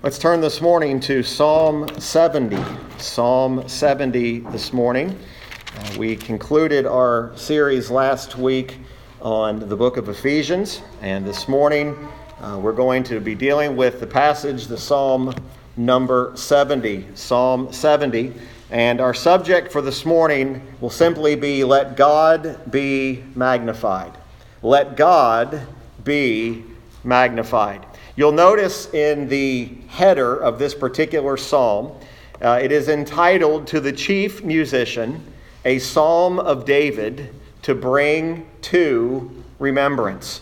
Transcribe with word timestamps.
Let's 0.00 0.16
turn 0.16 0.40
this 0.40 0.60
morning 0.60 1.00
to 1.00 1.24
Psalm 1.24 1.88
70. 1.98 2.56
Psalm 2.98 3.68
70 3.68 4.38
this 4.38 4.72
morning. 4.72 5.18
Uh, 5.76 5.96
we 5.98 6.14
concluded 6.14 6.86
our 6.86 7.32
series 7.34 7.90
last 7.90 8.38
week 8.38 8.78
on 9.20 9.58
the 9.58 9.74
book 9.74 9.96
of 9.96 10.08
Ephesians, 10.08 10.82
and 11.02 11.26
this 11.26 11.48
morning 11.48 11.96
uh, 12.40 12.60
we're 12.62 12.74
going 12.74 13.02
to 13.02 13.18
be 13.18 13.34
dealing 13.34 13.74
with 13.74 13.98
the 13.98 14.06
passage, 14.06 14.68
the 14.68 14.78
Psalm 14.78 15.34
number 15.76 16.30
70. 16.36 17.04
Psalm 17.16 17.72
70. 17.72 18.34
And 18.70 19.00
our 19.00 19.14
subject 19.14 19.72
for 19.72 19.82
this 19.82 20.04
morning 20.04 20.62
will 20.80 20.90
simply 20.90 21.34
be 21.34 21.64
Let 21.64 21.96
God 21.96 22.70
be 22.70 23.24
magnified. 23.34 24.12
Let 24.62 24.96
God 24.96 25.66
be 26.04 26.62
magnified. 27.02 27.84
You'll 28.18 28.32
notice 28.32 28.92
in 28.92 29.28
the 29.28 29.70
header 29.86 30.34
of 30.34 30.58
this 30.58 30.74
particular 30.74 31.36
psalm, 31.36 31.92
uh, 32.42 32.58
it 32.60 32.72
is 32.72 32.88
entitled 32.88 33.68
To 33.68 33.78
the 33.78 33.92
Chief 33.92 34.42
Musician, 34.42 35.24
a 35.64 35.78
Psalm 35.78 36.40
of 36.40 36.64
David 36.64 37.32
to 37.62 37.76
bring 37.76 38.44
to 38.62 39.44
remembrance. 39.60 40.40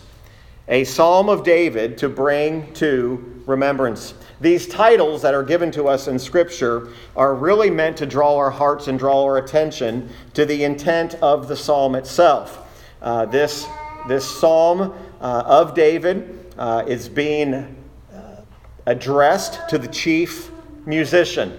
A 0.67 0.85
Psalm 0.85 1.29
of 1.29 1.43
David 1.43 1.99
to 1.99 2.09
bring 2.09 2.73
to 2.73 3.43
remembrance. 3.45 4.15
These 4.41 4.67
titles 4.69 5.21
that 5.21 5.35
are 5.35 5.43
given 5.43 5.69
to 5.73 5.87
us 5.87 6.07
in 6.07 6.17
Scripture 6.17 6.87
are 7.15 7.35
really 7.35 7.69
meant 7.69 7.95
to 7.97 8.07
draw 8.07 8.37
our 8.37 8.49
hearts 8.49 8.87
and 8.87 8.97
draw 8.97 9.23
our 9.23 9.37
attention 9.37 10.09
to 10.33 10.47
the 10.47 10.63
intent 10.63 11.13
of 11.21 11.47
the 11.47 11.55
psalm 11.55 11.93
itself. 11.93 12.57
Uh, 13.03 13.27
this, 13.27 13.67
this 14.07 14.25
psalm 14.25 14.95
uh, 15.21 15.43
of 15.45 15.75
David 15.75 16.36
uh, 16.57 16.83
is 16.87 17.07
being 17.07 17.53
uh, 17.53 18.41
addressed 18.85 19.67
to 19.69 19.77
the 19.77 19.87
chief 19.87 20.51
musician. 20.85 21.57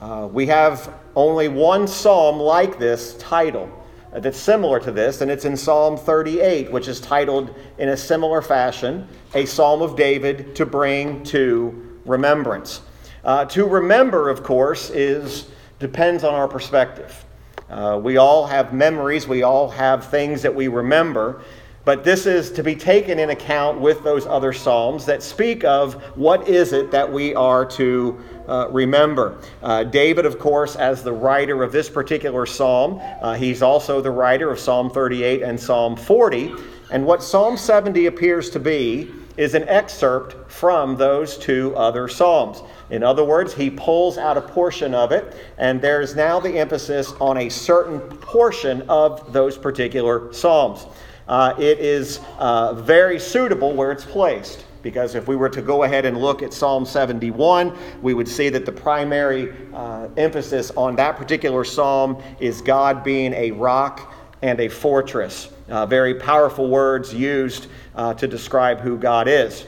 Uh, 0.00 0.28
we 0.32 0.46
have 0.46 0.94
only 1.14 1.48
one 1.48 1.86
psalm 1.86 2.38
like 2.38 2.78
this 2.78 3.16
title 3.18 3.68
uh, 4.12 4.20
that's 4.20 4.38
similar 4.38 4.80
to 4.80 4.90
this, 4.90 5.20
and 5.20 5.30
it's 5.30 5.44
in 5.44 5.56
Psalm 5.56 5.96
38, 5.96 6.72
which 6.72 6.88
is 6.88 7.00
titled 7.00 7.54
in 7.78 7.90
a 7.90 7.96
similar 7.96 8.42
fashion 8.42 9.06
A 9.34 9.44
Psalm 9.44 9.82
of 9.82 9.96
David 9.96 10.54
to 10.56 10.66
Bring 10.66 11.22
to 11.24 11.98
Remembrance. 12.04 12.80
Uh, 13.22 13.44
to 13.46 13.66
remember, 13.66 14.30
of 14.30 14.42
course, 14.42 14.90
is 14.90 15.48
depends 15.78 16.24
on 16.24 16.34
our 16.34 16.48
perspective. 16.48 17.24
Uh, 17.68 18.00
we 18.02 18.16
all 18.16 18.46
have 18.46 18.72
memories, 18.72 19.28
we 19.28 19.42
all 19.42 19.70
have 19.70 20.06
things 20.06 20.42
that 20.42 20.54
we 20.54 20.66
remember, 20.66 21.42
but 21.84 22.04
this 22.04 22.26
is 22.26 22.50
to 22.52 22.62
be 22.62 22.76
taken 22.76 23.18
in 23.18 23.30
account 23.30 23.80
with 23.80 24.02
those 24.04 24.26
other 24.26 24.52
psalms 24.52 25.06
that 25.06 25.22
speak 25.22 25.64
of 25.64 25.94
what 26.16 26.46
is 26.48 26.72
it 26.72 26.90
that 26.90 27.10
we 27.10 27.34
are 27.34 27.64
to 27.64 28.18
uh, 28.48 28.68
remember. 28.70 29.38
Uh, 29.62 29.84
David, 29.84 30.26
of 30.26 30.38
course, 30.38 30.76
as 30.76 31.02
the 31.02 31.12
writer 31.12 31.62
of 31.62 31.72
this 31.72 31.88
particular 31.88 32.44
psalm, 32.44 33.00
uh, 33.22 33.34
he's 33.34 33.62
also 33.62 34.00
the 34.00 34.10
writer 34.10 34.50
of 34.50 34.58
Psalm 34.58 34.90
38 34.90 35.42
and 35.42 35.58
Psalm 35.58 35.96
40. 35.96 36.52
And 36.90 37.06
what 37.06 37.22
Psalm 37.22 37.56
70 37.56 38.06
appears 38.06 38.50
to 38.50 38.60
be 38.60 39.10
is 39.36 39.54
an 39.54 39.66
excerpt 39.68 40.50
from 40.50 40.96
those 40.96 41.38
two 41.38 41.74
other 41.76 42.08
psalms. 42.08 42.62
In 42.90 43.02
other 43.02 43.24
words, 43.24 43.54
he 43.54 43.70
pulls 43.70 44.18
out 44.18 44.36
a 44.36 44.40
portion 44.42 44.92
of 44.92 45.12
it, 45.12 45.34
and 45.56 45.80
there's 45.80 46.16
now 46.16 46.40
the 46.40 46.58
emphasis 46.58 47.12
on 47.20 47.38
a 47.38 47.48
certain 47.48 48.00
portion 48.00 48.82
of 48.90 49.32
those 49.32 49.56
particular 49.56 50.30
psalms 50.32 50.86
uh, 51.30 51.54
it 51.58 51.78
is 51.78 52.18
uh, 52.38 52.74
very 52.74 53.18
suitable 53.20 53.72
where 53.72 53.92
it's 53.92 54.04
placed. 54.04 54.66
Because 54.82 55.14
if 55.14 55.28
we 55.28 55.36
were 55.36 55.48
to 55.48 55.62
go 55.62 55.84
ahead 55.84 56.04
and 56.04 56.20
look 56.20 56.42
at 56.42 56.52
Psalm 56.52 56.84
71, 56.84 57.76
we 58.02 58.14
would 58.14 58.26
see 58.26 58.48
that 58.48 58.66
the 58.66 58.72
primary 58.72 59.54
uh, 59.72 60.08
emphasis 60.16 60.72
on 60.72 60.96
that 60.96 61.16
particular 61.16 61.64
psalm 61.64 62.20
is 62.40 62.60
God 62.60 63.04
being 63.04 63.32
a 63.34 63.52
rock 63.52 64.12
and 64.42 64.58
a 64.58 64.68
fortress. 64.68 65.50
Uh, 65.68 65.86
very 65.86 66.14
powerful 66.14 66.68
words 66.68 67.14
used 67.14 67.68
uh, 67.94 68.12
to 68.14 68.26
describe 68.26 68.80
who 68.80 68.98
God 68.98 69.28
is. 69.28 69.66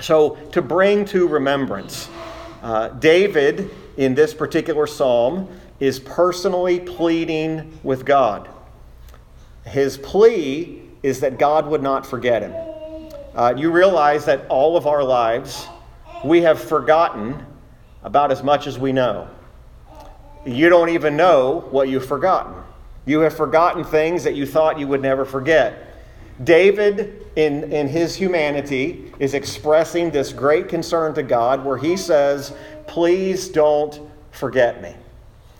So, 0.00 0.36
to 0.52 0.62
bring 0.62 1.04
to 1.06 1.28
remembrance, 1.28 2.08
uh, 2.62 2.88
David 2.88 3.70
in 3.96 4.14
this 4.14 4.34
particular 4.34 4.88
psalm 4.88 5.48
is 5.78 6.00
personally 6.00 6.80
pleading 6.80 7.78
with 7.84 8.04
God. 8.04 8.48
His 9.66 9.98
plea 9.98 10.79
is 11.02 11.20
that 11.20 11.38
God 11.38 11.66
would 11.66 11.82
not 11.82 12.06
forget 12.06 12.42
him. 12.42 12.54
Uh, 13.34 13.54
you 13.56 13.70
realize 13.70 14.24
that 14.24 14.46
all 14.48 14.76
of 14.76 14.86
our 14.86 15.02
lives, 15.02 15.66
we 16.24 16.42
have 16.42 16.60
forgotten 16.60 17.46
about 18.02 18.30
as 18.30 18.42
much 18.42 18.66
as 18.66 18.78
we 18.78 18.92
know. 18.92 19.28
You 20.44 20.68
don't 20.68 20.88
even 20.88 21.16
know 21.16 21.66
what 21.70 21.88
you've 21.88 22.06
forgotten. 22.06 22.54
You 23.06 23.20
have 23.20 23.36
forgotten 23.36 23.84
things 23.84 24.24
that 24.24 24.34
you 24.34 24.46
thought 24.46 24.78
you 24.78 24.88
would 24.88 25.02
never 25.02 25.24
forget. 25.24 25.86
David, 26.44 27.26
in, 27.36 27.70
in 27.72 27.86
his 27.86 28.14
humanity, 28.14 29.12
is 29.18 29.34
expressing 29.34 30.10
this 30.10 30.32
great 30.32 30.68
concern 30.68 31.14
to 31.14 31.22
God 31.22 31.64
where 31.64 31.76
he 31.76 31.96
says, 31.96 32.54
Please 32.86 33.48
don't 33.48 34.00
forget 34.30 34.82
me. 34.82 34.94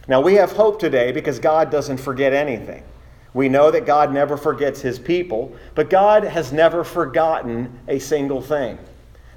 Now, 0.09 0.21
we 0.21 0.35
have 0.35 0.53
hope 0.53 0.81
today 0.81 1.13
because 1.13 1.39
God 1.39 1.71
doesn't 1.71 1.99
forget 1.99 2.33
anything. 2.33 2.83
We 3.33 3.49
know 3.49 3.71
that 3.71 3.87
God 3.87 4.13
never 4.13 4.37
forgets 4.37 4.81
his 4.81 4.99
people, 4.99 5.55
but 5.75 5.89
God 5.89 6.25
has 6.25 6.53
never 6.53 6.83
forgotten 6.83 7.79
a 7.87 7.99
single 7.99 8.43
thing. 8.43 8.79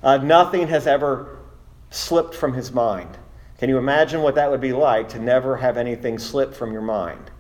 Uh, 0.02 0.18
nothing 0.18 0.68
has 0.68 0.88
ever 0.88 1.38
slipped 1.92 2.34
from 2.34 2.54
his 2.54 2.72
mind. 2.72 3.10
Can 3.60 3.70
you 3.70 3.78
imagine 3.78 4.22
what 4.22 4.36
that 4.36 4.50
would 4.50 4.62
be 4.62 4.74
like 4.74 5.10
to 5.10 5.20
never 5.20 5.56
have 5.56 5.78
anything 5.78 6.18
slip 6.18 6.54
from 6.54 6.74
your 6.74 6.82
mind? 6.82 7.32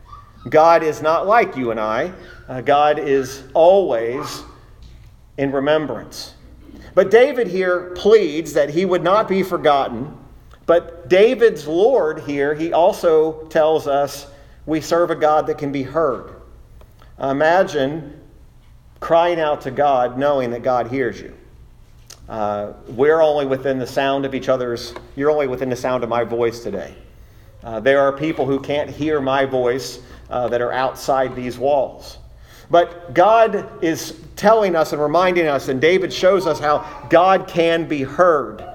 God 0.49 0.83
is 0.83 1.01
not 1.01 1.25
like 1.25 1.55
you 1.55 1.71
and 1.71 1.79
I. 1.79 2.13
Uh, 2.47 2.61
God 2.61 2.99
is 2.99 3.43
always 3.53 4.43
in 5.37 5.51
remembrance. 5.51 6.35
But 6.93 7.09
David 7.09 7.47
here 7.47 7.91
pleads 7.95 8.53
that 8.53 8.69
he 8.69 8.85
would 8.85 9.03
not 9.03 9.27
be 9.27 9.41
forgotten. 9.41 10.15
But 10.65 11.09
David's 11.09 11.67
Lord 11.67 12.21
here, 12.21 12.53
he 12.53 12.71
also 12.71 13.47
tells 13.47 13.87
us 13.87 14.27
we 14.65 14.79
serve 14.79 15.09
a 15.11 15.15
God 15.15 15.47
that 15.47 15.57
can 15.57 15.71
be 15.71 15.83
heard. 15.83 16.32
Imagine 17.19 18.19
crying 18.99 19.39
out 19.39 19.61
to 19.61 19.71
God 19.71 20.17
knowing 20.17 20.51
that 20.51 20.63
God 20.63 20.87
hears 20.87 21.19
you. 21.19 21.35
Uh, 22.29 22.73
we're 22.87 23.21
only 23.21 23.45
within 23.45 23.77
the 23.77 23.87
sound 23.87 24.25
of 24.25 24.33
each 24.33 24.49
other's, 24.49 24.93
you're 25.15 25.29
only 25.29 25.47
within 25.47 25.69
the 25.69 25.75
sound 25.75 26.03
of 26.03 26.09
my 26.09 26.23
voice 26.23 26.61
today. 26.61 26.95
Uh, 27.63 27.79
there 27.79 27.99
are 27.99 28.11
people 28.11 28.45
who 28.45 28.59
can't 28.59 28.89
hear 28.89 29.21
my 29.21 29.45
voice 29.45 29.99
uh, 30.29 30.47
that 30.47 30.61
are 30.61 30.71
outside 30.71 31.35
these 31.35 31.57
walls. 31.57 32.17
But 32.69 33.13
God 33.13 33.83
is 33.83 34.21
telling 34.35 34.75
us 34.75 34.93
and 34.93 35.01
reminding 35.01 35.47
us, 35.47 35.67
and 35.67 35.79
David 35.79 36.11
shows 36.11 36.47
us 36.47 36.59
how 36.59 37.07
God 37.09 37.47
can 37.47 37.87
be 37.87 38.03
heard. 38.03 38.65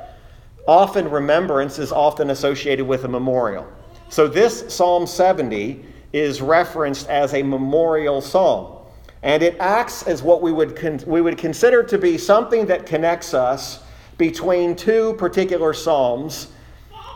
Often, 0.66 1.10
remembrance 1.10 1.78
is 1.78 1.90
often 1.90 2.30
associated 2.30 2.86
with 2.86 3.04
a 3.04 3.08
memorial. 3.08 3.66
So, 4.10 4.28
this 4.28 4.72
Psalm 4.72 5.06
70 5.06 5.84
is 6.12 6.40
referenced 6.40 7.08
as 7.08 7.34
a 7.34 7.42
memorial 7.42 8.20
psalm. 8.20 8.76
And 9.22 9.42
it 9.42 9.56
acts 9.58 10.04
as 10.04 10.22
what 10.22 10.42
we 10.42 10.52
would, 10.52 10.76
con- 10.76 11.00
we 11.06 11.20
would 11.20 11.38
consider 11.38 11.82
to 11.82 11.98
be 11.98 12.18
something 12.18 12.66
that 12.66 12.86
connects 12.86 13.34
us 13.34 13.82
between 14.16 14.76
two 14.76 15.14
particular 15.14 15.72
psalms 15.72 16.48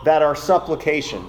that 0.05 0.21
are 0.21 0.35
supplication. 0.35 1.25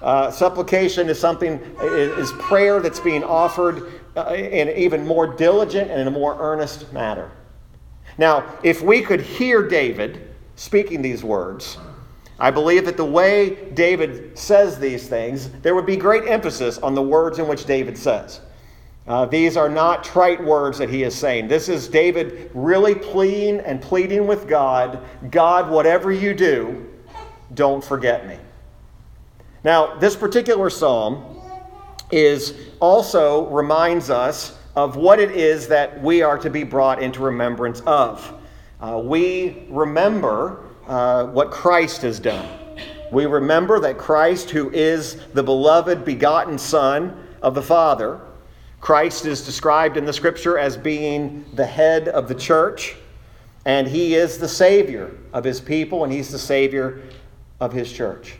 Uh, 0.00 0.30
supplication 0.30 1.08
is 1.08 1.18
something, 1.18 1.58
is 1.80 2.32
prayer 2.32 2.80
that's 2.80 3.00
being 3.00 3.24
offered 3.24 3.92
uh, 4.16 4.34
in 4.34 4.68
an 4.68 4.76
even 4.76 5.06
more 5.06 5.26
diligent 5.26 5.90
and 5.90 6.00
in 6.00 6.06
a 6.06 6.10
more 6.10 6.36
earnest 6.38 6.92
manner. 6.92 7.30
Now, 8.18 8.44
if 8.62 8.82
we 8.82 9.02
could 9.02 9.20
hear 9.20 9.66
David 9.66 10.34
speaking 10.56 11.02
these 11.02 11.24
words, 11.24 11.78
I 12.38 12.50
believe 12.50 12.84
that 12.86 12.96
the 12.96 13.04
way 13.04 13.70
David 13.74 14.36
says 14.36 14.78
these 14.78 15.06
things, 15.08 15.50
there 15.62 15.74
would 15.74 15.86
be 15.86 15.96
great 15.96 16.28
emphasis 16.28 16.78
on 16.78 16.94
the 16.94 17.02
words 17.02 17.38
in 17.38 17.46
which 17.46 17.64
David 17.64 17.96
says. 17.96 18.40
Uh, 19.06 19.26
these 19.26 19.56
are 19.56 19.68
not 19.68 20.02
trite 20.02 20.42
words 20.42 20.78
that 20.78 20.88
he 20.88 21.02
is 21.02 21.14
saying. 21.14 21.46
This 21.46 21.68
is 21.68 21.88
David 21.88 22.50
really 22.54 22.94
pleading 22.94 23.60
and 23.60 23.80
pleading 23.80 24.26
with 24.26 24.48
God 24.48 25.04
God, 25.30 25.70
whatever 25.70 26.10
you 26.10 26.34
do, 26.34 26.86
don't 27.52 27.84
forget 27.84 28.26
me. 28.26 28.38
Now, 29.62 29.96
this 29.98 30.16
particular 30.16 30.70
psalm 30.70 31.40
is 32.10 32.54
also 32.80 33.46
reminds 33.48 34.10
us 34.10 34.58
of 34.76 34.96
what 34.96 35.20
it 35.20 35.30
is 35.30 35.68
that 35.68 36.02
we 36.02 36.22
are 36.22 36.38
to 36.38 36.50
be 36.50 36.64
brought 36.64 37.02
into 37.02 37.20
remembrance 37.20 37.80
of. 37.80 38.40
Uh, 38.80 39.00
we 39.02 39.66
remember 39.68 40.63
uh, 40.86 41.26
what 41.26 41.50
Christ 41.50 42.02
has 42.02 42.18
done. 42.18 42.48
We 43.12 43.26
remember 43.26 43.80
that 43.80 43.98
Christ, 43.98 44.50
who 44.50 44.70
is 44.70 45.16
the 45.34 45.42
beloved 45.42 46.04
begotten 46.04 46.58
Son 46.58 47.26
of 47.42 47.54
the 47.54 47.62
Father, 47.62 48.20
Christ 48.80 49.24
is 49.24 49.44
described 49.44 49.96
in 49.96 50.04
the 50.04 50.12
scripture 50.12 50.58
as 50.58 50.76
being 50.76 51.44
the 51.54 51.64
head 51.64 52.08
of 52.08 52.28
the 52.28 52.34
church. 52.34 52.96
And 53.64 53.86
he 53.86 54.14
is 54.14 54.36
the 54.36 54.48
Savior 54.48 55.16
of 55.32 55.42
his 55.44 55.60
people, 55.60 56.04
and 56.04 56.12
he's 56.12 56.30
the 56.30 56.38
Savior 56.38 57.02
of 57.60 57.72
his 57.72 57.90
church. 57.90 58.34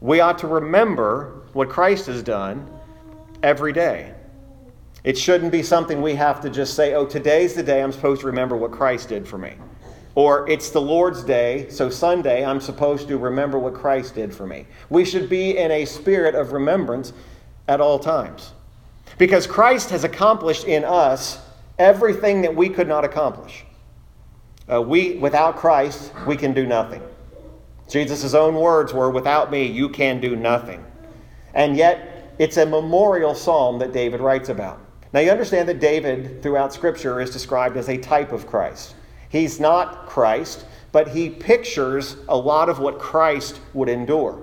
We 0.00 0.20
ought 0.20 0.38
to 0.40 0.46
remember 0.46 1.42
what 1.54 1.70
Christ 1.70 2.06
has 2.06 2.22
done 2.22 2.68
every 3.42 3.72
day. 3.72 4.12
It 5.02 5.16
shouldn't 5.16 5.52
be 5.52 5.62
something 5.62 6.02
we 6.02 6.14
have 6.14 6.40
to 6.42 6.50
just 6.50 6.74
say, 6.74 6.94
oh, 6.94 7.06
today's 7.06 7.54
the 7.54 7.62
day 7.62 7.82
I'm 7.82 7.92
supposed 7.92 8.22
to 8.22 8.26
remember 8.26 8.56
what 8.56 8.70
Christ 8.70 9.08
did 9.08 9.26
for 9.26 9.38
me. 9.38 9.54
Or 10.14 10.48
it's 10.48 10.70
the 10.70 10.80
Lord's 10.80 11.24
day, 11.24 11.68
so 11.70 11.90
Sunday 11.90 12.44
I'm 12.44 12.60
supposed 12.60 13.08
to 13.08 13.18
remember 13.18 13.58
what 13.58 13.74
Christ 13.74 14.14
did 14.14 14.32
for 14.32 14.46
me. 14.46 14.66
We 14.88 15.04
should 15.04 15.28
be 15.28 15.58
in 15.58 15.70
a 15.70 15.84
spirit 15.84 16.34
of 16.34 16.52
remembrance 16.52 17.12
at 17.66 17.80
all 17.80 17.98
times. 17.98 18.52
Because 19.18 19.46
Christ 19.46 19.90
has 19.90 20.04
accomplished 20.04 20.64
in 20.64 20.84
us 20.84 21.40
everything 21.78 22.42
that 22.42 22.54
we 22.54 22.68
could 22.68 22.88
not 22.88 23.04
accomplish. 23.04 23.64
Uh, 24.72 24.80
we, 24.80 25.16
without 25.16 25.56
Christ, 25.56 26.12
we 26.26 26.36
can 26.36 26.54
do 26.54 26.64
nothing. 26.64 27.02
Jesus' 27.88 28.34
own 28.34 28.54
words 28.54 28.94
were, 28.94 29.10
Without 29.10 29.50
me, 29.50 29.66
you 29.66 29.88
can 29.88 30.20
do 30.20 30.36
nothing. 30.36 30.84
And 31.54 31.76
yet, 31.76 32.32
it's 32.38 32.56
a 32.56 32.66
memorial 32.66 33.34
psalm 33.34 33.78
that 33.80 33.92
David 33.92 34.20
writes 34.20 34.48
about. 34.48 34.80
Now, 35.12 35.20
you 35.20 35.30
understand 35.30 35.68
that 35.68 35.80
David, 35.80 36.42
throughout 36.42 36.72
Scripture, 36.72 37.20
is 37.20 37.30
described 37.30 37.76
as 37.76 37.88
a 37.88 37.98
type 37.98 38.32
of 38.32 38.46
Christ. 38.46 38.94
He's 39.34 39.58
not 39.58 40.06
Christ, 40.06 40.64
but 40.92 41.08
he 41.08 41.28
pictures 41.28 42.14
a 42.28 42.36
lot 42.36 42.68
of 42.68 42.78
what 42.78 43.00
Christ 43.00 43.58
would 43.72 43.88
endure. 43.88 44.40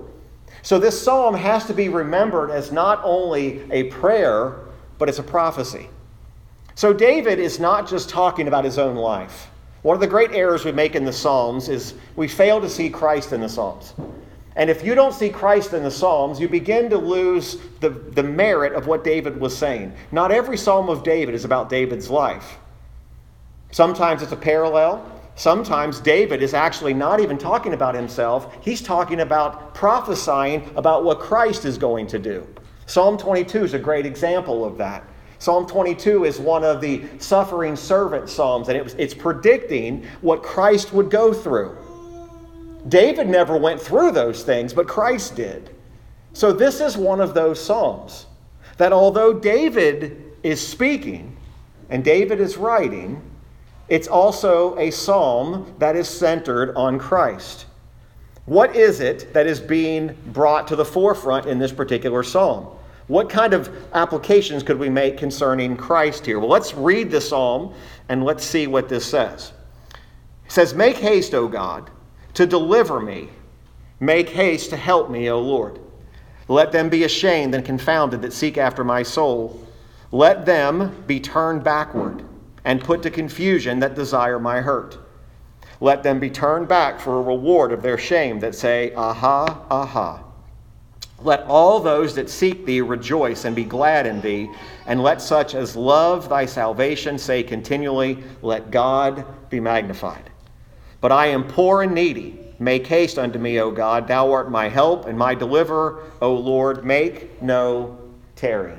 So, 0.60 0.78
this 0.78 1.00
psalm 1.00 1.34
has 1.34 1.64
to 1.64 1.72
be 1.72 1.88
remembered 1.88 2.50
as 2.50 2.72
not 2.72 3.00
only 3.02 3.62
a 3.72 3.84
prayer, 3.84 4.56
but 4.98 5.08
it's 5.08 5.18
a 5.18 5.22
prophecy. 5.22 5.88
So, 6.74 6.92
David 6.92 7.38
is 7.38 7.58
not 7.58 7.88
just 7.88 8.10
talking 8.10 8.48
about 8.48 8.66
his 8.66 8.76
own 8.76 8.96
life. 8.96 9.48
One 9.80 9.94
of 9.94 10.02
the 10.02 10.06
great 10.06 10.32
errors 10.32 10.62
we 10.62 10.72
make 10.72 10.94
in 10.94 11.06
the 11.06 11.12
Psalms 11.12 11.70
is 11.70 11.94
we 12.14 12.28
fail 12.28 12.60
to 12.60 12.68
see 12.68 12.90
Christ 12.90 13.32
in 13.32 13.40
the 13.40 13.48
Psalms. 13.48 13.94
And 14.56 14.68
if 14.68 14.84
you 14.84 14.94
don't 14.94 15.14
see 15.14 15.30
Christ 15.30 15.72
in 15.72 15.84
the 15.84 15.90
Psalms, 15.90 16.38
you 16.38 16.50
begin 16.50 16.90
to 16.90 16.98
lose 16.98 17.56
the, 17.80 17.88
the 17.88 18.22
merit 18.22 18.74
of 18.74 18.88
what 18.88 19.04
David 19.04 19.40
was 19.40 19.56
saying. 19.56 19.94
Not 20.12 20.30
every 20.30 20.58
Psalm 20.58 20.90
of 20.90 21.02
David 21.02 21.34
is 21.34 21.46
about 21.46 21.70
David's 21.70 22.10
life. 22.10 22.58
Sometimes 23.72 24.22
it's 24.22 24.32
a 24.32 24.36
parallel. 24.36 25.10
Sometimes 25.34 25.98
David 25.98 26.42
is 26.42 26.52
actually 26.52 26.92
not 26.92 27.20
even 27.20 27.38
talking 27.38 27.72
about 27.72 27.94
himself, 27.94 28.54
he's 28.60 28.82
talking 28.82 29.20
about 29.20 29.74
prophesying 29.74 30.70
about 30.76 31.04
what 31.04 31.18
Christ 31.18 31.64
is 31.64 31.78
going 31.78 32.06
to 32.08 32.18
do. 32.18 32.46
Psalm 32.86 33.16
22 33.16 33.64
is 33.64 33.74
a 33.74 33.78
great 33.78 34.04
example 34.04 34.64
of 34.64 34.76
that. 34.76 35.04
Psalm 35.38 35.66
22 35.66 36.24
is 36.24 36.38
one 36.38 36.62
of 36.62 36.80
the 36.80 37.04
suffering 37.18 37.74
servant 37.74 38.28
psalms, 38.28 38.68
and 38.68 38.76
it 38.76 38.84
was, 38.84 38.94
it's 38.94 39.14
predicting 39.14 40.06
what 40.20 40.42
Christ 40.42 40.92
would 40.92 41.10
go 41.10 41.32
through. 41.32 41.76
David 42.88 43.28
never 43.28 43.56
went 43.56 43.80
through 43.80 44.12
those 44.12 44.42
things, 44.42 44.74
but 44.74 44.86
Christ 44.86 45.34
did. 45.34 45.74
So, 46.34 46.52
this 46.52 46.80
is 46.80 46.96
one 46.96 47.20
of 47.20 47.34
those 47.34 47.62
psalms 47.62 48.26
that 48.76 48.92
although 48.92 49.32
David 49.32 50.32
is 50.42 50.66
speaking 50.66 51.36
and 51.88 52.04
David 52.04 52.40
is 52.40 52.56
writing, 52.56 53.22
it's 53.88 54.08
also 54.08 54.76
a 54.78 54.90
psalm 54.90 55.74
that 55.78 55.96
is 55.96 56.08
centered 56.08 56.74
on 56.76 56.98
Christ. 56.98 57.66
What 58.46 58.74
is 58.74 59.00
it 59.00 59.32
that 59.34 59.46
is 59.46 59.60
being 59.60 60.16
brought 60.26 60.68
to 60.68 60.76
the 60.76 60.84
forefront 60.84 61.46
in 61.46 61.58
this 61.58 61.72
particular 61.72 62.22
psalm? 62.22 62.66
What 63.08 63.28
kind 63.28 63.52
of 63.52 63.70
applications 63.92 64.62
could 64.62 64.78
we 64.78 64.88
make 64.88 65.18
concerning 65.18 65.76
Christ 65.76 66.26
here? 66.26 66.38
Well, 66.38 66.48
let's 66.48 66.74
read 66.74 67.10
the 67.10 67.20
psalm 67.20 67.74
and 68.08 68.24
let's 68.24 68.44
see 68.44 68.66
what 68.66 68.88
this 68.88 69.04
says. 69.04 69.52
It 70.46 70.52
says, 70.52 70.74
Make 70.74 70.96
haste, 70.96 71.34
O 71.34 71.46
God, 71.46 71.90
to 72.34 72.46
deliver 72.46 73.00
me. 73.00 73.28
Make 74.00 74.30
haste 74.30 74.70
to 74.70 74.76
help 74.76 75.10
me, 75.10 75.30
O 75.30 75.40
Lord. 75.40 75.78
Let 76.48 76.72
them 76.72 76.88
be 76.88 77.04
ashamed 77.04 77.54
and 77.54 77.64
confounded 77.64 78.22
that 78.22 78.32
seek 78.32 78.58
after 78.58 78.82
my 78.82 79.02
soul. 79.02 79.64
Let 80.10 80.44
them 80.44 81.04
be 81.06 81.20
turned 81.20 81.62
backward 81.62 82.24
and 82.64 82.80
put 82.80 83.02
to 83.02 83.10
confusion 83.10 83.80
that 83.80 83.94
desire 83.94 84.38
my 84.38 84.60
hurt. 84.60 84.98
Let 85.80 86.02
them 86.02 86.20
be 86.20 86.30
turned 86.30 86.68
back 86.68 87.00
for 87.00 87.18
a 87.18 87.22
reward 87.22 87.72
of 87.72 87.82
their 87.82 87.98
shame 87.98 88.38
that 88.40 88.54
say, 88.54 88.94
Aha, 88.94 89.66
aha. 89.68 90.22
Let 91.20 91.42
all 91.44 91.80
those 91.80 92.14
that 92.14 92.30
seek 92.30 92.64
thee 92.64 92.80
rejoice 92.80 93.44
and 93.44 93.54
be 93.54 93.64
glad 93.64 94.06
in 94.06 94.20
thee, 94.20 94.50
and 94.86 95.02
let 95.02 95.20
such 95.20 95.54
as 95.54 95.76
love 95.76 96.28
thy 96.28 96.46
salvation 96.46 97.18
say 97.18 97.42
continually, 97.42 98.22
Let 98.42 98.70
God 98.70 99.24
be 99.50 99.60
magnified. 99.60 100.30
But 101.00 101.12
I 101.12 101.26
am 101.26 101.44
poor 101.48 101.82
and 101.82 101.94
needy. 101.94 102.38
Make 102.58 102.86
haste 102.86 103.18
unto 103.18 103.40
me, 103.40 103.60
O 103.60 103.72
God. 103.72 104.06
Thou 104.06 104.30
art 104.30 104.50
my 104.50 104.68
help 104.68 105.06
and 105.06 105.18
my 105.18 105.34
deliverer, 105.34 106.04
O 106.20 106.32
Lord. 106.32 106.84
Make 106.84 107.42
no 107.42 107.98
tarrying. 108.36 108.78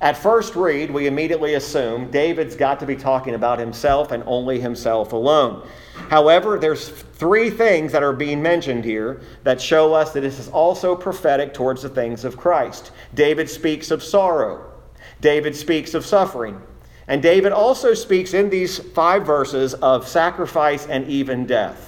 At 0.00 0.16
first 0.16 0.54
read, 0.54 0.92
we 0.92 1.08
immediately 1.08 1.54
assume 1.54 2.10
David's 2.12 2.54
got 2.54 2.78
to 2.80 2.86
be 2.86 2.94
talking 2.94 3.34
about 3.34 3.58
himself 3.58 4.12
and 4.12 4.22
only 4.26 4.60
himself 4.60 5.12
alone. 5.12 5.66
However, 6.08 6.56
there's 6.56 6.88
three 6.88 7.50
things 7.50 7.90
that 7.90 8.04
are 8.04 8.12
being 8.12 8.40
mentioned 8.40 8.84
here 8.84 9.20
that 9.42 9.60
show 9.60 9.92
us 9.94 10.12
that 10.12 10.20
this 10.20 10.38
is 10.38 10.48
also 10.48 10.94
prophetic 10.94 11.52
towards 11.52 11.82
the 11.82 11.88
things 11.88 12.24
of 12.24 12.36
Christ. 12.36 12.92
David 13.14 13.50
speaks 13.50 13.90
of 13.90 14.02
sorrow. 14.04 14.72
David 15.20 15.56
speaks 15.56 15.94
of 15.94 16.06
suffering. 16.06 16.62
And 17.08 17.20
David 17.20 17.50
also 17.50 17.92
speaks 17.92 18.34
in 18.34 18.50
these 18.50 18.78
five 18.78 19.26
verses 19.26 19.74
of 19.74 20.06
sacrifice 20.06 20.86
and 20.86 21.08
even 21.08 21.44
death. 21.44 21.87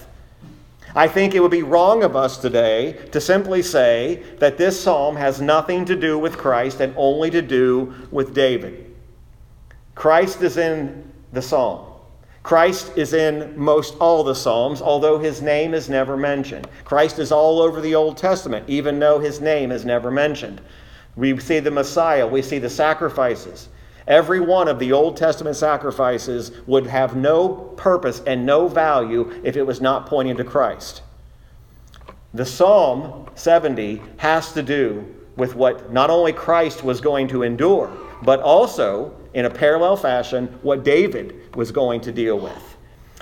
I 0.94 1.06
think 1.08 1.34
it 1.34 1.40
would 1.40 1.50
be 1.50 1.62
wrong 1.62 2.02
of 2.02 2.16
us 2.16 2.36
today 2.36 2.92
to 3.12 3.20
simply 3.20 3.62
say 3.62 4.22
that 4.38 4.58
this 4.58 4.80
psalm 4.80 5.16
has 5.16 5.40
nothing 5.40 5.84
to 5.86 5.96
do 5.96 6.18
with 6.18 6.36
Christ 6.36 6.80
and 6.80 6.94
only 6.96 7.30
to 7.30 7.42
do 7.42 7.94
with 8.10 8.34
David. 8.34 8.94
Christ 9.94 10.42
is 10.42 10.56
in 10.56 11.12
the 11.32 11.42
psalm. 11.42 11.86
Christ 12.42 12.96
is 12.96 13.12
in 13.12 13.58
most 13.58 13.96
all 14.00 14.24
the 14.24 14.34
Psalms, 14.34 14.80
although 14.80 15.18
his 15.18 15.42
name 15.42 15.74
is 15.74 15.90
never 15.90 16.16
mentioned. 16.16 16.66
Christ 16.84 17.18
is 17.18 17.32
all 17.32 17.60
over 17.60 17.80
the 17.80 17.94
Old 17.94 18.16
Testament, 18.16 18.64
even 18.68 18.98
though 18.98 19.18
his 19.18 19.40
name 19.40 19.70
is 19.70 19.84
never 19.84 20.10
mentioned. 20.10 20.60
We 21.16 21.38
see 21.38 21.60
the 21.60 21.70
Messiah, 21.70 22.26
we 22.26 22.40
see 22.40 22.58
the 22.58 22.70
sacrifices. 22.70 23.68
Every 24.06 24.40
one 24.40 24.68
of 24.68 24.78
the 24.78 24.92
Old 24.92 25.16
Testament 25.16 25.56
sacrifices 25.56 26.52
would 26.66 26.86
have 26.86 27.16
no 27.16 27.48
purpose 27.48 28.22
and 28.26 28.46
no 28.46 28.68
value 28.68 29.40
if 29.44 29.56
it 29.56 29.62
was 29.62 29.80
not 29.80 30.06
pointing 30.06 30.36
to 30.36 30.44
Christ. 30.44 31.02
The 32.32 32.46
Psalm 32.46 33.28
70 33.34 34.02
has 34.18 34.52
to 34.52 34.62
do 34.62 35.04
with 35.36 35.54
what 35.54 35.92
not 35.92 36.10
only 36.10 36.32
Christ 36.32 36.84
was 36.84 37.00
going 37.00 37.28
to 37.28 37.42
endure, 37.42 37.90
but 38.22 38.40
also, 38.40 39.14
in 39.34 39.46
a 39.46 39.50
parallel 39.50 39.96
fashion, 39.96 40.46
what 40.62 40.84
David 40.84 41.56
was 41.56 41.72
going 41.72 42.00
to 42.02 42.12
deal 42.12 42.38
with. 42.38 42.76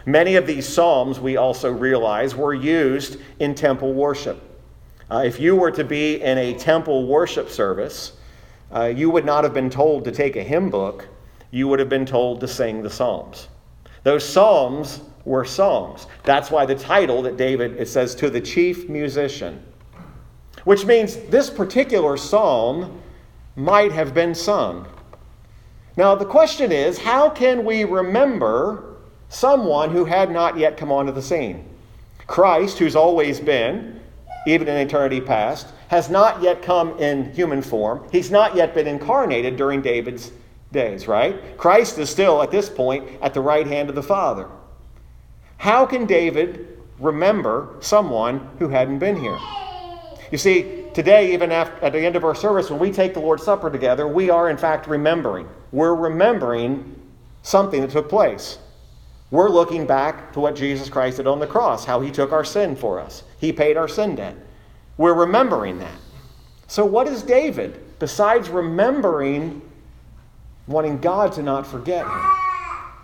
Many 0.05 0.37
of 0.37 0.47
these 0.47 0.67
Psalms, 0.67 1.21
we 1.21 1.37
also 1.37 1.71
realize, 1.71 2.35
were 2.35 2.55
used 2.55 3.19
in 3.39 3.55
temple 3.55 3.93
worship. 3.95 4.43
Uh, 5.11 5.23
if 5.25 5.41
you 5.41 5.57
were 5.57 5.71
to 5.71 5.85
be 5.85 6.21
in 6.21 6.39
a 6.39 6.55
temple 6.55 7.07
worship 7.07 7.49
service, 7.49 8.13
uh, 8.75 8.85
you 8.85 9.11
would 9.11 9.25
not 9.25 9.45
have 9.45 9.55
been 9.55 9.71
told 9.71 10.05
to 10.05 10.13
take 10.13 10.37
a 10.37 10.43
hymn 10.43 10.71
book, 10.71 11.09
you 11.51 11.69
would 11.69 11.79
have 11.79 11.89
been 11.89 12.07
told 12.07 12.41
to 12.41 12.49
sing 12.49 12.83
the 12.83 12.91
Psalms. 12.91 13.49
Those 14.03 14.29
Psalms 14.29 15.01
were 15.25 15.45
songs. 15.45 16.07
That's 16.25 16.51
why 16.51 16.67
the 16.67 16.75
title 16.75 17.23
that 17.23 17.37
David, 17.37 17.77
it 17.77 17.89
says, 17.89 18.15
to 18.17 18.31
the 18.31 18.41
chief 18.41 18.89
musician, 18.89 19.63
which 20.65 20.85
means 20.87 21.17
this 21.29 21.51
particular 21.51 22.17
psalm 22.17 23.01
might 23.57 23.93
have 23.93 24.15
been 24.15 24.35
sung. 24.35 24.87
Now, 25.97 26.15
the 26.15 26.25
question 26.25 26.73
is 26.73 26.99
how 26.99 27.29
can 27.29 27.65
we 27.65 27.85
remember 27.85 28.97
someone 29.29 29.91
who 29.91 30.05
had 30.05 30.31
not 30.31 30.57
yet 30.57 30.77
come 30.77 30.93
onto 30.93 31.13
the 31.13 31.23
scene? 31.23 31.69
Christ, 32.27 32.79
who's 32.79 32.97
always 32.97 33.41
been, 33.41 34.01
even 34.47 34.69
in 34.69 34.77
eternity 34.77 35.21
past, 35.21 35.69
has 35.89 36.09
not 36.09 36.43
yet 36.43 36.63
come 36.63 36.99
in 36.99 37.33
human 37.33 37.63
form. 37.63 38.07
He's 38.13 38.31
not 38.31 38.55
yet 38.55 38.75
been 38.75 38.87
incarnated 38.87 39.57
during 39.57 39.83
David's 39.83 40.33
days, 40.71 41.09
right? 41.09 41.57
Christ 41.57 41.99
is 41.99 42.11
still 42.11 42.43
at 42.43 42.51
this 42.51 42.69
point 42.69 43.09
at 43.23 43.35
the 43.35 43.41
right 43.41 43.67
hand 43.67 43.89
of 43.89 43.95
the 43.95 44.03
Father. 44.03 44.49
How 45.57 45.87
can 45.87 46.07
David 46.07 46.79
remember 46.99 47.77
someone 47.81 48.49
who 48.59 48.69
hadn't 48.69 48.99
been 48.99 49.17
here? 49.17 49.39
You 50.31 50.37
see, 50.37 50.85
today, 50.93 51.33
even 51.33 51.51
after, 51.51 51.85
at 51.85 51.93
the 51.93 52.01
end 52.01 52.17
of 52.17 52.25
our 52.25 52.35
service, 52.35 52.71
when 52.71 52.79
we 52.79 52.93
take 52.93 53.15
the 53.15 53.21
Lord's 53.21 53.43
Supper 53.43 53.71
together, 53.71 54.07
we 54.07 54.29
are 54.29 54.51
in 54.51 54.59
fact 54.59 54.87
remembering. 54.87 55.49
We're 55.73 55.95
remembering 55.95 57.01
something 57.43 57.81
that 57.81 57.91
took 57.91 58.11
place. 58.11 58.59
We're 59.31 59.49
looking 59.49 59.87
back 59.87 60.33
to 60.35 60.41
what 60.41 60.55
Jesus 60.55 60.91
Christ 60.91 61.17
did 61.17 61.27
on 61.27 61.39
the 61.39 61.47
cross, 61.47 61.85
how 61.85 62.01
he 62.01 62.11
took 62.11 62.33
our 62.33 62.45
sin 62.45 62.77
for 62.77 63.01
us. 63.01 63.23
He 63.39 63.53
paid 63.53 63.77
our 63.77 63.89
sin 63.89 64.17
debt. 64.17 64.37
We're 64.99 65.15
remembering 65.15 65.79
that. 65.79 65.99
So, 66.67 66.85
what 66.85 67.09
is 67.09 67.23
David 67.23 67.99
besides 67.99 68.51
remembering 68.51 69.63
wanting 70.67 70.99
God 70.99 71.33
to 71.33 71.43
not 71.43 71.67
forget 71.67 72.05
him? 72.05 72.33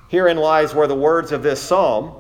Herein 0.09 0.37
lies 0.37 0.75
where 0.75 0.87
the 0.87 0.95
words 0.95 1.33
of 1.33 1.43
this 1.43 1.63
psalm 1.63 2.15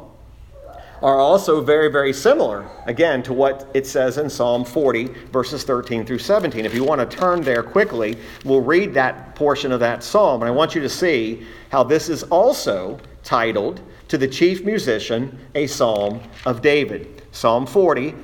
are 1.02 1.18
also 1.18 1.60
very, 1.60 1.90
very 1.90 2.14
similar, 2.14 2.66
again, 2.86 3.22
to 3.24 3.34
what 3.34 3.68
it 3.74 3.86
says 3.86 4.16
in 4.16 4.30
Psalm 4.30 4.64
40, 4.64 5.04
verses 5.32 5.62
13 5.62 6.06
through 6.06 6.18
17. 6.18 6.64
If 6.64 6.72
you 6.74 6.82
want 6.82 6.98
to 7.08 7.16
turn 7.16 7.42
there 7.42 7.62
quickly, 7.62 8.16
we'll 8.44 8.62
read 8.62 8.94
that 8.94 9.34
portion 9.34 9.70
of 9.70 9.80
that 9.80 10.02
psalm. 10.02 10.40
And 10.40 10.48
I 10.48 10.52
want 10.52 10.74
you 10.74 10.80
to 10.80 10.88
see 10.88 11.46
how 11.70 11.82
this 11.82 12.08
is 12.08 12.22
also 12.24 12.98
titled 13.22 13.82
to 14.08 14.16
the 14.16 14.28
chief 14.28 14.64
musician, 14.64 15.38
a 15.54 15.66
psalm 15.66 16.20
of 16.46 16.62
David. 16.62 17.22
Psalm 17.32 17.66
40, 17.66 18.14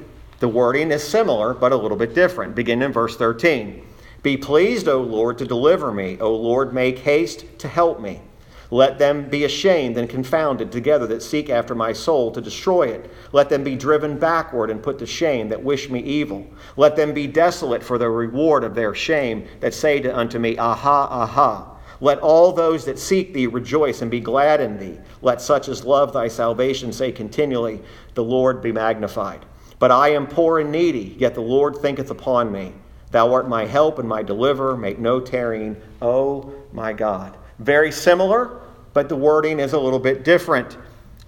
the 0.40 0.48
wording 0.48 0.90
is 0.90 1.06
similar, 1.06 1.52
but 1.52 1.70
a 1.70 1.76
little 1.76 1.98
bit 1.98 2.14
different. 2.14 2.54
Begin 2.54 2.80
in 2.82 2.92
verse 2.92 3.14
13. 3.16 3.86
Be 4.22 4.38
pleased, 4.38 4.88
O 4.88 5.00
Lord, 5.00 5.36
to 5.38 5.46
deliver 5.46 5.92
me. 5.92 6.18
O 6.18 6.34
Lord, 6.34 6.72
make 6.72 7.00
haste 7.00 7.44
to 7.58 7.68
help 7.68 8.00
me. 8.00 8.22
Let 8.70 8.98
them 8.98 9.28
be 9.28 9.44
ashamed 9.44 9.98
and 9.98 10.08
confounded 10.08 10.72
together 10.72 11.06
that 11.08 11.22
seek 11.22 11.50
after 11.50 11.74
my 11.74 11.92
soul 11.92 12.30
to 12.32 12.40
destroy 12.40 12.88
it. 12.88 13.10
Let 13.32 13.50
them 13.50 13.64
be 13.64 13.76
driven 13.76 14.18
backward 14.18 14.70
and 14.70 14.82
put 14.82 14.98
to 15.00 15.06
shame 15.06 15.48
that 15.50 15.62
wish 15.62 15.90
me 15.90 16.00
evil. 16.00 16.46
Let 16.76 16.96
them 16.96 17.12
be 17.12 17.26
desolate 17.26 17.82
for 17.82 17.98
the 17.98 18.08
reward 18.08 18.64
of 18.64 18.74
their 18.74 18.94
shame 18.94 19.46
that 19.60 19.74
say 19.74 20.00
to 20.00 20.16
unto 20.16 20.38
me, 20.38 20.56
Aha, 20.56 21.08
aha. 21.10 21.76
Let 22.00 22.20
all 22.20 22.52
those 22.52 22.86
that 22.86 22.98
seek 22.98 23.34
thee 23.34 23.46
rejoice 23.46 24.00
and 24.00 24.10
be 24.10 24.20
glad 24.20 24.60
in 24.60 24.78
thee. 24.78 24.98
Let 25.20 25.42
such 25.42 25.68
as 25.68 25.84
love 25.84 26.14
thy 26.14 26.28
salvation 26.28 26.92
say 26.92 27.12
continually, 27.12 27.82
The 28.14 28.24
Lord 28.24 28.62
be 28.62 28.72
magnified. 28.72 29.44
But 29.80 29.90
I 29.90 30.10
am 30.10 30.26
poor 30.26 30.60
and 30.60 30.70
needy, 30.70 31.16
yet 31.18 31.34
the 31.34 31.40
Lord 31.40 31.78
thinketh 31.78 32.10
upon 32.10 32.52
me. 32.52 32.74
Thou 33.10 33.32
art 33.32 33.48
my 33.48 33.64
help 33.64 33.98
and 33.98 34.08
my 34.08 34.22
deliverer. 34.22 34.76
Make 34.76 34.98
no 34.98 35.20
tarrying, 35.20 35.74
O 36.00 36.52
my 36.72 36.92
God. 36.92 37.36
Very 37.58 37.90
similar, 37.90 38.60
but 38.92 39.08
the 39.08 39.16
wording 39.16 39.58
is 39.58 39.72
a 39.72 39.80
little 39.80 39.98
bit 39.98 40.22
different. 40.22 40.76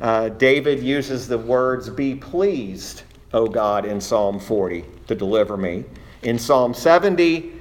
Uh, 0.01 0.29
David 0.29 0.83
uses 0.83 1.27
the 1.27 1.39
words, 1.39 1.89
Be 1.89 2.15
pleased, 2.15 3.03
O 3.33 3.49
God, 3.49 3.87
in 3.87 4.01
Psalm 4.01 4.39
40 4.39 4.85
to 5.09 5.15
deliver 5.15 5.57
me. 5.57 5.85
In 6.23 6.39
Psalm 6.39 6.75
70, 6.75 7.53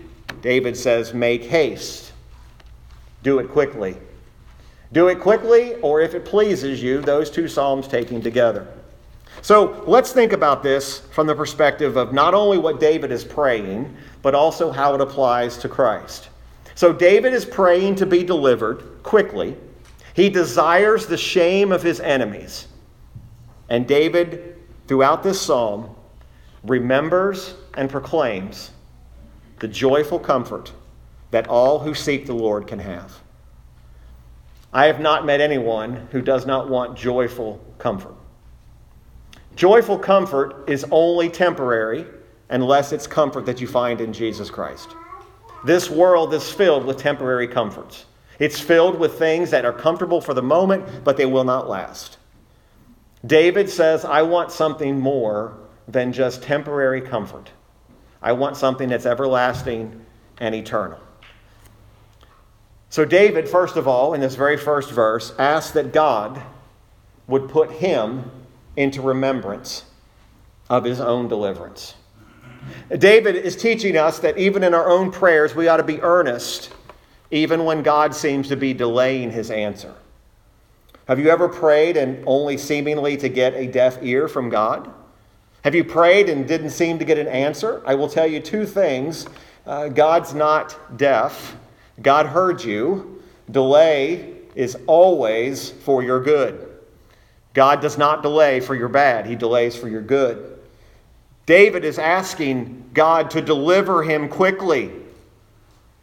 David 0.41 0.75
says, 0.75 1.13
Make 1.13 1.45
haste. 1.45 2.11
Do 3.23 3.39
it 3.39 3.49
quickly. 3.49 3.95
Do 4.91 5.07
it 5.07 5.21
quickly, 5.21 5.75
or 5.75 6.01
if 6.01 6.13
it 6.13 6.25
pleases 6.25 6.83
you, 6.83 6.99
those 6.99 7.31
two 7.31 7.47
Psalms 7.47 7.87
taken 7.87 8.21
together. 8.21 8.67
So 9.41 9.83
let's 9.87 10.11
think 10.11 10.33
about 10.33 10.61
this 10.61 10.99
from 10.99 11.25
the 11.25 11.35
perspective 11.35 11.97
of 11.97 12.13
not 12.13 12.33
only 12.33 12.57
what 12.57 12.79
David 12.79 13.11
is 13.11 13.25
praying, 13.25 13.95
but 14.21 14.35
also 14.35 14.71
how 14.71 14.93
it 14.93 15.01
applies 15.01 15.57
to 15.57 15.69
Christ. 15.69 16.29
So 16.75 16.93
David 16.93 17.33
is 17.33 17.43
praying 17.43 17.95
to 17.95 18.05
be 18.05 18.23
delivered 18.23 19.01
quickly. 19.03 19.57
He 20.13 20.29
desires 20.29 21.07
the 21.07 21.17
shame 21.17 21.71
of 21.71 21.81
his 21.81 21.99
enemies. 21.99 22.67
And 23.69 23.87
David, 23.87 24.57
throughout 24.87 25.23
this 25.23 25.41
psalm, 25.41 25.95
remembers 26.63 27.55
and 27.73 27.89
proclaims 27.89 28.71
the 29.59 29.67
joyful 29.67 30.19
comfort 30.19 30.71
that 31.31 31.47
all 31.47 31.79
who 31.79 31.93
seek 31.93 32.25
the 32.25 32.33
Lord 32.33 32.67
can 32.67 32.79
have. 32.79 33.19
I 34.73 34.85
have 34.85 34.99
not 34.99 35.25
met 35.25 35.41
anyone 35.41 36.07
who 36.11 36.21
does 36.21 36.45
not 36.45 36.69
want 36.69 36.97
joyful 36.97 37.63
comfort. 37.77 38.15
Joyful 39.55 39.99
comfort 39.99 40.63
is 40.67 40.85
only 40.91 41.29
temporary 41.29 42.05
unless 42.49 42.91
it's 42.91 43.07
comfort 43.07 43.45
that 43.45 43.61
you 43.61 43.67
find 43.67 44.01
in 44.01 44.13
Jesus 44.13 44.49
Christ. 44.49 44.95
This 45.63 45.89
world 45.89 46.33
is 46.33 46.51
filled 46.51 46.85
with 46.85 46.97
temporary 46.97 47.47
comforts. 47.47 48.05
It's 48.39 48.59
filled 48.59 48.97
with 48.99 49.19
things 49.19 49.51
that 49.51 49.65
are 49.65 49.73
comfortable 49.73 50.19
for 50.19 50.33
the 50.33 50.41
moment, 50.41 51.03
but 51.03 51.17
they 51.17 51.27
will 51.27 51.43
not 51.43 51.69
last. 51.69 52.17
David 53.25 53.69
says, 53.69 54.03
I 54.03 54.23
want 54.23 54.51
something 54.51 54.99
more 54.99 55.57
than 55.87 56.11
just 56.11 56.41
temporary 56.41 57.01
comfort. 57.01 57.51
I 58.21 58.31
want 58.31 58.57
something 58.57 58.89
that's 58.89 59.05
everlasting 59.05 60.05
and 60.39 60.55
eternal. 60.55 60.99
So, 62.89 63.05
David, 63.05 63.47
first 63.47 63.77
of 63.77 63.87
all, 63.87 64.13
in 64.13 64.21
this 64.21 64.35
very 64.35 64.57
first 64.57 64.91
verse, 64.91 65.33
asks 65.37 65.71
that 65.71 65.93
God 65.93 66.41
would 67.27 67.47
put 67.47 67.71
him 67.71 68.29
into 68.75 69.01
remembrance 69.01 69.85
of 70.69 70.83
his 70.83 70.99
own 70.99 71.27
deliverance. 71.27 71.95
David 72.97 73.35
is 73.35 73.55
teaching 73.55 73.97
us 73.97 74.19
that 74.19 74.37
even 74.37 74.63
in 74.63 74.73
our 74.73 74.89
own 74.89 75.11
prayers, 75.11 75.55
we 75.55 75.67
ought 75.67 75.77
to 75.77 75.83
be 75.83 76.01
earnest, 76.01 76.73
even 77.31 77.65
when 77.65 77.83
God 77.83 78.13
seems 78.13 78.47
to 78.49 78.55
be 78.55 78.73
delaying 78.73 79.31
his 79.31 79.51
answer. 79.51 79.93
Have 81.07 81.19
you 81.19 81.29
ever 81.29 81.49
prayed 81.49 81.97
and 81.97 82.23
only 82.25 82.57
seemingly 82.57 83.17
to 83.17 83.29
get 83.29 83.53
a 83.53 83.67
deaf 83.67 83.97
ear 84.01 84.27
from 84.27 84.49
God? 84.49 84.91
Have 85.63 85.75
you 85.75 85.83
prayed 85.83 86.29
and 86.29 86.47
didn't 86.47 86.69
seem 86.69 86.99
to 86.99 87.05
get 87.05 87.17
an 87.17 87.27
answer? 87.27 87.83
I 87.85 87.95
will 87.95 88.09
tell 88.09 88.27
you 88.27 88.39
two 88.39 88.65
things 88.65 89.27
uh, 89.65 89.89
God's 89.89 90.33
not 90.33 90.97
deaf, 90.97 91.55
God 92.01 92.25
heard 92.25 92.63
you. 92.63 93.21
Delay 93.49 94.35
is 94.55 94.77
always 94.87 95.69
for 95.69 96.01
your 96.01 96.23
good. 96.23 96.70
God 97.53 97.81
does 97.81 97.97
not 97.97 98.21
delay 98.21 98.59
for 98.59 98.75
your 98.75 98.89
bad, 98.89 99.25
He 99.25 99.35
delays 99.35 99.75
for 99.75 99.87
your 99.87 100.01
good. 100.01 100.59
David 101.45 101.83
is 101.83 101.99
asking 101.99 102.91
God 102.93 103.31
to 103.31 103.41
deliver 103.41 104.03
him 104.03 104.29
quickly. 104.29 104.91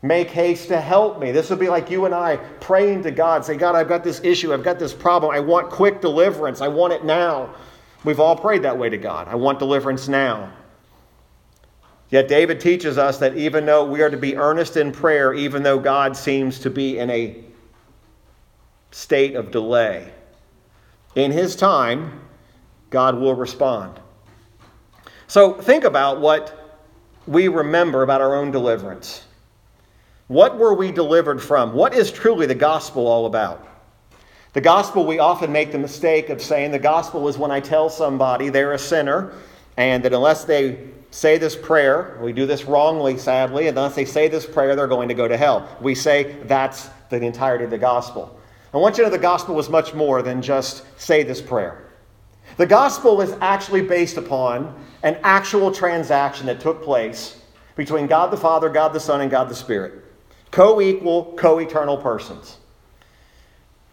Make 0.02 0.28
haste 0.30 0.68
to 0.68 0.80
help 0.80 1.18
me. 1.18 1.32
This 1.32 1.50
would 1.50 1.58
be 1.58 1.68
like 1.68 1.90
you 1.90 2.04
and 2.04 2.14
I 2.14 2.36
praying 2.60 3.02
to 3.04 3.10
God, 3.10 3.44
say, 3.44 3.56
God, 3.56 3.74
I've 3.74 3.88
got 3.88 4.04
this 4.04 4.20
issue, 4.22 4.52
I've 4.52 4.62
got 4.62 4.78
this 4.78 4.92
problem, 4.92 5.34
I 5.34 5.40
want 5.40 5.70
quick 5.70 6.00
deliverance, 6.00 6.60
I 6.60 6.68
want 6.68 6.92
it 6.92 7.04
now. 7.04 7.54
We've 8.04 8.20
all 8.20 8.36
prayed 8.36 8.62
that 8.62 8.78
way 8.78 8.88
to 8.90 8.98
God. 8.98 9.26
I 9.26 9.34
want 9.34 9.58
deliverance 9.58 10.06
now. 10.06 10.52
Yet 12.10 12.28
David 12.28 12.60
teaches 12.60 12.96
us 12.96 13.18
that 13.18 13.36
even 13.36 13.66
though 13.66 13.84
we 13.84 14.02
are 14.02 14.08
to 14.08 14.16
be 14.16 14.36
earnest 14.36 14.76
in 14.76 14.92
prayer, 14.92 15.34
even 15.34 15.62
though 15.62 15.78
God 15.78 16.16
seems 16.16 16.58
to 16.60 16.70
be 16.70 16.98
in 16.98 17.10
a 17.10 17.42
state 18.92 19.34
of 19.34 19.50
delay, 19.50 20.12
in 21.18 21.30
his 21.30 21.56
time, 21.56 22.20
God 22.90 23.18
will 23.18 23.34
respond. 23.34 24.00
So 25.26 25.54
think 25.54 25.84
about 25.84 26.20
what 26.20 26.80
we 27.26 27.48
remember 27.48 28.02
about 28.02 28.20
our 28.20 28.34
own 28.34 28.50
deliverance. 28.50 29.24
What 30.28 30.58
were 30.58 30.74
we 30.74 30.92
delivered 30.92 31.42
from? 31.42 31.74
What 31.74 31.94
is 31.94 32.10
truly 32.10 32.46
the 32.46 32.54
gospel 32.54 33.06
all 33.06 33.26
about? 33.26 33.66
The 34.54 34.60
gospel, 34.60 35.06
we 35.06 35.18
often 35.18 35.52
make 35.52 35.72
the 35.72 35.78
mistake 35.78 36.30
of 36.30 36.40
saying 36.40 36.70
the 36.70 36.78
gospel 36.78 37.28
is 37.28 37.36
when 37.36 37.50
I 37.50 37.60
tell 37.60 37.90
somebody 37.90 38.48
they're 38.48 38.72
a 38.72 38.78
sinner 38.78 39.32
and 39.76 40.02
that 40.04 40.12
unless 40.12 40.44
they 40.44 40.88
say 41.10 41.38
this 41.38 41.56
prayer, 41.56 42.18
we 42.22 42.32
do 42.32 42.46
this 42.46 42.64
wrongly, 42.64 43.18
sadly, 43.18 43.68
and 43.68 43.76
unless 43.76 43.94
they 43.94 44.04
say 44.04 44.28
this 44.28 44.46
prayer, 44.46 44.74
they're 44.74 44.86
going 44.86 45.08
to 45.08 45.14
go 45.14 45.28
to 45.28 45.36
hell. 45.36 45.68
We 45.80 45.94
say 45.94 46.36
that's 46.44 46.88
the 47.10 47.22
entirety 47.22 47.64
of 47.64 47.70
the 47.70 47.78
gospel. 47.78 48.37
I 48.72 48.76
want 48.76 48.98
you 48.98 49.04
to 49.04 49.10
know 49.10 49.16
the 49.16 49.22
gospel 49.22 49.54
was 49.54 49.70
much 49.70 49.94
more 49.94 50.20
than 50.20 50.42
just 50.42 50.84
say 51.00 51.22
this 51.22 51.40
prayer. 51.40 51.88
The 52.58 52.66
gospel 52.66 53.20
is 53.20 53.34
actually 53.40 53.82
based 53.82 54.16
upon 54.16 54.74
an 55.02 55.18
actual 55.22 55.72
transaction 55.72 56.46
that 56.46 56.60
took 56.60 56.82
place 56.82 57.40
between 57.76 58.06
God 58.06 58.30
the 58.30 58.36
Father, 58.36 58.68
God 58.68 58.92
the 58.92 59.00
Son, 59.00 59.20
and 59.20 59.30
God 59.30 59.48
the 59.48 59.54
Spirit. 59.54 60.04
Co 60.50 60.80
equal, 60.80 61.34
co 61.38 61.58
eternal 61.58 61.96
persons. 61.96 62.58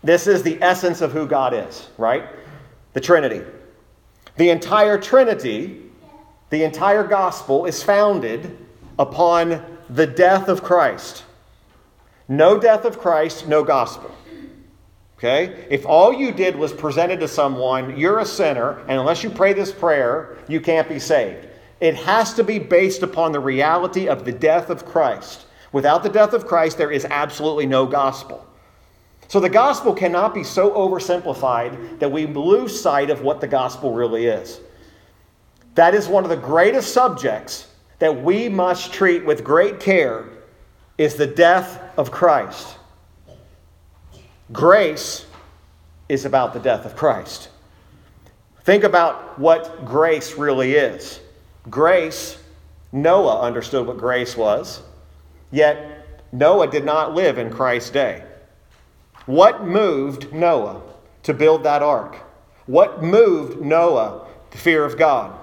This 0.03 0.27
is 0.27 0.43
the 0.43 0.61
essence 0.61 1.01
of 1.01 1.11
who 1.11 1.25
God 1.25 1.53
is, 1.53 1.87
right? 1.97 2.27
The 2.93 3.01
Trinity. 3.01 3.41
The 4.37 4.49
entire 4.49 4.99
Trinity, 4.99 5.83
the 6.49 6.63
entire 6.63 7.03
gospel, 7.03 7.65
is 7.65 7.81
founded 7.81 8.57
upon 8.99 9.63
the 9.89 10.07
death 10.07 10.47
of 10.47 10.63
Christ. 10.63 11.23
No 12.27 12.59
death 12.59 12.85
of 12.85 12.99
Christ, 12.99 13.47
no 13.47 13.63
gospel. 13.63 14.11
Okay? 15.17 15.65
If 15.69 15.85
all 15.85 16.13
you 16.13 16.31
did 16.31 16.55
was 16.55 16.73
presented 16.73 17.19
to 17.21 17.27
someone, 17.27 17.97
you're 17.97 18.19
a 18.19 18.25
sinner, 18.25 18.79
and 18.81 18.99
unless 18.99 19.23
you 19.23 19.29
pray 19.29 19.53
this 19.53 19.71
prayer, 19.71 20.37
you 20.47 20.59
can't 20.59 20.89
be 20.89 20.99
saved. 20.99 21.47
It 21.79 21.95
has 21.95 22.33
to 22.33 22.43
be 22.43 22.59
based 22.59 23.03
upon 23.03 23.31
the 23.31 23.39
reality 23.39 24.07
of 24.07 24.25
the 24.25 24.31
death 24.31 24.69
of 24.69 24.85
Christ. 24.85 25.45
Without 25.71 26.03
the 26.03 26.09
death 26.09 26.33
of 26.33 26.47
Christ, 26.47 26.77
there 26.77 26.91
is 26.91 27.05
absolutely 27.05 27.65
no 27.65 27.85
gospel. 27.85 28.45
So 29.27 29.39
the 29.39 29.49
gospel 29.49 29.93
cannot 29.93 30.33
be 30.33 30.43
so 30.43 30.71
oversimplified 30.71 31.99
that 31.99 32.11
we 32.11 32.27
lose 32.27 32.79
sight 32.79 33.09
of 33.09 33.21
what 33.21 33.41
the 33.41 33.47
gospel 33.47 33.93
really 33.93 34.27
is. 34.27 34.59
That 35.73 35.93
is 35.93 36.07
one 36.07 36.23
of 36.23 36.29
the 36.29 36.37
greatest 36.37 36.93
subjects 36.93 37.67
that 37.99 38.23
we 38.23 38.47
must 38.47 38.93
treat 38.93 39.25
with 39.25 39.43
great 39.43 39.79
care 39.79 40.29
is 40.97 41.15
the 41.15 41.27
death 41.27 41.81
of 41.97 42.11
Christ. 42.11 42.74
Grace 44.51 45.25
is 46.07 46.25
about 46.25 46.53
the 46.53 46.59
death 46.59 46.85
of 46.85 46.95
Christ. 46.95 47.49
Think 48.63 48.83
about 48.83 49.39
what 49.39 49.85
grace 49.85 50.35
really 50.37 50.73
is. 50.73 51.19
Grace, 51.69 52.37
Noah 52.91 53.41
understood 53.41 53.87
what 53.87 53.97
grace 53.97 54.37
was, 54.37 54.81
yet 55.51 56.19
Noah 56.31 56.67
did 56.67 56.85
not 56.85 57.15
live 57.15 57.37
in 57.37 57.49
Christ's 57.49 57.89
day. 57.89 58.23
What 59.25 59.65
moved 59.65 60.31
Noah 60.31 60.81
to 61.23 61.33
build 61.33 61.63
that 61.63 61.81
ark? 61.81 62.17
What 62.67 63.01
moved 63.01 63.61
Noah? 63.61 64.27
The 64.51 64.57
fear 64.57 64.85
of 64.85 64.97
God. 64.97 65.37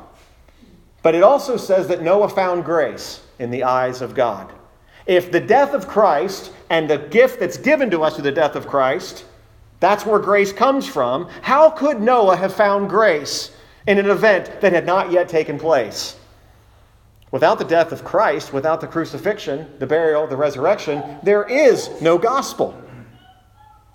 But 1.02 1.16
it 1.16 1.24
also 1.24 1.56
says 1.56 1.88
that 1.88 2.02
Noah 2.02 2.28
found 2.28 2.64
grace 2.64 3.20
in 3.38 3.50
the 3.50 3.64
eyes 3.64 4.00
of 4.00 4.14
God. 4.14 4.52
If 5.06 5.32
the 5.32 5.40
death 5.40 5.74
of 5.74 5.88
Christ 5.88 6.52
and 6.70 6.88
the 6.88 6.98
gift 6.98 7.40
that's 7.40 7.56
given 7.56 7.90
to 7.90 8.02
us 8.02 8.14
through 8.14 8.24
the 8.24 8.32
death 8.32 8.56
of 8.56 8.66
Christ, 8.66 9.24
that's 9.80 10.06
where 10.06 10.18
grace 10.18 10.52
comes 10.52 10.86
from, 10.86 11.28
how 11.42 11.70
could 11.70 12.00
Noah 12.00 12.36
have 12.36 12.54
found 12.54 12.88
grace 12.88 13.50
in 13.86 13.98
an 13.98 14.08
event 14.08 14.60
that 14.60 14.72
had 14.72 14.86
not 14.86 15.10
yet 15.10 15.28
taken 15.28 15.58
place? 15.58 16.16
Without 17.32 17.58
the 17.58 17.64
death 17.64 17.92
of 17.92 18.04
Christ, 18.04 18.52
without 18.52 18.80
the 18.80 18.86
crucifixion, 18.86 19.68
the 19.78 19.86
burial, 19.86 20.26
the 20.26 20.36
resurrection, 20.36 21.02
there 21.22 21.44
is 21.44 21.90
no 22.00 22.18
gospel. 22.18 22.80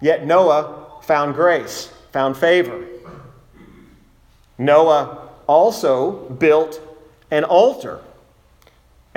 Yet 0.02 0.26
Noah 0.26 1.02
found 1.04 1.36
grace, 1.36 1.94
found 2.12 2.36
favor. 2.36 2.86
Noah 4.58 5.30
also 5.48 6.30
built 6.32 6.82
an 7.32 7.44
altar 7.44 8.02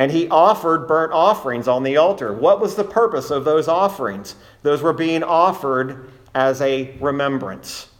and 0.00 0.10
he 0.10 0.26
offered 0.30 0.88
burnt 0.88 1.12
offerings 1.12 1.68
on 1.68 1.82
the 1.82 1.98
altar. 1.98 2.32
What 2.32 2.58
was 2.58 2.74
the 2.74 2.82
purpose 2.82 3.30
of 3.30 3.44
those 3.44 3.68
offerings? 3.68 4.34
Those 4.62 4.80
were 4.80 4.94
being 4.94 5.22
offered 5.22 6.10
as 6.34 6.62
a 6.62 6.96
remembrance. 7.00 7.90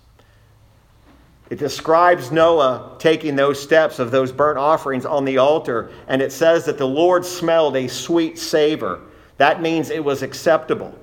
It 1.51 1.59
describes 1.59 2.33
Noah 2.33 2.97
taking 2.99 3.37
those 3.37 3.63
steps 3.63 3.99
of 3.99 4.11
those 4.11 4.33
burnt 4.33 4.57
offerings 4.57 5.05
on 5.05 5.27
the 5.27 5.37
altar, 5.37 5.91
and 6.09 6.23
it 6.23 6.33
says 6.33 6.65
that 6.65 6.79
the 6.79 6.89
Lord 6.89 7.23
smelled 7.23 7.77
a 7.77 7.87
sweet 7.87 8.39
savor. 8.39 9.03
That 9.37 9.61
means 9.61 9.91
it 9.91 10.03
was 10.03 10.23
acceptable. 10.23 10.99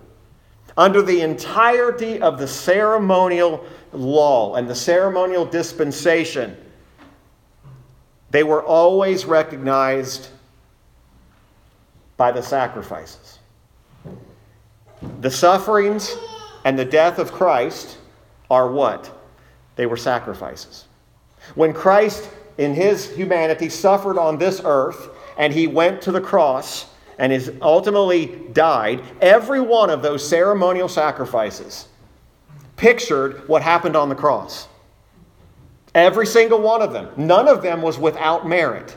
Under 0.77 1.03
the 1.03 1.21
entirety 1.21 2.19
of 2.19 2.39
the 2.39 2.47
ceremonial 2.47 3.63
law 3.91 4.55
and 4.55 4.67
the 4.67 4.73
ceremonial 4.73 5.45
dispensation, 5.45 6.57
they 8.31 8.43
were 8.43 8.63
always 8.63 9.25
recognized 9.25 10.29
by 12.17 12.31
the 12.31 12.41
sacrifices. 12.41 13.39
The 15.21 15.31
sufferings 15.31 16.15
and 16.65 16.77
the 16.77 16.86
death 16.86 17.19
of 17.19 17.31
Christ 17.31 17.97
are 18.50 18.69
what? 18.71 19.12
They 19.75 19.86
were 19.86 19.97
sacrifices. 19.97 20.86
When 21.55 21.74
Christ, 21.74 22.29
in 22.57 22.74
his 22.74 23.09
humanity, 23.15 23.69
suffered 23.69 24.17
on 24.17 24.38
this 24.38 24.62
earth 24.65 25.09
and 25.38 25.53
he 25.53 25.67
went 25.67 26.01
to 26.01 26.12
the 26.12 26.19
cross 26.19 26.88
and 27.19 27.31
is 27.31 27.51
ultimately 27.62 28.27
died, 28.53 29.03
every 29.21 29.62
one 29.62 29.89
of 29.89 30.01
those 30.01 30.27
ceremonial 30.27 30.89
sacrifices 30.89 31.88
pictured 32.75 33.47
what 33.47 33.62
happened 33.62 33.95
on 33.95 34.09
the 34.09 34.15
cross. 34.15 34.67
Every 35.95 36.27
single 36.27 36.62
one 36.62 36.81
of 36.81 36.93
them. 36.93 37.09
None 37.17 37.47
of 37.47 37.63
them 37.63 37.81
was 37.81 37.97
without 37.97 38.47
merit. 38.47 38.95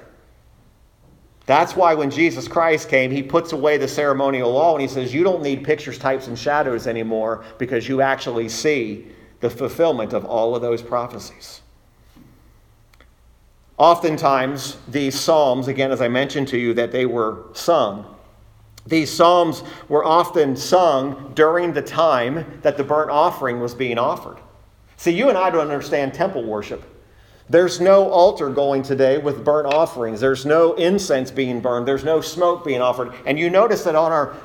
That's 1.51 1.75
why 1.75 1.95
when 1.95 2.13
Jesus 2.13 2.47
Christ 2.47 2.89
came, 2.89 3.11
he 3.11 3.25
puts 3.25 3.51
away 3.51 3.77
the 3.77 3.89
ceremonial 3.89 4.53
law 4.53 4.75
and 4.75 4.81
he 4.81 4.87
says, 4.87 5.13
You 5.13 5.25
don't 5.25 5.43
need 5.43 5.65
pictures, 5.65 5.99
types, 5.99 6.29
and 6.29 6.39
shadows 6.39 6.87
anymore 6.87 7.43
because 7.59 7.89
you 7.89 8.03
actually 8.03 8.49
see 8.49 9.09
the 9.41 9.51
fulfillment 9.51 10.13
of 10.13 10.25
all 10.25 10.55
of 10.55 10.63
those 10.63 10.81
prophecies. 10.81 11.61
Oftentimes, 13.79 14.77
these 14.87 15.19
psalms, 15.19 15.67
again, 15.67 15.91
as 15.91 16.01
I 16.01 16.07
mentioned 16.07 16.47
to 16.49 16.57
you, 16.57 16.73
that 16.75 16.93
they 16.93 17.05
were 17.05 17.43
sung, 17.53 18.15
these 18.87 19.11
psalms 19.13 19.65
were 19.89 20.05
often 20.05 20.55
sung 20.55 21.33
during 21.35 21.73
the 21.73 21.83
time 21.83 22.61
that 22.63 22.77
the 22.77 22.85
burnt 22.85 23.11
offering 23.11 23.59
was 23.59 23.75
being 23.75 23.99
offered. 23.99 24.39
See, 24.99 25.11
you 25.11 25.29
and 25.29 25.37
I 25.37 25.51
don't 25.51 25.63
understand 25.63 26.15
temple 26.15 26.45
worship. 26.45 26.85
There's 27.51 27.81
no 27.81 28.09
altar 28.09 28.49
going 28.49 28.85
today 28.85 29.19
with 29.19 29.45
burnt 29.45 29.67
offerings. 29.67 30.21
There's 30.21 30.47
no 30.47 30.75
incense 30.75 31.33
being 31.33 31.61
burned. 31.61 31.87
There's 31.87 32.05
no 32.05 32.21
smoke 32.21 32.65
being 32.65 32.81
offered. 32.81 33.13
And 33.27 33.41
you 33.41 33.51
notice 33.51 33.83
that 33.83 33.97
on 33.97 34.13
our 34.13 34.37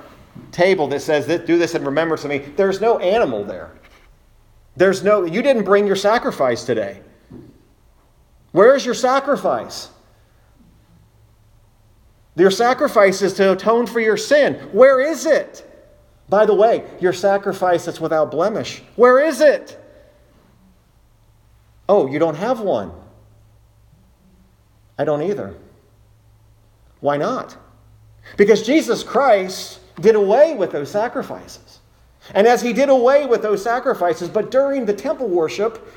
table 0.52 0.88
that 0.88 1.02
says, 1.02 1.28
Do 1.28 1.60
this 1.60 1.76
in 1.76 1.86
remembrance 1.86 2.24
of 2.24 2.32
me, 2.32 2.40
there's 2.40 2.82
no 2.82 2.98
animal 2.98 3.44
there. 3.44 3.72
There's 4.76 5.04
no, 5.04 5.24
you 5.24 5.44
didn't 5.44 5.66
bring 5.66 5.86
your 5.86 5.96
sacrifice 5.96 6.64
today. 6.66 7.00
Where's 8.52 8.84
your 8.84 8.96
sacrifice? 8.96 9.90
Your 12.36 12.52
sacrifice 12.52 13.22
is 13.22 13.34
to 13.36 13.52
atone 13.52 13.86
for 13.86 14.00
your 14.00 14.18
sin. 14.18 14.56
Where 14.72 15.00
is 15.00 15.28
it? 15.28 15.72
By 16.28 16.48
the 16.48 16.56
way, 16.56 16.84
your 17.00 17.14
sacrifice 17.14 17.86
that's 17.86 18.02
without 18.02 18.32
blemish. 18.32 18.82
Where 18.96 19.20
is 19.24 19.42
it? 19.42 19.80
Oh, 21.88 22.08
you 22.08 22.20
don't 22.20 22.36
have 22.36 22.62
one. 22.62 22.92
I 24.98 25.04
don't 25.04 25.22
either. 25.22 25.56
Why 27.00 27.18
not? 27.18 27.58
Because 28.38 28.66
Jesus 28.66 29.04
Christ 29.04 29.80
did 30.00 30.16
away 30.16 30.56
with 30.56 30.72
those 30.72 30.90
sacrifices. 30.90 31.80
And 32.34 32.48
as 32.48 32.62
he 32.62 32.74
did 32.74 32.90
away 32.90 33.26
with 33.26 33.42
those 33.42 33.62
sacrifices, 33.62 34.30
but 34.30 34.50
during 34.50 34.86
the 34.86 34.94
temple 34.94 35.28
worship, 35.28 35.88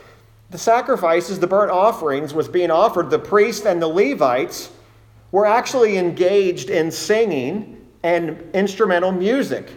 the 0.50 0.58
sacrifices, 0.58 1.40
the 1.40 1.46
burnt 1.46 1.70
offerings 1.70 2.34
was 2.34 2.48
being 2.48 2.70
offered, 2.70 3.10
the 3.10 3.18
priests 3.18 3.64
and 3.64 3.80
the 3.80 3.88
Levites 3.88 4.70
were 5.32 5.46
actually 5.46 5.96
engaged 5.96 6.70
in 6.70 6.90
singing 6.90 7.86
and 8.02 8.50
instrumental 8.54 9.12
music. 9.12 9.70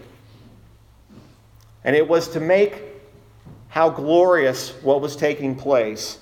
And 1.83 1.95
it 1.95 2.07
was 2.07 2.27
to 2.29 2.39
make 2.39 2.90
how 3.71 3.89
glorious 3.89 4.71
what 4.83 4.99
was 4.99 5.15
taking 5.15 5.55
place 5.55 6.19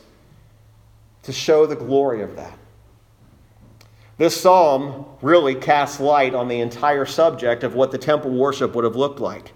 to 1.24 1.34
show 1.34 1.66
the 1.66 1.76
glory 1.76 2.22
of 2.22 2.36
that. 2.36 2.58
This 4.20 4.40
psalm 4.40 5.06
really 5.24 5.56
casts 5.56 6.00
light 6.00 6.36
on 6.36 6.48
the 6.48 6.60
entire 6.60 7.08
subject 7.08 7.64
of 7.64 7.74
what 7.74 7.92
the 7.92 7.98
temple 7.98 8.30
worship 8.30 8.76
would 8.76 8.84
have 8.84 8.96
looked 8.96 9.20
like. 9.20 9.52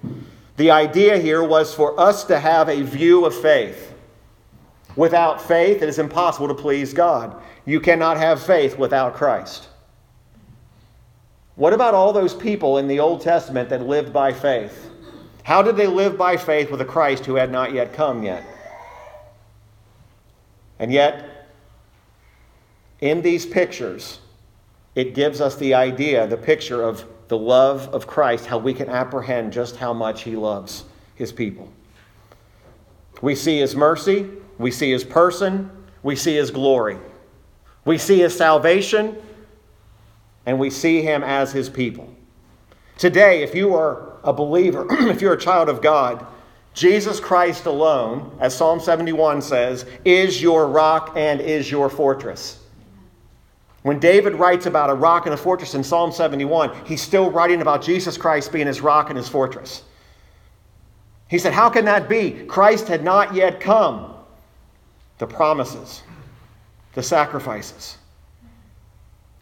The 0.58 0.72
idea 0.72 1.20
here 1.20 1.44
was 1.44 1.76
for 1.76 2.00
us 2.00 2.24
to 2.26 2.40
have 2.40 2.68
a 2.68 2.82
view 2.82 3.26
of 3.26 3.36
faith. 3.36 3.94
Without 4.96 5.40
faith, 5.40 5.84
it 5.84 5.90
is 5.90 6.00
impossible 6.00 6.48
to 6.48 6.56
please 6.56 6.94
God. 6.94 7.40
You 7.64 7.80
cannot 7.80 8.18
have 8.18 8.42
faith 8.42 8.76
without 8.76 9.14
Christ. 9.14 9.68
What 11.56 11.74
about 11.74 11.94
all 11.94 12.12
those 12.12 12.34
people 12.34 12.80
in 12.80 12.88
the 12.88 13.00
Old 13.00 13.22
Testament 13.22 13.70
that 13.70 13.86
lived 13.86 14.12
by 14.12 14.34
faith? 14.34 14.90
How 15.44 15.62
did 15.62 15.76
they 15.76 15.88
live 15.88 16.18
by 16.18 16.38
faith 16.38 16.72
with 16.72 16.82
a 16.82 16.86
Christ 16.86 17.26
who 17.26 17.36
had 17.36 17.52
not 17.52 17.74
yet 17.74 17.94
come 17.94 18.24
yet? 18.24 18.44
And 20.80 20.92
yet, 20.92 21.48
in 23.02 23.22
these 23.22 23.46
pictures, 23.46 24.20
it 24.96 25.14
gives 25.14 25.42
us 25.42 25.56
the 25.56 25.74
idea, 25.74 26.26
the 26.28 26.38
picture 26.38 26.82
of 26.82 27.06
the 27.28 27.38
love 27.38 27.90
of 27.90 28.08
Christ, 28.08 28.46
how 28.46 28.58
we 28.58 28.74
can 28.74 28.90
apprehend 28.90 29.52
just 29.52 29.76
how 29.76 29.94
much 29.94 30.24
he 30.24 30.36
loves 30.36 30.86
his 31.16 31.32
people. 31.32 31.72
We 33.22 33.36
see 33.36 33.60
his 33.60 33.76
mercy, 33.76 34.30
we 34.58 34.72
see 34.72 34.92
his 34.92 35.04
person, 35.04 35.70
we 36.04 36.16
see 36.16 36.36
his 36.36 36.52
glory. 36.52 36.98
We 37.86 37.98
see 37.98 38.20
his 38.20 38.36
salvation, 38.36 39.18
and 40.46 40.60
we 40.60 40.70
see 40.70 41.02
him 41.02 41.24
as 41.24 41.52
his 41.52 41.70
people. 41.70 42.14
Today, 42.98 43.44
if 43.44 43.56
you 43.56 43.76
are 43.76 44.13
a 44.24 44.34
believer, 44.34 44.88
if 45.10 45.22
you're 45.22 45.34
a 45.34 45.40
child 45.40 45.70
of 45.70 45.82
God, 45.82 46.26
Jesus 46.74 47.20
Christ 47.20 47.66
alone, 47.66 48.36
as 48.40 48.56
Psalm 48.56 48.80
71 48.80 49.42
says, 49.42 49.86
is 50.06 50.42
your 50.42 50.68
rock 50.68 51.14
and 51.16 51.40
is 51.40 51.70
your 51.70 51.90
fortress. 51.90 52.60
When 53.84 54.00
David 54.00 54.36
writes 54.36 54.66
about 54.66 54.90
a 54.90 54.94
rock 54.94 55.26
and 55.26 55.34
a 55.34 55.38
fortress 55.38 55.76
in 55.76 55.84
Psalm 55.84 56.12
71, 56.12 56.86
he's 56.86 57.02
still 57.02 57.30
writing 57.30 57.62
about 57.62 57.84
Jesus 57.84 58.18
Christ 58.18 58.52
being 58.52 58.66
his 58.66 58.82
rock 58.82 59.10
and 59.10 59.18
his 59.18 59.28
fortress. 59.28 59.84
He 61.28 61.38
said, 61.38 61.54
How 61.54 61.70
can 61.70 61.86
that 61.86 62.08
be? 62.08 62.46
Christ 62.48 62.88
had 62.88 63.04
not 63.04 63.36
yet 63.36 63.60
come. 63.60 64.14
The 65.20 65.28
promises, 65.28 66.02
the 66.96 67.04
sacrifices. 67.04 67.98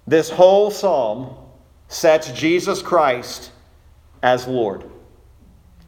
This 0.08 0.30
whole 0.30 0.72
psalm 0.72 1.36
sets 1.88 2.32
Jesus 2.32 2.82
Christ 2.82 3.52
as 4.24 4.48
Lord. 4.48 4.90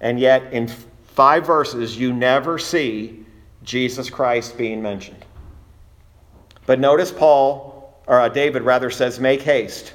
And 0.01 0.19
yet, 0.19 0.51
in 0.53 0.67
five 0.67 1.45
verses, 1.45 1.97
you 1.97 2.13
never 2.13 2.57
see 2.57 3.25
Jesus 3.63 4.09
Christ 4.09 4.57
being 4.57 4.81
mentioned. 4.81 5.25
But 6.65 6.79
notice 6.79 7.11
Paul, 7.11 8.01
or 8.07 8.19
uh, 8.19 8.29
David 8.29 8.63
rather, 8.63 8.89
says, 8.89 9.19
Make 9.19 9.41
haste 9.41 9.93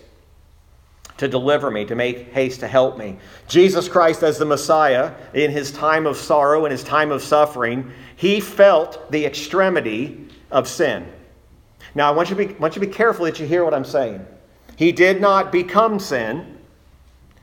to 1.18 1.28
deliver 1.28 1.70
me, 1.70 1.84
to 1.84 1.94
make 1.94 2.32
haste 2.32 2.60
to 2.60 2.68
help 2.68 2.96
me. 2.96 3.18
Jesus 3.48 3.88
Christ, 3.88 4.22
as 4.22 4.38
the 4.38 4.44
Messiah, 4.44 5.12
in 5.34 5.50
his 5.50 5.72
time 5.72 6.06
of 6.06 6.16
sorrow, 6.16 6.64
in 6.64 6.70
his 6.70 6.84
time 6.84 7.10
of 7.10 7.22
suffering, 7.22 7.90
he 8.16 8.40
felt 8.40 9.10
the 9.10 9.26
extremity 9.26 10.28
of 10.50 10.68
sin. 10.68 11.06
Now, 11.94 12.12
I 12.12 12.14
want 12.14 12.30
you 12.30 12.36
to 12.36 12.46
be, 12.46 12.54
want 12.54 12.76
you 12.76 12.80
to 12.80 12.86
be 12.86 12.92
careful 12.92 13.24
that 13.24 13.40
you 13.40 13.46
hear 13.46 13.64
what 13.64 13.74
I'm 13.74 13.84
saying. 13.84 14.24
He 14.76 14.92
did 14.92 15.20
not 15.20 15.50
become 15.50 15.98
sin. 15.98 16.57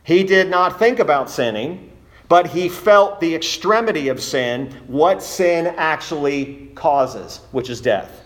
He 0.05 0.23
did 0.23 0.49
not 0.49 0.77
think 0.77 0.99
about 0.99 1.31
sinning, 1.31 1.91
but 2.29 2.47
he 2.47 2.69
felt 2.69 3.19
the 3.19 3.33
extremity 3.33 4.07
of 4.07 4.21
sin, 4.21 4.71
what 4.85 5.21
sin 5.21 5.67
actually 5.77 6.71
causes, 6.75 7.41
which 7.51 7.71
is 7.71 7.81
death. 7.81 8.21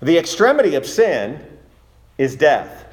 The 0.00 0.18
extremity 0.18 0.74
of 0.74 0.86
sin 0.86 1.44
is 2.18 2.36
death. 2.36 2.84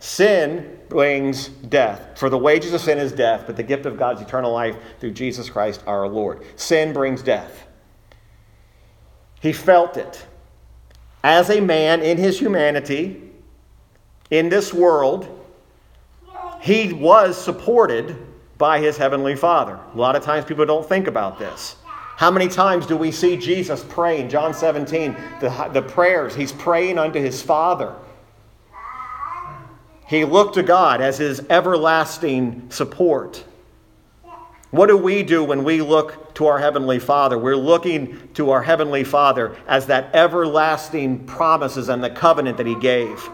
Sin 0.00 0.78
brings 0.88 1.48
death. 1.48 2.18
For 2.18 2.30
the 2.30 2.38
wages 2.38 2.72
of 2.72 2.80
sin 2.80 2.98
is 2.98 3.12
death, 3.12 3.44
but 3.46 3.56
the 3.56 3.62
gift 3.62 3.84
of 3.84 3.98
God's 3.98 4.22
eternal 4.22 4.50
life 4.50 4.76
through 4.98 5.12
Jesus 5.12 5.50
Christ 5.50 5.82
our 5.86 6.08
Lord. 6.08 6.42
Sin 6.56 6.94
brings 6.94 7.22
death. 7.22 7.66
He 9.40 9.52
felt 9.52 9.98
it. 9.98 10.26
As 11.22 11.50
a 11.50 11.60
man 11.60 12.00
in 12.00 12.16
his 12.16 12.38
humanity, 12.38 13.30
in 14.30 14.48
this 14.48 14.72
world, 14.72 15.40
he 16.62 16.92
was 16.92 17.36
supported 17.36 18.16
by 18.56 18.78
his 18.78 18.96
heavenly 18.96 19.34
Father. 19.34 19.80
A 19.92 19.98
lot 19.98 20.14
of 20.14 20.22
times 20.22 20.44
people 20.44 20.64
don't 20.64 20.88
think 20.88 21.08
about 21.08 21.36
this. 21.36 21.74
How 22.16 22.30
many 22.30 22.46
times 22.46 22.86
do 22.86 22.96
we 22.96 23.10
see 23.10 23.36
Jesus 23.36 23.84
praying? 23.88 24.28
John 24.28 24.54
17, 24.54 25.16
the, 25.40 25.70
the 25.72 25.82
prayers, 25.82 26.36
he's 26.36 26.52
praying 26.52 26.98
unto 26.98 27.18
his 27.18 27.42
Father. 27.42 27.96
He 30.06 30.24
looked 30.24 30.54
to 30.54 30.62
God 30.62 31.00
as 31.00 31.18
his 31.18 31.44
everlasting 31.50 32.70
support. 32.70 33.42
What 34.70 34.86
do 34.86 34.96
we 34.96 35.24
do 35.24 35.42
when 35.42 35.64
we 35.64 35.82
look 35.82 36.32
to 36.34 36.46
our 36.46 36.58
Heavenly 36.58 36.98
Father? 36.98 37.38
We're 37.38 37.56
looking 37.56 38.28
to 38.34 38.50
our 38.50 38.62
Heavenly 38.62 39.04
Father 39.04 39.56
as 39.66 39.86
that 39.86 40.14
everlasting 40.14 41.26
promises 41.26 41.88
and 41.88 42.04
the 42.04 42.10
covenant 42.10 42.56
that 42.56 42.66
He 42.66 42.74
gave. 42.76 43.28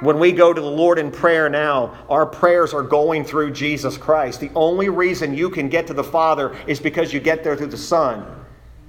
When 0.00 0.18
we 0.18 0.32
go 0.32 0.52
to 0.52 0.60
the 0.60 0.66
Lord 0.66 0.98
in 0.98 1.10
prayer 1.10 1.48
now, 1.48 1.96
our 2.08 2.26
prayers 2.26 2.74
are 2.74 2.82
going 2.82 3.24
through 3.24 3.52
Jesus 3.52 3.96
Christ. 3.96 4.40
The 4.40 4.50
only 4.54 4.88
reason 4.88 5.34
you 5.34 5.48
can 5.48 5.68
get 5.68 5.86
to 5.86 5.94
the 5.94 6.02
Father 6.02 6.56
is 6.66 6.80
because 6.80 7.12
you 7.12 7.20
get 7.20 7.44
there 7.44 7.56
through 7.56 7.68
the 7.68 7.76
Son. 7.76 8.26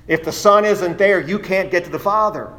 If 0.07 0.23
the 0.23 0.31
Son 0.31 0.65
isn't 0.65 0.97
there, 0.97 1.19
you 1.19 1.39
can't 1.39 1.69
get 1.69 1.83
to 1.85 1.91
the 1.91 1.99
Father. 1.99 2.51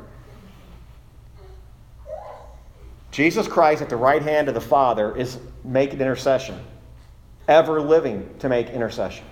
Jesus 3.10 3.46
Christ 3.46 3.80
at 3.80 3.88
the 3.88 3.96
right 3.96 4.22
hand 4.22 4.48
of 4.48 4.54
the 4.54 4.60
Father 4.60 5.16
is 5.16 5.38
making 5.62 6.00
intercession, 6.00 6.58
ever 7.46 7.80
living 7.80 8.28
to 8.40 8.48
make 8.48 8.68
intercession. 8.70 9.24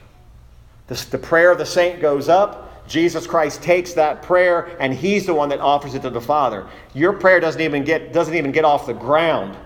The, 0.86 1.18
prayer 1.18 1.50
of 1.50 1.58
the 1.58 1.66
saint 1.66 2.00
goes 2.00 2.28
up, 2.28 2.71
Jesus 2.86 3.26
Christ 3.26 3.62
takes 3.62 3.92
that 3.94 4.22
prayer 4.22 4.76
and 4.80 4.92
he's 4.92 5.26
the 5.26 5.34
one 5.34 5.48
that 5.50 5.60
offers 5.60 5.94
it 5.94 6.02
to 6.02 6.10
the 6.10 6.20
Father. 6.20 6.66
Your 6.94 7.12
prayer 7.12 7.40
doesn't 7.40 7.60
even 7.60 7.84
get, 7.84 8.12
doesn't 8.12 8.34
even 8.34 8.52
get 8.52 8.64
off 8.64 8.86
the 8.86 8.92
ground 8.92 9.56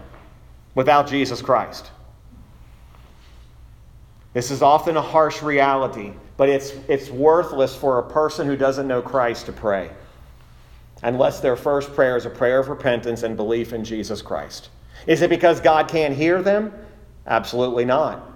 without 0.75 1.09
Jesus 1.09 1.41
Christ. 1.43 1.91
This 4.33 4.51
is 4.51 4.61
often 4.61 4.97
a 4.99 5.03
harsh 5.03 5.43
reality, 5.43 6.13
but 6.37 6.51
it's, 6.51 6.73
it's 6.89 7.09
worthless 7.09 7.75
for 7.75 7.99
a 7.99 8.03
person 8.03 8.47
who 8.47 8.57
doesn't 8.57 8.87
know 8.87 9.01
Christ 9.01 9.47
to 9.47 9.53
pray 9.53 9.91
unless 11.03 11.41
their 11.41 11.57
first 11.57 11.95
prayer 11.95 12.17
is 12.17 12.27
a 12.27 12.31
prayer 12.31 12.59
of 12.59 12.69
repentance 12.69 13.23
and 13.23 13.37
belief 13.37 13.73
in 13.73 13.85
Jesus 13.85 14.23
Christ. 14.23 14.69
Is 15.07 15.23
it 15.23 15.31
because 15.31 15.61
God 15.61 15.89
can't 15.89 16.15
hear 16.15 16.43
them? 16.43 16.73
Absolutely 17.27 17.85
not. 17.85 18.31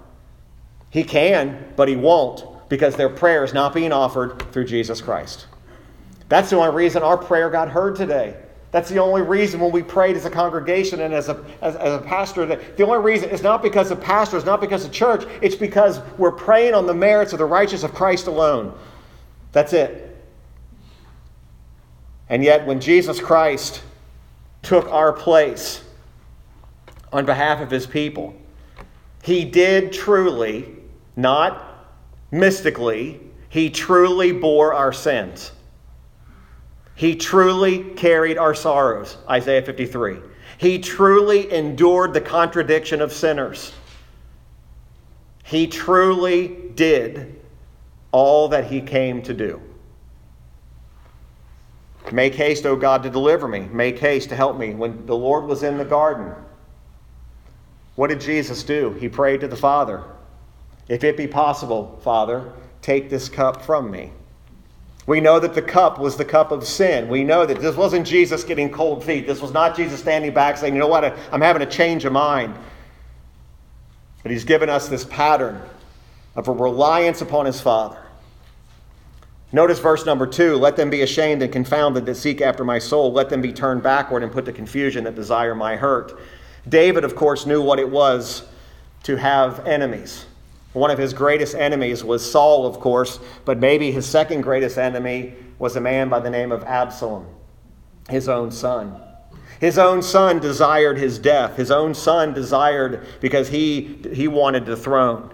He 0.89 1.03
can, 1.03 1.73
but 1.75 1.87
He 1.87 1.95
won't 1.95 2.45
because 2.71 2.95
their 2.95 3.09
prayer 3.09 3.43
is 3.43 3.53
not 3.53 3.73
being 3.73 3.91
offered 3.91 4.49
through 4.53 4.63
Jesus 4.63 5.01
Christ. 5.01 5.45
That's 6.29 6.49
the 6.49 6.55
only 6.55 6.73
reason 6.73 7.03
our 7.03 7.17
prayer 7.17 7.49
got 7.49 7.69
heard 7.69 7.97
today. 7.97 8.37
That's 8.71 8.89
the 8.89 8.99
only 8.99 9.23
reason 9.23 9.59
when 9.59 9.73
we 9.73 9.83
prayed 9.83 10.15
as 10.15 10.23
a 10.23 10.29
congregation 10.29 11.01
and 11.01 11.13
as 11.13 11.27
a, 11.27 11.43
as, 11.61 11.75
as, 11.75 11.99
a 11.99 12.01
pastor, 12.01 12.45
the 12.45 12.85
only 12.85 12.99
reason 12.99 13.29
is 13.29 13.43
not 13.43 13.61
because 13.61 13.89
the 13.89 13.97
pastor, 13.97 14.37
it's 14.37 14.45
not 14.45 14.61
because 14.61 14.85
of 14.85 14.93
church, 14.93 15.25
it's 15.41 15.53
because 15.53 15.99
we're 16.17 16.31
praying 16.31 16.73
on 16.73 16.85
the 16.85 16.93
merits 16.93 17.33
of 17.33 17.39
the 17.39 17.45
righteousness 17.45 17.83
of 17.83 17.93
Christ 17.93 18.27
alone. 18.27 18.73
That's 19.51 19.73
it. 19.73 20.17
And 22.29 22.41
yet, 22.41 22.65
when 22.65 22.79
Jesus 22.79 23.19
Christ 23.19 23.83
took 24.61 24.87
our 24.87 25.11
place 25.11 25.83
on 27.11 27.25
behalf 27.25 27.59
of 27.59 27.69
his 27.69 27.85
people, 27.85 28.33
he 29.23 29.43
did 29.43 29.91
truly, 29.91 30.73
not 31.17 31.70
mystically, 32.31 33.19
he 33.49 33.69
truly 33.69 34.31
bore 34.31 34.73
our 34.73 34.93
sins. 34.93 35.51
He 36.95 37.15
truly 37.15 37.83
carried 37.95 38.37
our 38.37 38.55
sorrows, 38.55 39.17
Isaiah 39.29 39.61
53. 39.61 40.19
He 40.57 40.79
truly 40.79 41.51
endured 41.51 42.13
the 42.13 42.21
contradiction 42.21 43.01
of 43.01 43.11
sinners. 43.11 43.73
He 45.43 45.67
truly 45.67 46.47
did 46.75 47.41
all 48.11 48.47
that 48.49 48.65
he 48.65 48.81
came 48.81 49.21
to 49.23 49.33
do. 49.33 49.61
Make 52.11 52.35
haste, 52.35 52.65
O 52.65 52.75
God, 52.75 53.03
to 53.03 53.09
deliver 53.09 53.47
me. 53.47 53.61
Make 53.71 53.99
haste 53.99 54.29
to 54.29 54.35
help 54.35 54.57
me. 54.57 54.73
When 54.73 55.05
the 55.05 55.15
Lord 55.15 55.45
was 55.45 55.63
in 55.63 55.77
the 55.77 55.85
garden, 55.85 56.33
what 57.95 58.07
did 58.07 58.21
Jesus 58.21 58.63
do? 58.63 58.91
He 58.93 59.09
prayed 59.09 59.41
to 59.41 59.47
the 59.47 59.55
Father. 59.55 60.03
If 60.87 61.03
it 61.03 61.17
be 61.17 61.27
possible, 61.27 61.99
Father, 62.03 62.51
take 62.81 63.09
this 63.09 63.29
cup 63.29 63.61
from 63.61 63.89
me. 63.89 64.11
We 65.07 65.19
know 65.19 65.39
that 65.39 65.55
the 65.55 65.61
cup 65.61 65.99
was 65.99 66.15
the 66.15 66.25
cup 66.25 66.51
of 66.51 66.65
sin. 66.65 67.09
We 67.09 67.23
know 67.23 67.45
that 67.45 67.59
this 67.59 67.75
wasn't 67.75 68.05
Jesus 68.05 68.43
getting 68.43 68.69
cold 68.69 69.03
feet. 69.03 69.25
This 69.25 69.41
was 69.41 69.51
not 69.51 69.75
Jesus 69.75 69.99
standing 69.99 70.33
back 70.33 70.57
saying, 70.57 70.73
you 70.73 70.79
know 70.79 70.87
what, 70.87 71.03
I'm 71.31 71.41
having 71.41 71.61
a 71.61 71.69
change 71.69 72.05
of 72.05 72.13
mind. 72.13 72.55
But 74.21 74.31
he's 74.31 74.43
given 74.43 74.69
us 74.69 74.87
this 74.87 75.03
pattern 75.05 75.61
of 76.35 76.47
a 76.47 76.51
reliance 76.51 77.21
upon 77.21 77.45
his 77.45 77.59
Father. 77.59 77.97
Notice 79.53 79.79
verse 79.79 80.05
number 80.05 80.25
two 80.25 80.55
let 80.55 80.77
them 80.77 80.89
be 80.89 81.01
ashamed 81.01 81.41
and 81.41 81.51
confounded 81.51 82.05
that 82.05 82.15
seek 82.15 82.39
after 82.39 82.63
my 82.63 82.79
soul. 82.79 83.11
Let 83.11 83.29
them 83.29 83.41
be 83.41 83.51
turned 83.51 83.83
backward 83.83 84.23
and 84.23 84.31
put 84.31 84.45
to 84.45 84.53
confusion 84.53 85.03
that 85.03 85.15
desire 85.15 85.55
my 85.55 85.75
hurt. 85.75 86.17
David, 86.69 87.03
of 87.03 87.15
course, 87.15 87.45
knew 87.45 87.61
what 87.61 87.79
it 87.79 87.89
was 87.89 88.43
to 89.03 89.17
have 89.17 89.67
enemies. 89.67 90.25
One 90.73 90.91
of 90.91 90.97
his 90.97 91.13
greatest 91.13 91.55
enemies 91.55 92.03
was 92.03 92.29
Saul, 92.29 92.65
of 92.65 92.79
course, 92.79 93.19
but 93.43 93.57
maybe 93.57 93.91
his 93.91 94.05
second 94.05 94.41
greatest 94.41 94.77
enemy 94.77 95.33
was 95.59 95.75
a 95.75 95.81
man 95.81 96.09
by 96.09 96.19
the 96.19 96.29
name 96.29 96.51
of 96.51 96.63
Absalom, 96.63 97.25
his 98.09 98.29
own 98.29 98.51
son. 98.51 98.99
His 99.59 99.77
own 99.77 100.01
son 100.01 100.39
desired 100.39 100.97
his 100.97 101.19
death. 101.19 101.55
His 101.55 101.69
own 101.69 101.93
son 101.93 102.33
desired 102.33 103.05
because 103.19 103.49
he, 103.49 104.01
he 104.11 104.27
wanted 104.27 104.65
the 104.65 104.75
throne. 104.75 105.31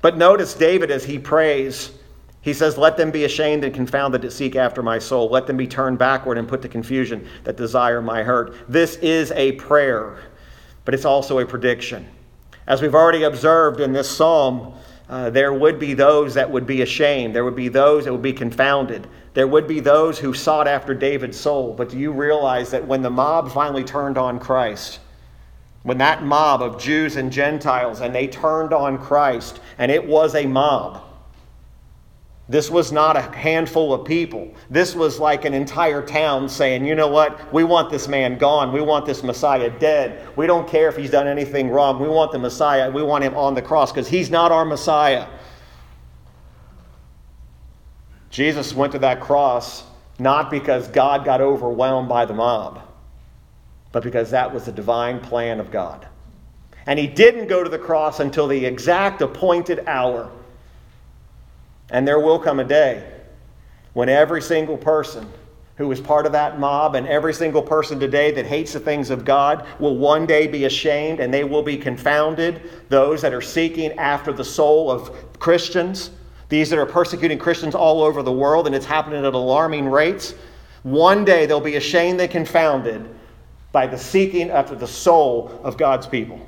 But 0.00 0.16
notice 0.16 0.54
David 0.54 0.90
as 0.90 1.04
he 1.04 1.18
prays, 1.18 1.92
he 2.40 2.54
says, 2.54 2.78
Let 2.78 2.96
them 2.96 3.10
be 3.10 3.24
ashamed 3.24 3.62
and 3.62 3.74
confounded 3.74 4.22
that 4.22 4.32
seek 4.32 4.56
after 4.56 4.82
my 4.82 4.98
soul. 4.98 5.28
Let 5.28 5.46
them 5.46 5.56
be 5.56 5.66
turned 5.66 5.98
backward 5.98 6.38
and 6.38 6.48
put 6.48 6.62
to 6.62 6.68
confusion 6.68 7.28
that 7.44 7.56
desire 7.56 8.00
my 8.00 8.22
hurt. 8.22 8.54
This 8.68 8.96
is 8.96 9.32
a 9.32 9.52
prayer, 9.52 10.18
but 10.84 10.94
it's 10.94 11.04
also 11.04 11.38
a 11.38 11.46
prediction. 11.46 12.08
As 12.66 12.80
we've 12.80 12.94
already 12.94 13.24
observed 13.24 13.80
in 13.80 13.92
this 13.92 14.08
psalm, 14.08 14.74
uh, 15.08 15.30
there 15.30 15.52
would 15.52 15.78
be 15.78 15.94
those 15.94 16.34
that 16.34 16.50
would 16.50 16.66
be 16.66 16.82
ashamed. 16.82 17.34
There 17.34 17.44
would 17.44 17.56
be 17.56 17.68
those 17.68 18.04
that 18.04 18.12
would 18.12 18.22
be 18.22 18.32
confounded. 18.32 19.06
There 19.34 19.46
would 19.46 19.66
be 19.66 19.80
those 19.80 20.18
who 20.18 20.32
sought 20.32 20.68
after 20.68 20.94
David's 20.94 21.38
soul. 21.38 21.74
But 21.74 21.90
do 21.90 21.98
you 21.98 22.12
realize 22.12 22.70
that 22.70 22.86
when 22.86 23.02
the 23.02 23.10
mob 23.10 23.50
finally 23.52 23.84
turned 23.84 24.16
on 24.16 24.38
Christ, 24.38 25.00
when 25.82 25.98
that 25.98 26.22
mob 26.22 26.62
of 26.62 26.80
Jews 26.80 27.16
and 27.16 27.32
Gentiles 27.32 28.00
and 28.00 28.14
they 28.14 28.28
turned 28.28 28.72
on 28.72 28.98
Christ, 28.98 29.60
and 29.78 29.90
it 29.90 30.06
was 30.06 30.34
a 30.34 30.46
mob, 30.46 31.02
this 32.48 32.70
was 32.70 32.92
not 32.92 33.16
a 33.16 33.22
handful 33.22 33.94
of 33.94 34.04
people. 34.04 34.52
This 34.68 34.94
was 34.94 35.18
like 35.20 35.44
an 35.44 35.54
entire 35.54 36.04
town 36.04 36.48
saying, 36.48 36.84
you 36.84 36.94
know 36.94 37.08
what? 37.08 37.52
We 37.52 37.64
want 37.64 37.90
this 37.90 38.08
man 38.08 38.36
gone. 38.36 38.72
We 38.72 38.80
want 38.80 39.06
this 39.06 39.22
Messiah 39.22 39.70
dead. 39.78 40.28
We 40.36 40.46
don't 40.46 40.68
care 40.68 40.88
if 40.88 40.96
he's 40.96 41.10
done 41.10 41.28
anything 41.28 41.70
wrong. 41.70 42.00
We 42.00 42.08
want 42.08 42.32
the 42.32 42.38
Messiah. 42.38 42.90
We 42.90 43.02
want 43.02 43.24
him 43.24 43.34
on 43.36 43.54
the 43.54 43.62
cross 43.62 43.92
because 43.92 44.08
he's 44.08 44.28
not 44.28 44.50
our 44.50 44.64
Messiah. 44.64 45.28
Jesus 48.28 48.74
went 48.74 48.92
to 48.92 48.98
that 48.98 49.20
cross 49.20 49.84
not 50.18 50.50
because 50.50 50.88
God 50.88 51.24
got 51.24 51.40
overwhelmed 51.40 52.08
by 52.08 52.24
the 52.24 52.34
mob, 52.34 52.80
but 53.92 54.02
because 54.02 54.30
that 54.30 54.52
was 54.52 54.64
the 54.64 54.72
divine 54.72 55.20
plan 55.20 55.60
of 55.60 55.70
God. 55.70 56.06
And 56.86 56.98
he 56.98 57.06
didn't 57.06 57.46
go 57.46 57.62
to 57.62 57.70
the 57.70 57.78
cross 57.78 58.20
until 58.20 58.48
the 58.48 58.64
exact 58.64 59.22
appointed 59.22 59.84
hour. 59.86 60.30
And 61.90 62.06
there 62.06 62.20
will 62.20 62.38
come 62.38 62.60
a 62.60 62.64
day 62.64 63.10
when 63.92 64.08
every 64.08 64.40
single 64.40 64.76
person 64.76 65.30
who 65.76 65.88
was 65.88 66.00
part 66.00 66.26
of 66.26 66.32
that 66.32 66.60
mob 66.60 66.94
and 66.94 67.06
every 67.06 67.32
single 67.32 67.62
person 67.62 67.98
today 67.98 68.30
that 68.30 68.46
hates 68.46 68.72
the 68.72 68.80
things 68.80 69.10
of 69.10 69.24
God 69.24 69.66
will 69.78 69.96
one 69.96 70.26
day 70.26 70.46
be 70.46 70.64
ashamed 70.64 71.18
and 71.18 71.32
they 71.32 71.44
will 71.44 71.62
be 71.62 71.76
confounded. 71.76 72.70
Those 72.88 73.22
that 73.22 73.32
are 73.32 73.40
seeking 73.40 73.92
after 73.92 74.32
the 74.32 74.44
soul 74.44 74.90
of 74.90 75.38
Christians, 75.38 76.10
these 76.48 76.68
that 76.70 76.78
are 76.78 76.86
persecuting 76.86 77.38
Christians 77.38 77.74
all 77.74 78.02
over 78.02 78.22
the 78.22 78.32
world, 78.32 78.66
and 78.66 78.76
it's 78.76 78.86
happening 78.86 79.24
at 79.24 79.34
alarming 79.34 79.88
rates. 79.88 80.34
One 80.82 81.24
day 81.24 81.46
they'll 81.46 81.60
be 81.60 81.76
ashamed 81.76 82.20
and 82.20 82.30
confounded 82.30 83.08
by 83.72 83.86
the 83.86 83.98
seeking 83.98 84.50
after 84.50 84.74
the 84.74 84.86
soul 84.86 85.58
of 85.64 85.78
God's 85.78 86.06
people. 86.06 86.46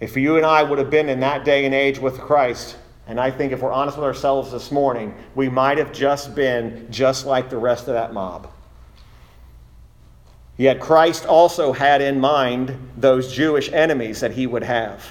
If 0.00 0.16
you 0.16 0.36
and 0.36 0.44
I 0.44 0.62
would 0.62 0.78
have 0.78 0.90
been 0.90 1.08
in 1.08 1.20
that 1.20 1.44
day 1.44 1.64
and 1.64 1.74
age 1.74 1.98
with 1.98 2.18
Christ, 2.18 2.76
and 3.06 3.20
I 3.20 3.30
think 3.30 3.52
if 3.52 3.60
we're 3.60 3.72
honest 3.72 3.96
with 3.96 4.04
ourselves 4.04 4.50
this 4.50 4.72
morning, 4.72 5.14
we 5.34 5.48
might 5.48 5.78
have 5.78 5.92
just 5.92 6.34
been 6.34 6.86
just 6.90 7.26
like 7.26 7.48
the 7.48 7.58
rest 7.58 7.86
of 7.86 7.94
that 7.94 8.12
mob. 8.12 8.50
Yet 10.56 10.80
Christ 10.80 11.26
also 11.26 11.72
had 11.72 12.00
in 12.00 12.20
mind 12.20 12.76
those 12.96 13.32
Jewish 13.32 13.72
enemies 13.72 14.20
that 14.20 14.32
he 14.32 14.46
would 14.46 14.62
have. 14.62 15.04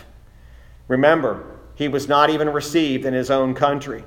Remember, 0.88 1.46
he 1.76 1.88
was 1.88 2.08
not 2.08 2.30
even 2.30 2.50
received 2.50 3.06
in 3.06 3.14
his 3.14 3.32
own 3.32 3.54
country. 3.54 4.04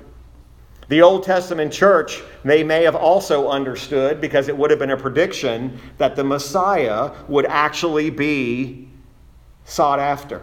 The 0.89 1.01
Old 1.01 1.23
Testament 1.23 1.73
church, 1.73 2.21
they 2.43 2.63
may 2.63 2.83
have 2.83 2.95
also 2.95 3.49
understood, 3.49 4.21
because 4.21 4.47
it 4.47 4.57
would 4.57 4.69
have 4.69 4.79
been 4.79 4.91
a 4.91 4.97
prediction, 4.97 5.79
that 5.97 6.15
the 6.15 6.23
Messiah 6.23 7.11
would 7.27 7.45
actually 7.45 8.09
be 8.09 8.87
sought 9.65 9.99
after. 9.99 10.41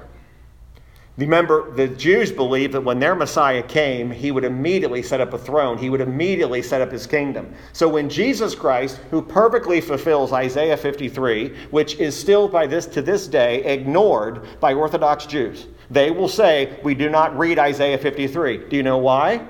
Remember, 1.16 1.70
the 1.70 1.86
Jews 1.86 2.32
believed 2.32 2.74
that 2.74 2.80
when 2.80 2.98
their 2.98 3.14
Messiah 3.14 3.62
came, 3.62 4.10
he 4.10 4.32
would 4.32 4.42
immediately 4.42 5.00
set 5.00 5.20
up 5.20 5.32
a 5.32 5.38
throne. 5.38 5.78
He 5.78 5.88
would 5.88 6.00
immediately 6.00 6.60
set 6.60 6.80
up 6.80 6.90
his 6.90 7.06
kingdom. 7.06 7.54
So 7.72 7.88
when 7.88 8.08
Jesus 8.08 8.56
Christ, 8.56 8.96
who 9.10 9.22
perfectly 9.22 9.80
fulfills 9.80 10.32
Isaiah 10.32 10.76
53, 10.76 11.54
which 11.70 11.94
is 12.00 12.18
still 12.18 12.48
by 12.48 12.66
this 12.66 12.86
to 12.86 13.02
this 13.02 13.28
day 13.28 13.62
ignored 13.64 14.58
by 14.58 14.74
Orthodox 14.74 15.24
Jews, 15.24 15.68
they 15.88 16.10
will 16.10 16.28
say, 16.28 16.80
We 16.82 16.94
do 16.94 17.08
not 17.08 17.38
read 17.38 17.60
Isaiah 17.60 17.98
53. 17.98 18.68
Do 18.68 18.76
you 18.76 18.82
know 18.82 18.98
why? 18.98 19.46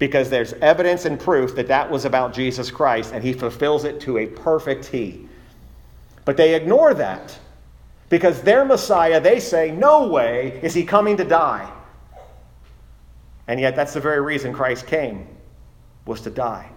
Because 0.00 0.28
there's 0.28 0.54
evidence 0.54 1.04
and 1.04 1.20
proof 1.20 1.54
that 1.54 1.68
that 1.68 1.88
was 1.88 2.04
about 2.04 2.34
Jesus 2.34 2.68
Christ, 2.68 3.12
and 3.14 3.22
he 3.22 3.32
fulfills 3.32 3.84
it 3.84 4.00
to 4.00 4.18
a 4.18 4.26
perfect 4.26 4.86
T. 4.86 5.28
But 6.24 6.36
they 6.36 6.56
ignore 6.56 6.94
that. 6.94 7.38
Because 8.08 8.42
their 8.42 8.64
Messiah, 8.64 9.20
they 9.20 9.40
say, 9.40 9.70
no 9.70 10.06
way 10.06 10.60
is 10.62 10.74
he 10.74 10.84
coming 10.84 11.16
to 11.16 11.24
die. 11.24 11.70
And 13.48 13.60
yet, 13.60 13.76
that's 13.76 13.94
the 13.94 14.00
very 14.00 14.20
reason 14.20 14.52
Christ 14.52 14.86
came, 14.86 15.26
was 16.04 16.20
to 16.22 16.30
die. 16.30 16.70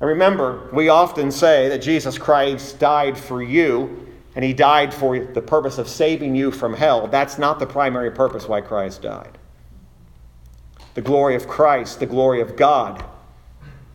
And 0.00 0.08
remember, 0.08 0.68
we 0.72 0.88
often 0.88 1.30
say 1.30 1.68
that 1.68 1.82
Jesus 1.82 2.16
Christ 2.16 2.78
died 2.78 3.18
for 3.18 3.42
you, 3.42 4.08
and 4.34 4.44
he 4.44 4.52
died 4.52 4.94
for 4.94 5.18
the 5.18 5.42
purpose 5.42 5.78
of 5.78 5.88
saving 5.88 6.34
you 6.36 6.50
from 6.50 6.74
hell. 6.74 7.06
That's 7.06 7.38
not 7.38 7.58
the 7.58 7.66
primary 7.66 8.10
purpose 8.10 8.48
why 8.48 8.60
Christ 8.60 9.02
died. 9.02 9.36
The 10.94 11.02
glory 11.02 11.34
of 11.34 11.46
Christ, 11.46 12.00
the 12.00 12.06
glory 12.06 12.40
of 12.40 12.56
God, 12.56 13.04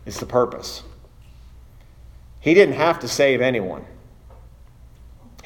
is 0.04 0.18
the 0.18 0.26
purpose. 0.26 0.82
He 2.40 2.54
didn't 2.54 2.76
have 2.76 3.00
to 3.00 3.08
save 3.08 3.40
anyone. 3.40 3.84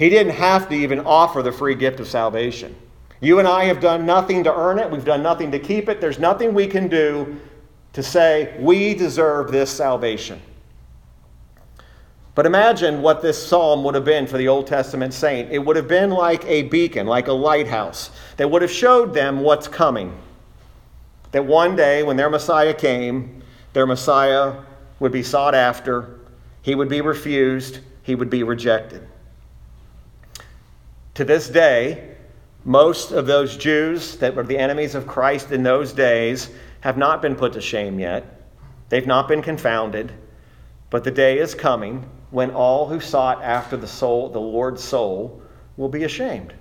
He 0.01 0.09
didn't 0.09 0.33
have 0.33 0.67
to 0.71 0.75
even 0.75 1.01
offer 1.01 1.43
the 1.43 1.53
free 1.53 1.75
gift 1.75 2.01
of 2.01 2.09
salvation. 2.09 2.75
You 3.21 3.39
and 3.39 3.47
I 3.47 3.65
have 3.65 3.81
done 3.81 4.07
nothing 4.07 4.43
to 4.45 4.55
earn 4.57 4.79
it, 4.79 4.91
we've 4.91 5.05
done 5.05 5.23
nothing 5.23 5.51
to 5.51 5.59
keep 5.59 5.91
it. 5.91 6.01
There's 6.01 6.19
nothing 6.19 6.55
we 6.55 6.67
can 6.67 6.89
do 6.89 7.39
to 7.93 8.03
say 8.03 8.57
we 8.59 8.95
deserve 8.95 9.53
this 9.53 9.71
salvation. 9.71 10.41
But 12.35 12.47
imagine 12.47 13.03
what 13.03 13.21
this 13.21 13.47
psalm 13.47 13.85
would 13.85 13.95
have 13.95 14.07
been 14.07 14.27
for 14.27 14.39
the 14.39 14.49
Old 14.49 14.67
Testament 14.67 15.13
saint. 15.13 15.53
It 15.53 15.59
would 15.59 15.77
have 15.77 15.87
been 15.87 16.09
like 16.09 16.47
a 16.47 16.63
beacon, 16.63 17.07
like 17.07 17.29
a 17.29 17.35
lighthouse, 17.35 18.11
that 18.39 18.51
would 18.51 18.63
have 18.63 18.71
showed 18.71 19.13
them 19.13 19.41
what's 19.41 19.69
coming. 19.69 20.19
That 21.33 21.45
one 21.45 21.77
day, 21.77 22.05
when 22.05 22.17
their 22.17 22.31
Messiah 22.31 22.73
came, 22.73 23.43
their 23.75 23.87
Messiah 23.87 24.63
would 24.99 25.13
be 25.13 25.23
sought 25.23 25.55
after, 25.55 26.21
he 26.63 26.75
would 26.75 26.89
be 26.89 27.03
refused, 27.03 27.81
he 28.03 28.15
would 28.15 28.31
be 28.31 28.45
rejected. 28.45 29.07
To 31.15 31.25
this 31.25 31.49
day, 31.49 32.17
most 32.65 33.11
of 33.11 33.27
those 33.27 33.57
Jews 33.57 34.17
that 34.19 34.35
were 34.35 34.43
the 34.43 34.59
enemies 34.59 34.95
of 34.95 35.07
Christ 35.07 35.51
in 35.51 35.63
those 35.63 35.93
days 35.93 36.51
have 36.81 36.97
not 36.97 37.23
been 37.23 37.35
put 37.35 37.53
to 37.55 37.61
shame 37.61 37.99
yet. 37.99 38.43
They've 38.89 39.07
not 39.07 39.29
been 39.29 39.43
confounded. 39.43 40.13
But 40.91 41.05
the 41.05 41.11
day 41.11 41.39
is 41.39 41.55
coming 41.55 42.09
when 42.31 42.51
all 42.51 42.87
who 42.87 43.01
sought 43.01 43.43
after 43.43 43.77
the 43.77 43.87
soul, 43.87 44.29
the 44.29 44.41
Lord's 44.41 44.83
soul, 44.83 45.43
will 45.77 45.89
be 45.89 46.05
ashamed. 46.05 46.53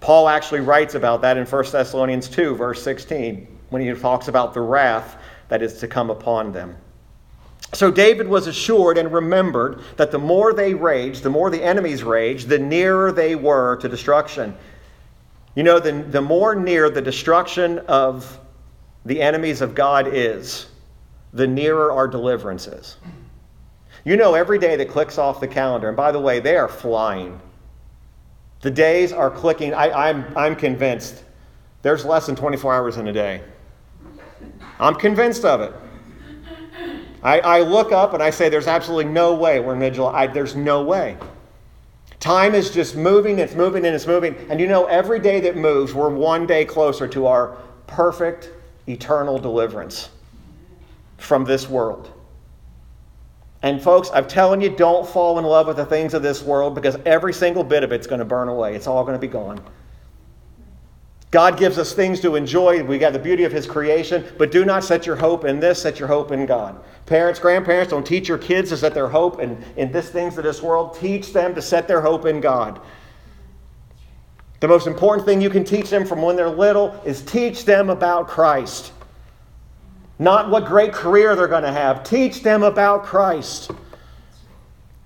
Paul 0.00 0.28
actually 0.28 0.60
writes 0.60 0.94
about 0.94 1.22
that 1.22 1.36
in 1.36 1.46
1 1.46 1.64
Thessalonians 1.70 2.28
2, 2.28 2.56
verse 2.56 2.82
16, 2.82 3.46
when 3.70 3.82
he 3.82 3.92
talks 3.92 4.28
about 4.28 4.52
the 4.52 4.60
wrath 4.60 5.16
that 5.48 5.62
is 5.62 5.78
to 5.78 5.86
come 5.86 6.10
upon 6.10 6.52
them. 6.52 6.76
So 7.74 7.90
David 7.90 8.28
was 8.28 8.46
assured 8.46 8.98
and 8.98 9.12
remembered 9.12 9.80
that 9.96 10.10
the 10.10 10.18
more 10.18 10.52
they 10.52 10.74
raged, 10.74 11.22
the 11.22 11.30
more 11.30 11.48
the 11.50 11.62
enemies 11.62 12.02
raged, 12.02 12.48
the 12.48 12.58
nearer 12.58 13.12
they 13.12 13.34
were 13.34 13.76
to 13.76 13.88
destruction. 13.88 14.54
You 15.54 15.62
know, 15.62 15.80
the, 15.80 15.92
the 15.92 16.20
more 16.20 16.54
near 16.54 16.90
the 16.90 17.00
destruction 17.00 17.78
of 17.80 18.38
the 19.06 19.20
enemies 19.20 19.62
of 19.62 19.74
God 19.74 20.06
is, 20.06 20.66
the 21.32 21.46
nearer 21.46 21.90
our 21.92 22.06
deliverance 22.06 22.66
is. 22.66 22.96
You 24.04 24.16
know, 24.16 24.34
every 24.34 24.58
day 24.58 24.76
that 24.76 24.88
clicks 24.88 25.16
off 25.16 25.40
the 25.40 25.48
calendar, 25.48 25.88
and 25.88 25.96
by 25.96 26.12
the 26.12 26.20
way, 26.20 26.40
they 26.40 26.56
are 26.56 26.68
flying. 26.68 27.40
The 28.60 28.70
days 28.70 29.12
are 29.12 29.30
clicking. 29.30 29.72
I, 29.72 30.10
I'm, 30.10 30.26
I'm 30.36 30.56
convinced 30.56 31.24
there's 31.82 32.04
less 32.04 32.26
than 32.26 32.36
24 32.36 32.74
hours 32.74 32.96
in 32.98 33.08
a 33.08 33.12
day. 33.12 33.42
I'm 34.78 34.94
convinced 34.94 35.44
of 35.44 35.60
it. 35.60 35.72
I, 37.22 37.40
I 37.40 37.60
look 37.60 37.92
up 37.92 38.14
and 38.14 38.22
I 38.22 38.30
say, 38.30 38.48
there's 38.48 38.66
absolutely 38.66 39.12
no 39.12 39.34
way 39.34 39.60
we're 39.60 39.74
in 39.74 39.78
mid 39.78 39.94
July. 39.94 40.26
There's 40.26 40.56
no 40.56 40.82
way. 40.82 41.16
Time 42.18 42.54
is 42.54 42.70
just 42.70 42.96
moving, 42.96 43.38
it's 43.38 43.54
moving, 43.54 43.84
and 43.84 43.94
it's 43.94 44.06
moving. 44.06 44.36
And 44.48 44.60
you 44.60 44.66
know, 44.66 44.86
every 44.86 45.18
day 45.18 45.40
that 45.40 45.56
moves, 45.56 45.92
we're 45.92 46.08
one 46.08 46.46
day 46.46 46.64
closer 46.64 47.08
to 47.08 47.26
our 47.26 47.56
perfect, 47.86 48.50
eternal 48.88 49.38
deliverance 49.38 50.10
from 51.18 51.44
this 51.44 51.68
world. 51.68 52.12
And 53.62 53.80
folks, 53.80 54.10
I'm 54.12 54.26
telling 54.26 54.60
you, 54.60 54.70
don't 54.70 55.08
fall 55.08 55.38
in 55.38 55.44
love 55.44 55.68
with 55.68 55.76
the 55.76 55.86
things 55.86 56.14
of 56.14 56.22
this 56.22 56.42
world 56.42 56.74
because 56.74 56.96
every 57.06 57.32
single 57.32 57.62
bit 57.62 57.84
of 57.84 57.92
it's 57.92 58.08
going 58.08 58.18
to 58.18 58.24
burn 58.24 58.48
away. 58.48 58.74
It's 58.74 58.88
all 58.88 59.04
going 59.04 59.14
to 59.14 59.20
be 59.20 59.28
gone. 59.28 59.60
God 61.32 61.58
gives 61.58 61.78
us 61.78 61.94
things 61.94 62.20
to 62.20 62.36
enjoy. 62.36 62.84
We 62.84 62.98
got 62.98 63.14
the 63.14 63.18
beauty 63.18 63.44
of 63.44 63.52
His 63.52 63.66
creation, 63.66 64.22
but 64.36 64.52
do 64.52 64.66
not 64.66 64.84
set 64.84 65.06
your 65.06 65.16
hope 65.16 65.46
in 65.46 65.60
this, 65.60 65.80
set 65.80 65.98
your 65.98 66.06
hope 66.06 66.30
in 66.30 66.44
God. 66.44 66.78
Parents, 67.06 67.40
grandparents, 67.40 67.90
don't 67.90 68.06
teach 68.06 68.28
your 68.28 68.36
kids 68.36 68.68
to 68.68 68.76
set 68.76 68.92
their 68.92 69.08
hope 69.08 69.40
in, 69.40 69.64
in 69.78 69.90
this 69.90 70.10
things 70.10 70.36
of 70.36 70.44
this 70.44 70.62
world. 70.62 70.94
Teach 70.94 71.32
them 71.32 71.54
to 71.54 71.62
set 71.62 71.88
their 71.88 72.02
hope 72.02 72.26
in 72.26 72.42
God. 72.42 72.82
The 74.60 74.68
most 74.68 74.86
important 74.86 75.26
thing 75.26 75.40
you 75.40 75.48
can 75.48 75.64
teach 75.64 75.88
them 75.88 76.04
from 76.04 76.20
when 76.20 76.36
they're 76.36 76.50
little 76.50 77.00
is 77.02 77.22
teach 77.22 77.64
them 77.64 77.88
about 77.88 78.28
Christ. 78.28 78.92
Not 80.18 80.50
what 80.50 80.66
great 80.66 80.92
career 80.92 81.34
they're 81.34 81.48
going 81.48 81.64
to 81.64 81.72
have. 81.72 82.04
Teach 82.04 82.42
them 82.42 82.62
about 82.62 83.04
Christ. 83.04 83.70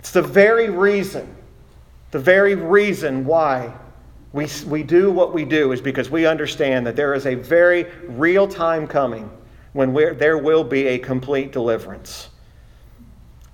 It's 0.00 0.10
the 0.10 0.22
very 0.22 0.70
reason, 0.70 1.36
the 2.10 2.18
very 2.18 2.56
reason 2.56 3.24
why 3.24 3.72
we, 4.36 4.46
we 4.66 4.82
do 4.82 5.10
what 5.10 5.32
we 5.32 5.46
do 5.46 5.72
is 5.72 5.80
because 5.80 6.10
we 6.10 6.26
understand 6.26 6.86
that 6.86 6.94
there 6.94 7.14
is 7.14 7.26
a 7.26 7.34
very 7.34 7.86
real 8.06 8.46
time 8.46 8.86
coming 8.86 9.30
when 9.72 9.94
there 9.94 10.36
will 10.36 10.62
be 10.62 10.88
a 10.88 10.98
complete 10.98 11.52
deliverance. 11.52 12.28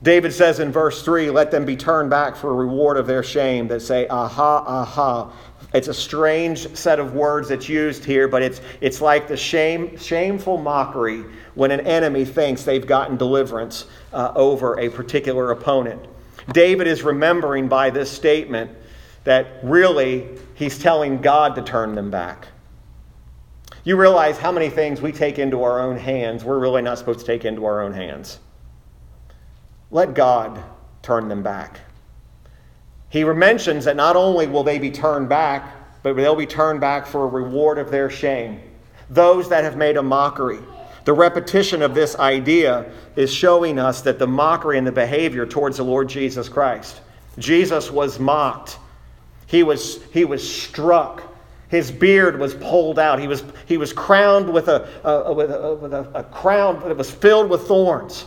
David 0.03 0.33
says 0.33 0.59
in 0.59 0.73
verse 0.73 1.05
3 1.05 1.31
let 1.31 1.53
them 1.53 1.65
be 1.65 1.77
turned 1.77 2.11
back 2.11 2.35
for 2.35 2.51
a 2.51 2.55
reward 2.55 2.97
of 2.97 3.07
their 3.07 3.23
shame 3.23 3.69
that 3.69 3.81
say, 3.81 4.09
aha, 4.09 4.65
aha. 4.67 5.33
It's 5.73 5.87
a 5.87 5.95
strange 5.95 6.75
set 6.77 6.99
of 6.99 7.15
words 7.15 7.49
that's 7.49 7.69
used 7.69 8.05
here, 8.05 8.27
but 8.27 8.43
it's, 8.43 8.61
it's 8.81 9.01
like 9.01 9.29
the 9.29 9.37
shame, 9.37 9.97
shameful 9.97 10.59
mockery 10.59 11.25
when 11.55 11.71
an 11.71 11.81
enemy 11.87 12.25
thinks 12.25 12.65
they've 12.65 12.87
gotten 12.87 13.17
deliverance 13.17 13.87
uh, 14.13 14.33
over 14.35 14.81
a 14.81 14.89
particular 14.89 15.53
opponent. 15.53 16.05
David 16.53 16.89
is 16.89 17.05
remembering 17.05 17.69
by 17.69 17.89
this 17.89 18.11
statement 18.11 18.73
that 19.25 19.61
really 19.63 20.29
he's 20.55 20.79
telling 20.79 21.21
God 21.21 21.55
to 21.57 21.63
turn 21.63 21.95
them 21.95 22.11
back. 22.11 22.49
You 23.85 23.97
realize 23.97 24.39
how 24.39 24.53
many 24.53 24.71
things 24.71 25.01
we 25.01 25.13
take 25.13 25.39
into 25.39 25.63
our 25.63 25.81
own 25.81 25.97
hands, 25.97 26.45
we're 26.45 26.59
really 26.59 26.83
not 26.83 26.99
supposed 26.99 27.21
to 27.21 27.27
take 27.27 27.45
into 27.45 27.65
our 27.65 27.81
own 27.81 27.93
hands. 27.93 28.39
Let 29.91 30.15
God 30.15 30.63
turn 31.03 31.29
them 31.29 31.43
back. 31.43 31.81
He 33.09 33.25
mentions 33.25 33.85
that 33.85 33.97
not 33.97 34.17
only 34.17 34.47
will 34.47 34.63
they 34.63 34.79
be 34.79 34.91
turned 34.91 35.29
back, 35.29 35.75
but 36.03 36.17
they'll 36.17 36.37
be 36.37 36.47
turned 36.47 36.81
back 36.81 37.07
for 37.07 37.25
a 37.25 37.27
reward 37.27 37.79
of 37.79 37.91
their 37.91 38.09
shame. 38.09 38.61
Those 39.11 39.49
that 39.51 39.65
have 39.65 39.77
made 39.77 39.97
a 39.97 40.03
mockery. 40.03 40.61
The 41.05 41.13
repetition 41.13 41.83
of 41.83 41.95
this 41.95 42.17
idea 42.17 42.91
is 43.17 43.33
showing 43.33 43.79
us 43.79 44.01
that 44.03 44.19
the 44.19 44.27
mockery 44.27 44.79
and 44.79 44.87
the 44.87 44.93
behavior 44.93 45.45
towards 45.45 45.77
the 45.77 45.83
Lord 45.83 46.09
Jesus 46.09 46.49
Christ. 46.49 47.01
Jesus 47.39 47.91
was 47.91 48.19
mocked. 48.19 48.79
He 49.53 49.63
was, 49.63 50.03
he 50.15 50.25
was 50.25 50.43
struck. 50.43 51.23
His 51.69 51.93
beard 51.93 52.41
was 52.41 52.55
pulled 52.55 52.99
out. 52.99 53.21
He 53.21 53.29
was, 53.29 53.45
he 53.67 53.77
was 53.77 53.93
crowned 53.93 54.51
with, 54.51 54.69
a, 54.69 54.89
a 55.05 55.31
with, 55.31 55.51
a, 55.51 55.75
with 55.75 55.93
a, 55.93 56.09
a 56.15 56.25
crown 56.25 56.81
that 56.81 56.97
was 56.97 57.11
filled 57.11 57.51
with 57.51 57.69
thorns. 57.69 58.25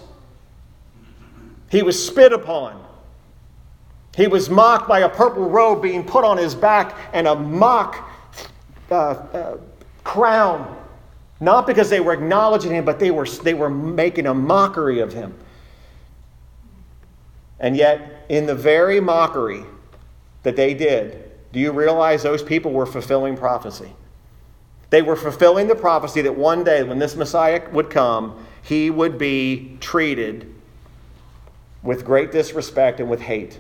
He 1.71 1.81
was 1.81 2.07
spit 2.07 2.31
upon. 2.31 2.79
He 4.15 4.27
was 4.27 4.51
mocked 4.51 4.87
by 4.87 4.99
a 4.99 5.09
purple 5.09 5.49
robe 5.49 5.81
being 5.81 6.03
put 6.03 6.23
on 6.23 6.37
his 6.37 6.53
back 6.53 6.95
and 7.11 7.27
a 7.27 7.33
mock 7.33 8.07
uh, 8.91 8.95
uh, 8.95 9.57
crown. 10.03 10.77
Not 11.39 11.65
because 11.65 11.89
they 11.89 12.01
were 12.01 12.13
acknowledging 12.13 12.71
him, 12.71 12.85
but 12.85 12.99
they 12.99 13.09
were, 13.09 13.25
they 13.25 13.55
were 13.55 13.71
making 13.71 14.27
a 14.27 14.33
mockery 14.35 14.99
of 14.99 15.11
him. 15.11 15.33
And 17.59 17.75
yet, 17.75 18.27
in 18.29 18.45
the 18.45 18.53
very 18.53 18.99
mockery 18.99 19.65
that 20.45 20.55
they 20.55 20.73
did, 20.73 21.31
do 21.51 21.59
you 21.59 21.71
realize 21.71 22.23
those 22.23 22.43
people 22.43 22.71
were 22.71 22.85
fulfilling 22.85 23.35
prophecy? 23.35 23.91
They 24.91 25.01
were 25.01 25.15
fulfilling 25.15 25.67
the 25.67 25.75
prophecy 25.75 26.21
that 26.21 26.37
one 26.37 26.63
day, 26.63 26.83
when 26.83 26.99
this 26.99 27.15
Messiah 27.15 27.67
would 27.71 27.89
come, 27.89 28.45
he 28.61 28.89
would 28.89 29.17
be 29.17 29.77
treated 29.81 30.53
with 31.81 32.05
great 32.05 32.31
disrespect 32.31 32.99
and 32.99 33.09
with 33.09 33.21
hate. 33.21 33.59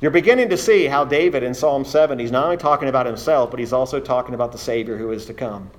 You're 0.00 0.10
beginning 0.10 0.50
to 0.50 0.58
see 0.58 0.84
how 0.84 1.06
David 1.06 1.42
in 1.42 1.54
Psalm 1.54 1.84
7, 1.84 2.18
he's 2.18 2.30
not 2.30 2.44
only 2.44 2.58
talking 2.58 2.88
about 2.88 3.06
himself, 3.06 3.50
but 3.50 3.58
he's 3.58 3.72
also 3.72 3.98
talking 3.98 4.34
about 4.34 4.52
the 4.52 4.58
Savior 4.58 4.98
who 4.98 5.12
is 5.12 5.24
to 5.26 5.34
come. 5.34 5.70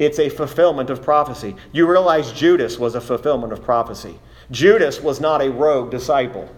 It's 0.00 0.18
a 0.18 0.28
fulfillment 0.28 0.90
of 0.90 1.02
prophecy. 1.02 1.54
You 1.70 1.88
realize 1.88 2.32
Judas 2.32 2.78
was 2.78 2.96
a 2.96 3.00
fulfillment 3.00 3.52
of 3.52 3.62
prophecy. 3.62 4.18
Judas 4.50 5.00
was 5.00 5.20
not 5.20 5.42
a 5.42 5.50
rogue 5.50 5.92
disciple. 5.92 6.48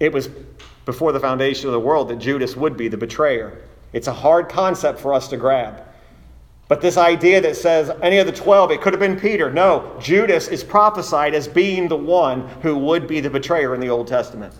It 0.00 0.12
was 0.12 0.28
before 0.84 1.12
the 1.12 1.20
foundation 1.20 1.66
of 1.68 1.72
the 1.72 1.80
world 1.80 2.08
that 2.08 2.18
Judas 2.18 2.56
would 2.56 2.76
be 2.76 2.88
the 2.88 2.96
betrayer. 2.96 3.62
It's 3.92 4.08
a 4.08 4.12
hard 4.12 4.48
concept 4.48 4.98
for 5.00 5.14
us 5.14 5.28
to 5.28 5.36
grab. 5.36 5.82
But 6.66 6.80
this 6.80 6.96
idea 6.96 7.40
that 7.42 7.56
says 7.56 7.90
any 8.02 8.18
of 8.18 8.26
the 8.26 8.32
12, 8.32 8.70
it 8.70 8.80
could 8.80 8.92
have 8.92 9.00
been 9.00 9.20
Peter. 9.20 9.50
No, 9.50 9.96
Judas 10.00 10.48
is 10.48 10.64
prophesied 10.64 11.34
as 11.34 11.46
being 11.46 11.88
the 11.88 11.96
one 11.96 12.48
who 12.62 12.76
would 12.76 13.06
be 13.06 13.20
the 13.20 13.30
betrayer 13.30 13.74
in 13.74 13.80
the 13.80 13.90
Old 13.90 14.08
Testament. 14.08 14.54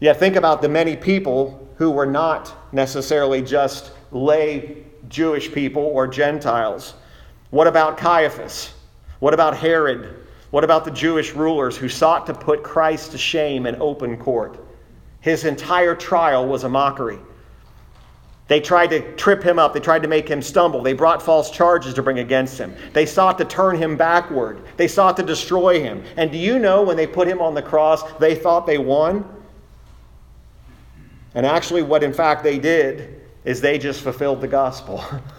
Yet 0.00 0.18
think 0.18 0.36
about 0.36 0.62
the 0.62 0.68
many 0.68 0.96
people 0.96 1.68
who 1.76 1.90
were 1.90 2.06
not 2.06 2.54
necessarily 2.72 3.42
just 3.42 3.92
lay 4.10 4.84
Jewish 5.08 5.52
people 5.52 5.82
or 5.82 6.06
Gentiles. 6.06 6.94
What 7.50 7.66
about 7.66 7.98
Caiaphas? 7.98 8.72
What 9.20 9.34
about 9.34 9.56
Herod? 9.56 10.17
What 10.50 10.64
about 10.64 10.84
the 10.84 10.90
Jewish 10.90 11.34
rulers 11.34 11.76
who 11.76 11.88
sought 11.88 12.26
to 12.26 12.34
put 12.34 12.62
Christ 12.62 13.12
to 13.12 13.18
shame 13.18 13.66
in 13.66 13.76
open 13.80 14.16
court? 14.16 14.58
His 15.20 15.44
entire 15.44 15.94
trial 15.94 16.46
was 16.46 16.64
a 16.64 16.68
mockery. 16.68 17.18
They 18.46 18.60
tried 18.60 18.86
to 18.88 19.14
trip 19.16 19.42
him 19.42 19.58
up. 19.58 19.74
They 19.74 19.80
tried 19.80 20.02
to 20.02 20.08
make 20.08 20.26
him 20.26 20.40
stumble. 20.40 20.82
They 20.82 20.94
brought 20.94 21.22
false 21.22 21.50
charges 21.50 21.92
to 21.94 22.02
bring 22.02 22.18
against 22.18 22.56
him. 22.56 22.74
They 22.94 23.04
sought 23.04 23.36
to 23.38 23.44
turn 23.44 23.76
him 23.76 23.94
backward. 23.94 24.62
They 24.78 24.88
sought 24.88 25.18
to 25.18 25.22
destroy 25.22 25.82
him. 25.82 26.02
And 26.16 26.32
do 26.32 26.38
you 26.38 26.58
know 26.58 26.82
when 26.82 26.96
they 26.96 27.06
put 27.06 27.28
him 27.28 27.42
on 27.42 27.52
the 27.52 27.60
cross, 27.60 28.10
they 28.14 28.34
thought 28.34 28.66
they 28.66 28.78
won? 28.78 29.28
And 31.34 31.44
actually, 31.44 31.82
what 31.82 32.02
in 32.02 32.14
fact 32.14 32.42
they 32.42 32.58
did 32.58 33.20
is 33.44 33.60
they 33.60 33.76
just 33.76 34.00
fulfilled 34.00 34.40
the 34.40 34.48
gospel. 34.48 35.04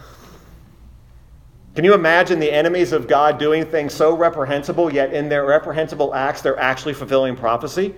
Can 1.79 1.85
you 1.85 1.93
imagine 1.93 2.39
the 2.39 2.51
enemies 2.51 2.91
of 2.91 3.07
God 3.07 3.37
doing 3.37 3.65
things 3.65 3.93
so 3.93 4.13
reprehensible, 4.13 4.93
yet 4.93 5.13
in 5.13 5.29
their 5.29 5.45
reprehensible 5.45 6.13
acts, 6.13 6.41
they're 6.41 6.59
actually 6.59 6.93
fulfilling 6.93 7.37
prophecy? 7.37 7.95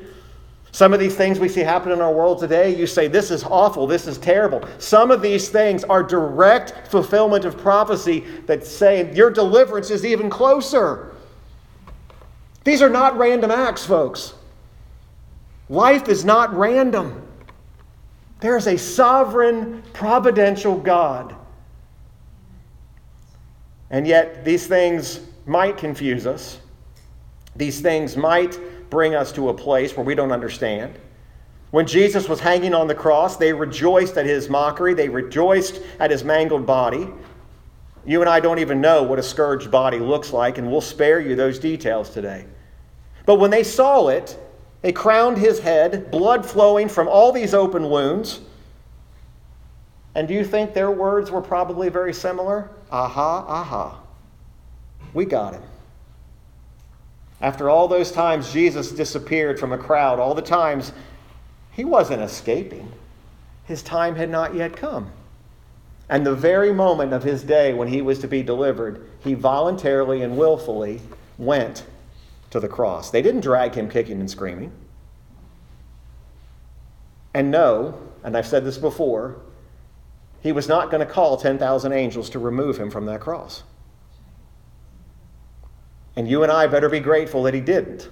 Some 0.71 0.93
of 0.93 0.99
these 0.99 1.15
things 1.15 1.39
we 1.39 1.49
see 1.49 1.61
happen 1.61 1.91
in 1.91 1.99
our 1.99 2.13
world 2.13 2.37
today, 2.37 2.75
you 2.75 2.85
say, 2.85 3.07
This 3.07 3.31
is 3.31 3.43
awful, 3.43 3.87
this 3.87 4.05
is 4.05 4.19
terrible. 4.19 4.63
Some 4.77 5.09
of 5.09 5.23
these 5.23 5.49
things 5.49 5.83
are 5.85 6.03
direct 6.03 6.89
fulfillment 6.89 7.43
of 7.43 7.57
prophecy 7.57 8.19
that 8.45 8.67
say 8.67 9.11
your 9.15 9.31
deliverance 9.31 9.89
is 9.89 10.05
even 10.05 10.29
closer. 10.29 11.15
These 12.63 12.83
are 12.83 12.89
not 12.89 13.17
random 13.17 13.49
acts, 13.49 13.83
folks. 13.83 14.35
Life 15.69 16.07
is 16.07 16.23
not 16.23 16.55
random. 16.55 17.27
There 18.41 18.57
is 18.57 18.67
a 18.67 18.77
sovereign, 18.77 19.81
providential 19.91 20.77
God. 20.77 21.35
And 23.91 24.07
yet, 24.07 24.43
these 24.43 24.65
things 24.65 25.19
might 25.45 25.77
confuse 25.77 26.25
us. 26.25 26.59
These 27.55 27.81
things 27.81 28.17
might 28.17 28.57
bring 28.89 29.13
us 29.15 29.31
to 29.33 29.49
a 29.49 29.53
place 29.53 29.95
where 29.95 30.05
we 30.05 30.15
don't 30.15 30.31
understand. 30.31 30.97
When 31.71 31.85
Jesus 31.85 32.27
was 32.27 32.39
hanging 32.39 32.73
on 32.73 32.87
the 32.87 32.95
cross, 32.95 33.37
they 33.37 33.53
rejoiced 33.53 34.17
at 34.17 34.25
his 34.25 34.49
mockery, 34.49 34.93
they 34.93 35.07
rejoiced 35.07 35.81
at 35.99 36.11
his 36.11 36.23
mangled 36.23 36.65
body. 36.65 37.07
You 38.05 38.21
and 38.21 38.29
I 38.29 38.39
don't 38.39 38.59
even 38.59 38.81
know 38.81 39.03
what 39.03 39.19
a 39.19 39.23
scourged 39.23 39.69
body 39.69 39.99
looks 39.99 40.33
like, 40.33 40.57
and 40.57 40.69
we'll 40.69 40.81
spare 40.81 41.19
you 41.19 41.35
those 41.35 41.59
details 41.59 42.09
today. 42.09 42.45
But 43.25 43.35
when 43.35 43.51
they 43.51 43.63
saw 43.63 44.07
it, 44.07 44.37
they 44.81 44.91
crowned 44.91 45.37
his 45.37 45.59
head, 45.59 46.11
blood 46.11 46.45
flowing 46.45 46.89
from 46.89 47.07
all 47.07 47.31
these 47.31 47.53
open 47.53 47.89
wounds. 47.89 48.39
And 50.15 50.27
do 50.27 50.33
you 50.33 50.43
think 50.43 50.73
their 50.73 50.91
words 50.91 51.31
were 51.31 51.41
probably 51.41 51.89
very 51.89 52.13
similar? 52.13 52.69
Aha, 52.91 53.45
aha. 53.47 53.99
We 55.13 55.25
got 55.25 55.53
him. 55.53 55.63
After 57.39 57.69
all 57.69 57.87
those 57.87 58.11
times 58.11 58.51
Jesus 58.51 58.91
disappeared 58.91 59.59
from 59.59 59.71
a 59.71 59.77
crowd, 59.77 60.19
all 60.19 60.35
the 60.35 60.41
times 60.41 60.91
he 61.71 61.85
wasn't 61.85 62.21
escaping. 62.21 62.91
His 63.65 63.81
time 63.81 64.15
had 64.15 64.29
not 64.29 64.53
yet 64.53 64.75
come. 64.75 65.11
And 66.09 66.25
the 66.25 66.35
very 66.35 66.73
moment 66.73 67.13
of 67.13 67.23
his 67.23 67.41
day 67.41 67.73
when 67.73 67.87
he 67.87 68.01
was 68.01 68.19
to 68.19 68.27
be 68.27 68.43
delivered, 68.43 69.07
he 69.23 69.33
voluntarily 69.33 70.21
and 70.21 70.37
willfully 70.37 71.01
went 71.37 71.85
to 72.49 72.59
the 72.59 72.67
cross. 72.67 73.09
They 73.09 73.21
didn't 73.21 73.41
drag 73.41 73.73
him 73.73 73.89
kicking 73.89 74.19
and 74.19 74.29
screaming. 74.29 74.73
And 77.33 77.49
no, 77.49 77.97
and 78.25 78.35
I've 78.35 78.45
said 78.45 78.65
this 78.65 78.77
before, 78.77 79.37
he 80.41 80.51
was 80.51 80.67
not 80.67 80.89
going 80.89 81.05
to 81.05 81.11
call 81.11 81.37
10,000 81.37 81.93
angels 81.93 82.29
to 82.31 82.39
remove 82.39 82.77
him 82.77 82.89
from 82.89 83.05
that 83.05 83.21
cross. 83.21 83.63
And 86.15 86.27
you 86.27 86.43
and 86.43 86.51
I 86.51 86.67
better 86.67 86.89
be 86.89 86.99
grateful 86.99 87.43
that 87.43 87.53
he 87.53 87.61
didn't, 87.61 88.09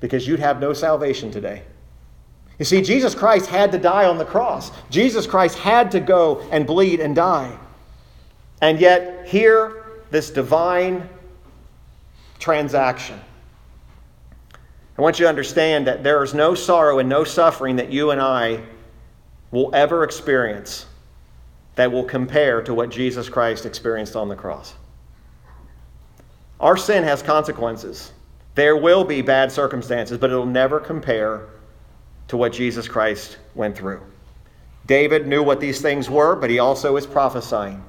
because 0.00 0.26
you'd 0.26 0.40
have 0.40 0.60
no 0.60 0.72
salvation 0.72 1.30
today. 1.30 1.62
You 2.58 2.64
see, 2.64 2.80
Jesus 2.80 3.14
Christ 3.14 3.50
had 3.50 3.70
to 3.72 3.78
die 3.78 4.06
on 4.06 4.16
the 4.16 4.24
cross. 4.24 4.70
Jesus 4.88 5.26
Christ 5.26 5.58
had 5.58 5.90
to 5.90 6.00
go 6.00 6.40
and 6.50 6.66
bleed 6.66 7.00
and 7.00 7.14
die. 7.14 7.58
And 8.62 8.80
yet, 8.80 9.28
here, 9.28 9.84
this 10.10 10.30
divine 10.30 11.06
transaction. 12.38 13.20
I 14.96 15.02
want 15.02 15.18
you 15.18 15.24
to 15.24 15.28
understand 15.28 15.86
that 15.86 16.02
there 16.02 16.22
is 16.24 16.32
no 16.32 16.54
sorrow 16.54 16.98
and 16.98 17.08
no 17.08 17.24
suffering 17.24 17.76
that 17.76 17.92
you 17.92 18.12
and 18.12 18.20
I 18.20 18.62
will 19.50 19.74
ever 19.74 20.04
experience 20.04 20.86
that 21.76 21.92
will 21.92 22.04
compare 22.04 22.60
to 22.62 22.74
what 22.74 22.90
Jesus 22.90 23.28
Christ 23.28 23.64
experienced 23.64 24.16
on 24.16 24.28
the 24.28 24.36
cross. 24.36 24.74
Our 26.58 26.76
sin 26.76 27.04
has 27.04 27.22
consequences. 27.22 28.12
There 28.54 28.76
will 28.76 29.04
be 29.04 29.20
bad 29.22 29.52
circumstances, 29.52 30.18
but 30.18 30.30
it'll 30.30 30.46
never 30.46 30.80
compare 30.80 31.48
to 32.28 32.36
what 32.36 32.52
Jesus 32.52 32.88
Christ 32.88 33.36
went 33.54 33.76
through. 33.76 34.00
David 34.86 35.26
knew 35.26 35.42
what 35.42 35.60
these 35.60 35.80
things 35.80 36.08
were, 36.08 36.34
but 36.34 36.48
he 36.48 36.58
also 36.58 36.96
is 36.96 37.06
prophesying. 37.06 37.84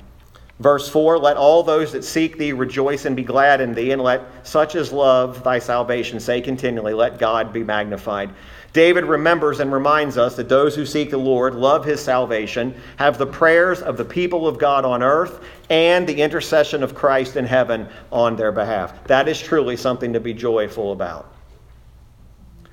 Verse 0.59 0.89
4 0.89 1.19
Let 1.19 1.37
all 1.37 1.63
those 1.63 1.91
that 1.93 2.03
seek 2.03 2.37
thee 2.37 2.51
rejoice 2.51 3.05
and 3.05 3.15
be 3.15 3.23
glad 3.23 3.61
in 3.61 3.73
thee, 3.73 3.91
and 3.91 4.01
let 4.01 4.45
such 4.45 4.75
as 4.75 4.91
love 4.91 5.43
thy 5.43 5.59
salvation 5.59 6.19
say 6.19 6.41
continually, 6.41 6.93
Let 6.93 7.19
God 7.19 7.53
be 7.53 7.63
magnified. 7.63 8.31
David 8.73 9.05
remembers 9.05 9.59
and 9.59 9.71
reminds 9.71 10.17
us 10.17 10.35
that 10.35 10.49
those 10.49 10.75
who 10.75 10.85
seek 10.85 11.09
the 11.09 11.17
Lord 11.17 11.55
love 11.55 11.85
his 11.85 12.01
salvation, 12.01 12.75
have 12.97 13.17
the 13.17 13.25
prayers 13.25 13.81
of 13.81 13.97
the 13.97 14.05
people 14.05 14.47
of 14.47 14.59
God 14.59 14.85
on 14.85 15.01
earth, 15.01 15.43
and 15.69 16.07
the 16.07 16.21
intercession 16.21 16.83
of 16.83 16.93
Christ 16.93 17.35
in 17.35 17.45
heaven 17.45 17.87
on 18.11 18.35
their 18.35 18.51
behalf. 18.51 19.03
That 19.07 19.27
is 19.27 19.39
truly 19.39 19.77
something 19.77 20.13
to 20.13 20.19
be 20.19 20.33
joyful 20.33 20.91
about. 20.91 21.33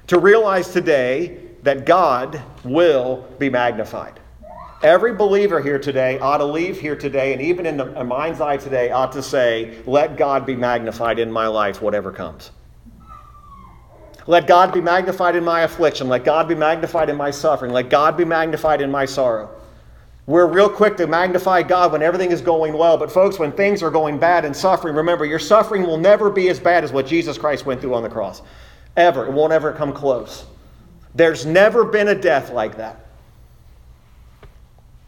To 0.09 0.19
realize 0.19 0.73
today 0.73 1.41
that 1.63 1.87
God 1.87 2.43
will 2.65 3.27
be 3.39 3.49
magnified. 3.49 4.21
Every 4.83 5.15
believer 5.15 5.63
here 5.63 5.79
today 5.79 6.19
ought 6.19 6.39
to 6.39 6.45
leave 6.45 6.79
here 6.79 6.95
today, 6.95 7.33
and 7.33 7.41
even 7.41 7.65
in 7.65 7.79
the 7.79 8.05
mind's 8.05 8.43
eye 8.43 8.59
today, 8.59 8.91
ought 8.91 9.13
to 9.13 9.23
say, 9.23 9.79
Let 9.87 10.19
God 10.19 10.45
be 10.45 10.55
magnified 10.55 11.19
in 11.19 11.33
my 11.33 11.47
life, 11.47 11.81
whatever 11.81 12.13
comes. 12.13 12.51
Let 14.27 14.47
God 14.47 14.73
be 14.73 14.81
magnified 14.81 15.37
in 15.37 15.45
my 15.45 15.63
affliction. 15.63 16.09
Let 16.09 16.25
God 16.25 16.49
be 16.49 16.55
magnified 16.55 17.11
in 17.11 17.17
my 17.17 17.31
suffering. 17.31 17.73
Let 17.73 17.91
God 17.91 18.17
be 18.17 18.25
magnified 18.25 18.81
in 18.81 18.91
my 18.91 19.05
sorrow. 19.05 19.51
We're 20.27 20.47
real 20.47 20.71
quick 20.71 20.97
to 20.97 21.07
magnify 21.07 21.65
God 21.65 21.93
when 21.93 22.03
everything 22.03 22.31
is 22.31 22.41
going 22.41 22.73
well. 22.73 22.97
But, 22.97 23.13
folks, 23.13 23.39
when 23.39 23.53
things 23.53 23.83
are 23.83 23.91
going 23.91 24.19
bad 24.19 24.47
and 24.47 24.57
suffering, 24.57 24.95
remember, 24.95 25.27
your 25.27 25.39
suffering 25.39 25.83
will 25.83 25.99
never 25.99 26.31
be 26.31 26.49
as 26.49 26.59
bad 26.59 26.83
as 26.83 26.93
what 26.93 27.07
Jesus 27.07 27.37
Christ 27.37 27.67
went 27.67 27.83
through 27.83 27.95
on 27.95 28.03
the 28.03 28.09
cross. 28.09 28.41
Ever. 28.97 29.27
It 29.27 29.33
won't 29.33 29.53
ever 29.53 29.73
come 29.73 29.93
close. 29.93 30.47
There's 31.15 31.45
never 31.45 31.85
been 31.85 32.09
a 32.09 32.15
death 32.15 32.51
like 32.51 32.79
that. 32.79 33.05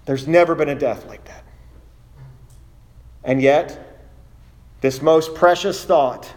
There's 0.05 0.29
never 0.29 0.55
been 0.55 0.69
a 0.69 0.75
death 0.75 1.07
like 1.07 1.25
that. 1.25 1.43
And 3.25 3.41
yet, 3.41 4.05
this 4.83 5.01
most 5.01 5.35
precious 5.35 5.83
thought 5.85 6.31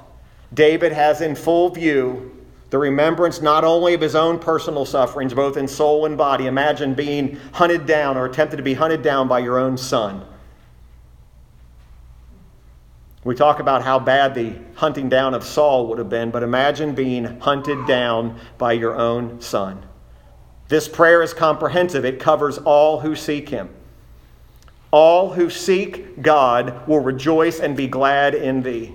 David 0.54 0.94
has 0.94 1.22
in 1.22 1.36
full 1.36 1.70
view 1.70 2.39
the 2.70 2.78
remembrance 2.78 3.42
not 3.42 3.64
only 3.64 3.94
of 3.94 4.02
his 4.02 4.16
own 4.16 4.40
personal 4.40 4.86
sufferings, 4.86 5.34
both 5.34 5.58
in 5.58 5.68
soul 5.68 6.06
and 6.06 6.18
body. 6.18 6.46
Imagine 6.46 6.94
being 6.94 7.40
hunted 7.54 7.86
down 7.86 8.18
or 8.18 8.26
attempted 8.26 8.58
to 8.58 8.64
be 8.64 8.76
hunted 8.76 9.02
down 9.02 9.28
by 9.28 9.40
your 9.40 9.58
own 9.58 9.78
son. 9.78 10.26
We 13.24 13.36
talk 13.36 13.60
about 13.60 13.84
how 13.84 14.00
bad 14.00 14.34
the 14.34 14.56
hunting 14.76 15.10
down 15.10 15.34
of 15.34 15.44
Saul 15.44 15.88
would 15.88 15.98
have 15.98 16.10
been, 16.10 16.32
but 16.32 16.44
imagine 16.44 16.96
being 16.96 17.40
hunted 17.40 17.86
down 17.86 18.40
by 18.58 18.74
your 18.74 18.96
own 18.96 19.42
son. 19.42 19.86
This 20.70 20.88
prayer 20.88 21.22
is 21.22 21.34
comprehensive, 21.34 22.06
it 22.06 22.20
covers 22.20 22.60
all 22.60 23.00
who 23.02 23.16
seek 23.16 23.50
him. 23.50 23.70
All 24.92 25.34
who 25.34 25.50
seek 25.50 26.22
God 26.22 26.88
will 26.88 27.00
rejoice 27.00 27.60
and 27.60 27.76
be 27.76 27.88
glad 27.88 28.34
in 28.36 28.62
thee. 28.62 28.94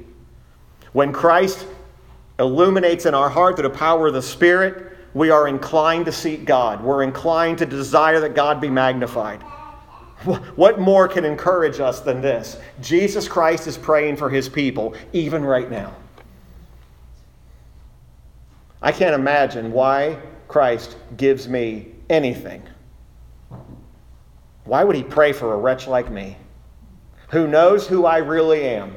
When 0.93 1.13
Christ 1.13 1.67
illuminates 2.39 3.07
in 3.07 3.15
our 3.15 3.29
heart 3.29 3.57
through 3.57 3.69
the 3.69 3.75
power 3.75 4.09
of 4.09 4.15
the 4.15 4.23
Spirit, 4.23 4.97
we 5.15 5.31
are 5.31 5.47
inclined 5.47 6.07
to 6.07 6.13
seek 6.13 6.45
God. 6.45 6.83
We're 6.83 7.03
inclined 7.03 7.59
to 7.59 7.67
desire 7.67 8.21
that 8.21 8.35
God 8.35 8.61
be 8.61 8.69
magnified. 8.69 9.43
What 10.57 10.81
more 10.81 11.07
can 11.07 11.25
encourage 11.25 11.81
us 11.81 12.01
than 12.01 12.21
this? 12.21 12.57
Jesus 12.81 13.29
Christ 13.29 13.67
is 13.67 13.77
praying 13.77 14.17
for 14.17 14.31
his 14.31 14.49
people, 14.49 14.95
even 15.13 15.45
right 15.45 15.71
now. 15.71 15.95
I 18.81 18.91
can't 18.91 19.15
imagine 19.15 19.71
why 19.71 20.19
Christ 20.49 20.97
gives 21.17 21.49
me 21.49 21.89
anything. 22.09 22.63
Why 24.65 24.83
would 24.83 24.97
he 24.97 25.03
pray 25.03 25.33
for 25.33 25.53
a 25.53 25.57
wretch 25.57 25.87
like 25.87 26.11
me 26.11 26.39
who 27.29 27.47
knows 27.47 27.87
who 27.87 28.07
I 28.07 28.19
really 28.19 28.65
am? 28.65 28.97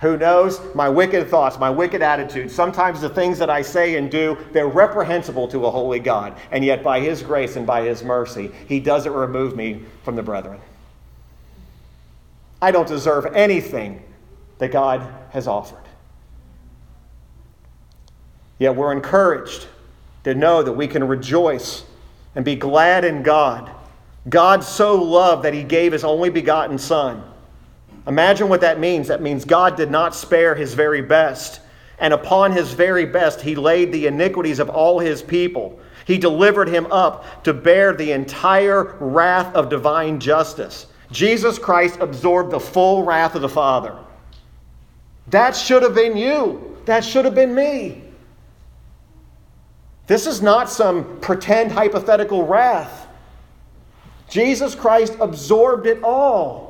Who 0.00 0.18
knows 0.18 0.60
my 0.74 0.88
wicked 0.88 1.28
thoughts, 1.28 1.58
my 1.58 1.70
wicked 1.70 2.02
attitudes, 2.02 2.54
sometimes 2.54 3.00
the 3.00 3.08
things 3.08 3.38
that 3.38 3.48
I 3.48 3.62
say 3.62 3.96
and 3.96 4.10
do, 4.10 4.36
they're 4.52 4.68
reprehensible 4.68 5.48
to 5.48 5.64
a 5.66 5.70
holy 5.70 6.00
God. 6.00 6.36
And 6.50 6.62
yet, 6.64 6.82
by 6.82 7.00
His 7.00 7.22
grace 7.22 7.56
and 7.56 7.66
by 7.66 7.82
His 7.82 8.02
mercy, 8.02 8.50
He 8.68 8.78
doesn't 8.78 9.12
remove 9.12 9.56
me 9.56 9.82
from 10.04 10.14
the 10.14 10.22
brethren. 10.22 10.60
I 12.60 12.70
don't 12.70 12.88
deserve 12.88 13.26
anything 13.34 14.02
that 14.58 14.70
God 14.70 15.02
has 15.30 15.46
offered. 15.46 15.82
Yet 18.58 18.74
we're 18.74 18.92
encouraged 18.92 19.66
to 20.24 20.34
know 20.34 20.62
that 20.62 20.72
we 20.72 20.88
can 20.88 21.04
rejoice 21.04 21.84
and 22.34 22.44
be 22.44 22.56
glad 22.56 23.04
in 23.04 23.22
God. 23.22 23.70
God 24.28 24.64
so 24.64 24.94
loved 24.96 25.44
that 25.44 25.54
he 25.54 25.62
gave 25.62 25.92
his 25.92 26.04
only 26.04 26.30
begotten 26.30 26.78
Son. 26.78 27.22
Imagine 28.06 28.48
what 28.48 28.60
that 28.60 28.78
means. 28.78 29.08
That 29.08 29.22
means 29.22 29.44
God 29.44 29.76
did 29.76 29.90
not 29.90 30.14
spare 30.14 30.54
his 30.54 30.74
very 30.74 31.02
best. 31.02 31.60
And 31.98 32.12
upon 32.12 32.52
his 32.52 32.72
very 32.72 33.06
best, 33.06 33.40
he 33.40 33.54
laid 33.54 33.92
the 33.92 34.06
iniquities 34.06 34.58
of 34.58 34.68
all 34.68 34.98
his 34.98 35.22
people. 35.22 35.80
He 36.06 36.18
delivered 36.18 36.68
him 36.68 36.86
up 36.92 37.42
to 37.44 37.52
bear 37.52 37.92
the 37.92 38.12
entire 38.12 38.96
wrath 39.00 39.54
of 39.54 39.68
divine 39.68 40.20
justice. 40.20 40.86
Jesus 41.10 41.58
Christ 41.58 41.98
absorbed 42.00 42.52
the 42.52 42.60
full 42.60 43.02
wrath 43.02 43.34
of 43.34 43.42
the 43.42 43.48
Father. 43.48 43.96
That 45.28 45.56
should 45.56 45.82
have 45.82 45.94
been 45.94 46.16
you. 46.16 46.76
That 46.84 47.04
should 47.04 47.24
have 47.24 47.34
been 47.34 47.54
me. 47.54 48.02
This 50.06 50.26
is 50.26 50.40
not 50.40 50.70
some 50.70 51.18
pretend 51.20 51.72
hypothetical 51.72 52.46
wrath. 52.46 53.08
Jesus 54.28 54.74
Christ 54.74 55.16
absorbed 55.20 55.86
it 55.86 56.02
all. 56.04 56.65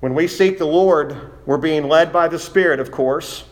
When 0.00 0.14
we 0.14 0.26
seek 0.26 0.58
the 0.58 0.66
Lord, 0.66 1.14
we're 1.46 1.58
being 1.58 1.86
led 1.86 2.12
by 2.12 2.28
the 2.28 2.38
Spirit, 2.38 2.80
of 2.80 2.90
course. 2.90 3.44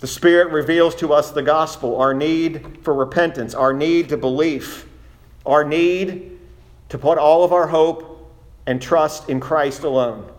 The 0.00 0.06
Spirit 0.06 0.52
reveals 0.52 0.94
to 0.96 1.12
us 1.12 1.30
the 1.30 1.42
gospel, 1.42 2.00
our 2.00 2.14
need 2.14 2.78
for 2.82 2.94
repentance, 2.94 3.54
our 3.54 3.72
need 3.72 4.08
to 4.08 4.16
belief, 4.16 4.88
our 5.44 5.64
need 5.64 6.38
to 6.88 6.98
put 6.98 7.18
all 7.18 7.44
of 7.44 7.52
our 7.52 7.66
hope 7.66 8.32
and 8.66 8.80
trust 8.80 9.28
in 9.28 9.40
Christ 9.40 9.82
alone. 9.82 10.30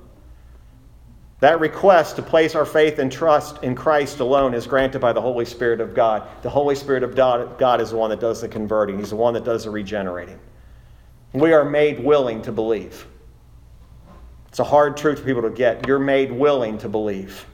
That 1.42 1.60
request 1.60 2.16
to 2.16 2.22
place 2.22 2.56
our 2.56 2.66
faith 2.66 3.00
and 3.00 3.12
trust 3.12 3.64
in 3.64 3.76
Christ 3.76 4.20
alone 4.20 4.54
is 4.54 4.68
granted 4.68 5.00
by 5.00 5.14
the 5.14 5.22
Holy 5.22 5.46
Spirit 5.46 5.82
of 5.82 5.94
God. 5.94 6.28
The 6.42 6.50
Holy 6.50 6.76
Spirit 6.76 7.04
of 7.04 7.16
God 7.16 7.82
is 7.82 7.92
the 7.92 7.98
one 7.98 8.10
that 8.10 8.20
does 8.20 8.42
the 8.42 8.48
converting, 8.48 8.98
He's 8.98 9.12
the 9.12 9.16
one 9.16 9.34
that 9.36 9.46
does 9.46 9.66
the 9.66 9.70
regenerating. 9.70 10.40
We 11.34 11.54
are 11.54 11.64
made 11.64 12.04
willing 12.04 12.42
to 12.42 12.52
believe. 12.52 13.06
It's 14.50 14.60
a 14.60 14.64
hard 14.64 14.98
truth 14.98 15.20
for 15.20 15.26
people 15.26 15.42
to 15.44 15.50
get. 15.50 15.88
You're 15.88 16.00
made 16.00 16.32
willing 16.32 16.78
to 16.80 16.90
believe. 16.90 17.46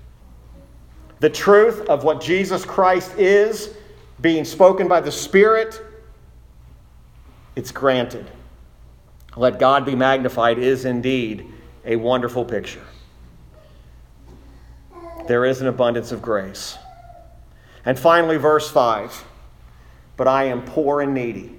The 1.20 1.30
truth 1.30 1.82
of 1.90 2.04
what 2.04 2.22
Jesus 2.22 2.66
Christ 2.66 3.18
is 3.18 3.74
being 4.22 4.46
spoken 4.46 4.88
by 4.88 5.02
the 5.02 5.12
Spirit, 5.12 5.82
it's 7.56 7.72
granted. 7.72 8.30
Let 9.36 9.60
God 9.60 9.86
be 9.86 9.96
magnified 9.96 10.58
is 10.58 10.86
indeed 10.86 11.52
a 11.84 11.98
wonderful 11.98 12.46
picture 12.46 12.82
there 15.28 15.46
is 15.46 15.62
an 15.62 15.68
abundance 15.68 16.12
of 16.12 16.22
grace. 16.22 16.78
And 17.84 17.98
finally, 17.98 18.38
verse 18.38 18.70
5 18.70 19.26
But 20.18 20.28
I 20.28 20.46
am 20.46 20.64
poor 20.64 21.02
and 21.02 21.14
needy. 21.14 21.56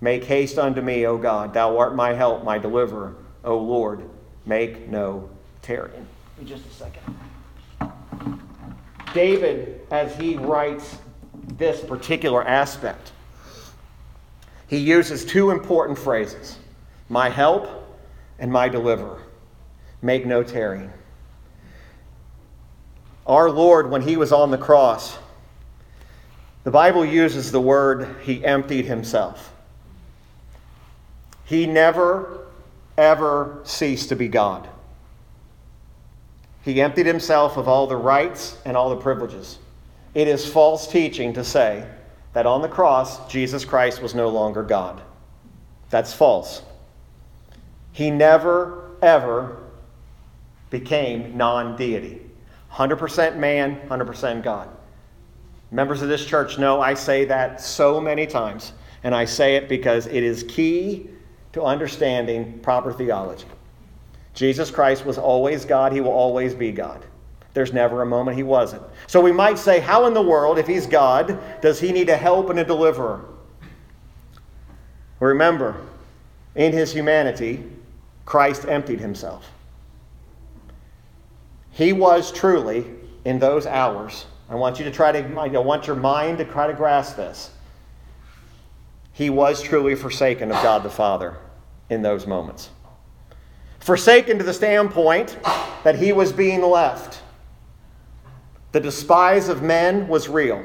Make 0.00 0.24
haste 0.24 0.58
unto 0.58 0.80
me, 0.80 1.06
O 1.06 1.16
God. 1.16 1.54
Thou 1.54 1.78
art 1.78 1.94
my 1.94 2.12
help, 2.12 2.44
my 2.44 2.58
deliverer. 2.58 3.14
O 3.44 3.58
Lord, 3.58 4.08
make 4.46 4.88
no 4.88 5.28
tarrying. 5.62 6.06
In 6.40 6.46
just 6.46 6.64
a 6.66 6.70
second. 6.70 7.02
David, 9.14 9.80
as 9.90 10.16
he 10.16 10.36
writes 10.36 10.96
this 11.58 11.80
particular 11.80 12.46
aspect, 12.46 13.12
he 14.68 14.78
uses 14.78 15.24
two 15.24 15.50
important 15.50 15.98
phrases 15.98 16.58
my 17.08 17.28
help 17.28 17.68
and 18.38 18.50
my 18.50 18.68
deliverer. 18.68 19.20
Make 20.00 20.26
no 20.26 20.42
tarrying. 20.42 20.90
Our 23.26 23.50
Lord, 23.50 23.90
when 23.90 24.02
he 24.02 24.16
was 24.16 24.32
on 24.32 24.50
the 24.50 24.58
cross, 24.58 25.16
the 26.64 26.70
Bible 26.70 27.04
uses 27.04 27.52
the 27.52 27.60
word 27.60 28.16
he 28.22 28.44
emptied 28.44 28.86
himself. 28.86 29.52
He 31.44 31.66
never, 31.66 32.41
ever 32.96 33.60
cease 33.64 34.06
to 34.06 34.16
be 34.16 34.28
God. 34.28 34.68
He 36.62 36.80
emptied 36.80 37.06
himself 37.06 37.56
of 37.56 37.68
all 37.68 37.86
the 37.86 37.96
rights 37.96 38.56
and 38.64 38.76
all 38.76 38.90
the 38.90 38.96
privileges. 38.96 39.58
It 40.14 40.28
is 40.28 40.46
false 40.46 40.86
teaching 40.86 41.32
to 41.34 41.44
say 41.44 41.88
that 42.34 42.46
on 42.46 42.62
the 42.62 42.68
cross, 42.68 43.26
Jesus 43.30 43.64
Christ 43.64 44.00
was 44.00 44.14
no 44.14 44.28
longer 44.28 44.62
God. 44.62 45.02
That's 45.90 46.12
false. 46.12 46.62
He 47.92 48.10
never, 48.10 48.90
ever 49.02 49.58
became 50.70 51.36
non 51.36 51.76
deity. 51.76 52.20
100% 52.72 53.36
man, 53.36 53.80
100% 53.88 54.42
God. 54.42 54.68
Members 55.70 56.00
of 56.00 56.08
this 56.08 56.24
church 56.24 56.58
know 56.58 56.80
I 56.80 56.94
say 56.94 57.26
that 57.26 57.60
so 57.60 58.00
many 58.00 58.26
times, 58.26 58.72
and 59.04 59.14
I 59.14 59.24
say 59.24 59.56
it 59.56 59.68
because 59.68 60.06
it 60.06 60.22
is 60.22 60.42
key 60.44 61.10
to 61.52 61.62
understanding 61.62 62.58
proper 62.60 62.92
theology. 62.92 63.46
Jesus 64.34 64.70
Christ 64.70 65.04
was 65.04 65.18
always 65.18 65.64
God, 65.64 65.92
he 65.92 66.00
will 66.00 66.10
always 66.10 66.54
be 66.54 66.72
God. 66.72 67.04
There's 67.54 67.72
never 67.72 68.00
a 68.00 68.06
moment 68.06 68.36
he 68.36 68.42
wasn't. 68.42 68.82
So 69.06 69.20
we 69.20 69.32
might 69.32 69.58
say, 69.58 69.78
how 69.78 70.06
in 70.06 70.14
the 70.14 70.22
world, 70.22 70.58
if 70.58 70.66
he's 70.66 70.86
God, 70.86 71.38
does 71.60 71.78
he 71.78 71.92
need 71.92 72.08
a 72.08 72.16
help 72.16 72.48
and 72.48 72.58
a 72.58 72.64
deliverer? 72.64 73.26
Remember, 75.20 75.76
in 76.54 76.72
his 76.72 76.92
humanity, 76.92 77.62
Christ 78.24 78.64
emptied 78.66 79.00
himself. 79.00 79.50
He 81.70 81.92
was 81.92 82.32
truly, 82.32 82.86
in 83.24 83.38
those 83.38 83.66
hours, 83.66 84.26
I 84.48 84.54
want 84.54 84.78
you 84.78 84.84
to 84.84 84.90
try 84.90 85.12
to, 85.12 85.40
I 85.40 85.48
want 85.58 85.86
your 85.86 85.96
mind 85.96 86.38
to 86.38 86.44
try 86.44 86.66
to 86.66 86.74
grasp 86.74 87.16
this. 87.16 87.50
He 89.12 89.30
was 89.30 89.62
truly 89.62 89.94
forsaken 89.94 90.50
of 90.50 90.62
God 90.62 90.82
the 90.82 90.90
Father 90.90 91.36
in 91.90 92.02
those 92.02 92.26
moments. 92.26 92.70
Forsaken 93.80 94.38
to 94.38 94.44
the 94.44 94.54
standpoint 94.54 95.38
that 95.84 95.96
he 95.96 96.12
was 96.12 96.32
being 96.32 96.62
left. 96.62 97.20
The 98.72 98.80
despise 98.80 99.48
of 99.48 99.62
men 99.62 100.08
was 100.08 100.28
real. 100.28 100.64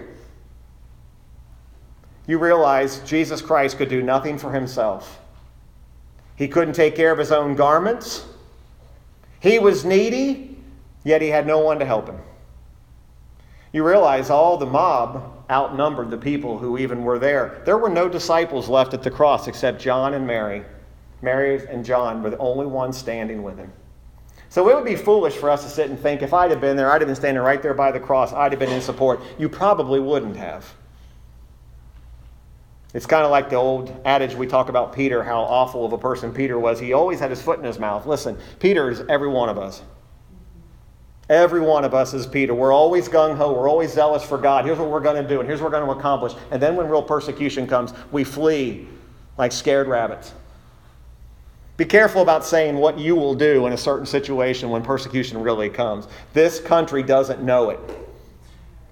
You 2.25 2.39
realize 2.39 2.99
Jesus 2.99 3.41
Christ 3.41 3.77
could 3.77 3.89
do 3.89 4.01
nothing 4.01 4.37
for 4.37 4.51
himself. 4.51 5.19
He 6.35 6.47
couldn't 6.47 6.75
take 6.75 6.95
care 6.95 7.11
of 7.11 7.17
his 7.17 7.31
own 7.31 7.55
garments. 7.55 8.25
He 9.39 9.59
was 9.59 9.83
needy 9.83 10.57
yet 11.07 11.21
he 11.21 11.29
had 11.29 11.47
no 11.47 11.59
one 11.59 11.79
to 11.79 11.85
help 11.85 12.07
him. 12.07 12.19
You 13.71 13.87
realize 13.87 14.29
all 14.29 14.57
the 14.57 14.65
mob 14.65 15.36
outnumbered 15.49 16.09
the 16.09 16.17
people 16.17 16.57
who 16.57 16.77
even 16.77 17.03
were 17.03 17.19
there. 17.19 17.61
There 17.65 17.77
were 17.77 17.89
no 17.89 18.09
disciples 18.09 18.67
left 18.67 18.93
at 18.93 19.03
the 19.03 19.11
cross 19.11 19.47
except 19.47 19.81
John 19.81 20.13
and 20.13 20.27
Mary. 20.27 20.63
Mary 21.21 21.65
and 21.67 21.83
John 21.83 22.21
were 22.21 22.29
the 22.29 22.37
only 22.37 22.65
ones 22.65 22.97
standing 22.97 23.43
with 23.43 23.57
him. 23.57 23.71
So 24.49 24.69
it 24.69 24.75
would 24.75 24.85
be 24.85 24.95
foolish 24.95 25.35
for 25.35 25.49
us 25.49 25.63
to 25.63 25.69
sit 25.69 25.89
and 25.89 25.99
think 25.99 26.21
if 26.21 26.33
I'd 26.33 26.51
have 26.51 26.61
been 26.61 26.77
there, 26.77 26.91
I'd 26.91 27.01
have 27.01 27.07
been 27.07 27.15
standing 27.15 27.43
right 27.43 27.61
there 27.61 27.73
by 27.73 27.91
the 27.91 27.99
cross, 27.99 28.33
I'd 28.33 28.51
have 28.51 28.59
been 28.59 28.71
in 28.71 28.81
support. 28.81 29.21
You 29.37 29.49
probably 29.49 29.99
wouldn't 29.99 30.37
have. 30.37 30.73
It's 32.93 33.05
kind 33.05 33.25
of 33.25 33.31
like 33.31 33.49
the 33.49 33.57
old 33.57 33.93
adage 34.05 34.33
we 34.33 34.47
talk 34.47 34.69
about 34.69 34.93
Peter, 34.93 35.21
how 35.21 35.41
awful 35.41 35.85
of 35.85 35.91
a 35.91 35.97
person 35.97 36.33
Peter 36.33 36.57
was. 36.57 36.79
He 36.79 36.93
always 36.93 37.19
had 37.19 37.29
his 37.29 37.41
foot 37.41 37.59
in 37.59 37.65
his 37.65 37.77
mouth. 37.77 38.05
Listen, 38.05 38.37
Peter 38.59 38.89
is 38.89 39.03
every 39.09 39.27
one 39.27 39.49
of 39.49 39.57
us. 39.57 39.81
Every 41.29 41.59
one 41.59 41.83
of 41.83 41.93
us 41.93 42.13
is 42.13 42.25
Peter. 42.25 42.53
We're 42.53 42.73
always 42.73 43.09
gung 43.09 43.35
ho. 43.35 43.51
We're 43.51 43.69
always 43.69 43.91
zealous 43.91 44.23
for 44.23 44.37
God. 44.37 44.63
Here's 44.63 44.77
what 44.77 44.89
we're 44.89 45.01
going 45.01 45.21
to 45.21 45.27
do, 45.27 45.39
and 45.39 45.47
here's 45.47 45.61
what 45.61 45.71
we're 45.71 45.79
going 45.79 45.93
to 45.93 45.99
accomplish. 45.99 46.33
And 46.51 46.61
then 46.61 46.75
when 46.75 46.87
real 46.87 47.03
persecution 47.03 47.67
comes, 47.67 47.93
we 48.11 48.23
flee 48.23 48.87
like 49.37 49.51
scared 49.51 49.87
rabbits. 49.87 50.33
Be 51.75 51.85
careful 51.85 52.21
about 52.23 52.43
saying 52.43 52.77
what 52.77 52.97
you 52.97 53.15
will 53.15 53.35
do 53.35 53.67
in 53.67 53.73
a 53.73 53.77
certain 53.77 54.05
situation 54.05 54.69
when 54.69 54.81
persecution 54.81 55.39
really 55.39 55.69
comes. 55.69 56.07
This 56.33 56.59
country 56.59 57.03
doesn't 57.03 57.43
know 57.43 57.69
it. 57.69 57.79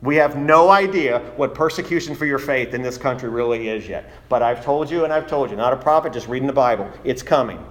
We 0.02 0.18
have 0.18 0.38
no 0.38 0.70
idea 0.70 1.20
what 1.36 1.56
persecution 1.56 2.14
for 2.16 2.28
your 2.28 2.38
faith 2.38 2.76
in 2.76 2.84
this 2.84 2.98
country 2.98 3.30
really 3.30 3.70
is 3.70 3.88
yet. 3.88 4.12
But 4.30 4.44
I've 4.44 4.64
told 4.64 4.92
you 4.92 5.04
and 5.04 5.12
I've 5.12 5.26
told 5.26 5.50
you, 5.50 5.56
not 5.56 5.74
a 5.74 5.78
prophet, 5.78 6.14
just 6.14 6.28
reading 6.28 6.46
the 6.46 6.54
Bible. 6.54 6.88
It's 7.04 7.24
coming. 7.24 7.66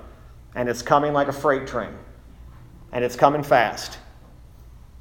And 0.57 0.69
it's 0.69 0.83
coming 0.83 1.13
like 1.13 1.29
a 1.29 1.33
freight 1.33 1.69
train. 1.69 1.95
And 2.91 3.05
it's 3.05 3.15
coming 3.15 3.45
fast. 3.45 3.99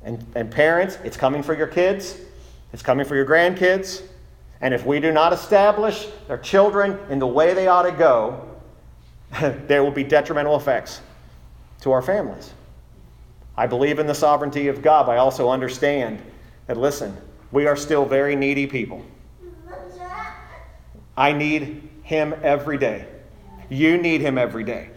And, 0.03 0.25
and 0.35 0.51
parents, 0.51 0.97
it's 1.03 1.17
coming 1.17 1.43
for 1.43 1.55
your 1.55 1.67
kids, 1.67 2.17
it's 2.73 2.83
coming 2.83 3.05
for 3.05 3.15
your 3.15 3.25
grandkids. 3.25 4.03
And 4.61 4.73
if 4.73 4.85
we 4.85 4.99
do 4.99 5.11
not 5.11 5.33
establish 5.33 6.07
their 6.27 6.37
children 6.37 6.97
in 7.09 7.19
the 7.19 7.27
way 7.27 7.53
they 7.53 7.67
ought 7.67 7.83
to 7.83 7.91
go, 7.91 8.49
there 9.67 9.83
will 9.83 9.91
be 9.91 10.03
detrimental 10.03 10.55
effects 10.55 11.01
to 11.81 11.91
our 11.91 12.01
families. 12.01 12.53
I 13.57 13.67
believe 13.67 13.99
in 13.99 14.07
the 14.07 14.15
sovereignty 14.15 14.67
of 14.69 14.81
God, 14.81 15.05
but 15.05 15.13
I 15.13 15.17
also 15.17 15.49
understand 15.49 16.21
that, 16.67 16.77
listen, 16.77 17.15
we 17.51 17.67
are 17.67 17.75
still 17.75 18.05
very 18.05 18.35
needy 18.35 18.65
people. 18.65 19.05
I 21.15 21.33
need 21.33 21.89
Him 22.03 22.33
every 22.41 22.77
day. 22.77 23.05
You 23.69 23.97
need 23.97 24.21
Him 24.21 24.37
every 24.37 24.63
day. 24.63 24.89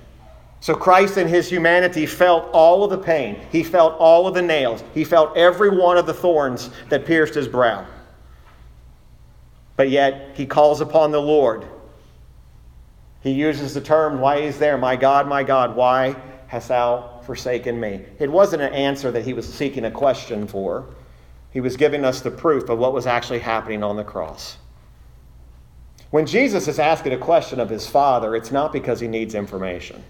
So 0.60 0.74
Christ 0.74 1.16
in 1.18 1.28
his 1.28 1.48
humanity 1.48 2.06
felt 2.06 2.48
all 2.52 2.82
of 2.82 2.90
the 2.90 2.98
pain. 2.98 3.40
He 3.52 3.62
felt 3.62 3.94
all 3.98 4.26
of 4.26 4.34
the 4.34 4.42
nails. 4.42 4.82
He 4.94 5.04
felt 5.04 5.36
every 5.36 5.70
one 5.70 5.96
of 5.96 6.06
the 6.06 6.14
thorns 6.14 6.70
that 6.88 7.04
pierced 7.04 7.34
his 7.34 7.46
brow. 7.46 7.86
But 9.76 9.90
yet 9.90 10.30
he 10.34 10.46
calls 10.46 10.80
upon 10.80 11.12
the 11.12 11.20
Lord. 11.20 11.66
He 13.20 13.32
uses 13.32 13.74
the 13.74 13.80
term, 13.80 14.20
Why 14.20 14.36
is 14.36 14.58
there? 14.58 14.78
My 14.78 14.96
God, 14.96 15.28
my 15.28 15.42
God, 15.42 15.76
why 15.76 16.16
hast 16.46 16.68
thou 16.68 17.20
forsaken 17.24 17.78
me? 17.78 18.04
It 18.18 18.30
wasn't 18.30 18.62
an 18.62 18.72
answer 18.72 19.10
that 19.10 19.24
he 19.24 19.34
was 19.34 19.52
seeking 19.52 19.84
a 19.84 19.90
question 19.90 20.46
for. 20.46 20.86
He 21.50 21.60
was 21.60 21.76
giving 21.76 22.04
us 22.04 22.20
the 22.20 22.30
proof 22.30 22.68
of 22.68 22.78
what 22.78 22.92
was 22.92 23.06
actually 23.06 23.40
happening 23.40 23.82
on 23.82 23.96
the 23.96 24.04
cross. 24.04 24.58
When 26.10 26.26
Jesus 26.26 26.68
is 26.68 26.78
asking 26.78 27.12
a 27.12 27.18
question 27.18 27.60
of 27.60 27.68
his 27.68 27.86
Father, 27.86 28.36
it's 28.36 28.52
not 28.52 28.72
because 28.72 29.00
he 29.00 29.08
needs 29.08 29.34
information. 29.34 30.04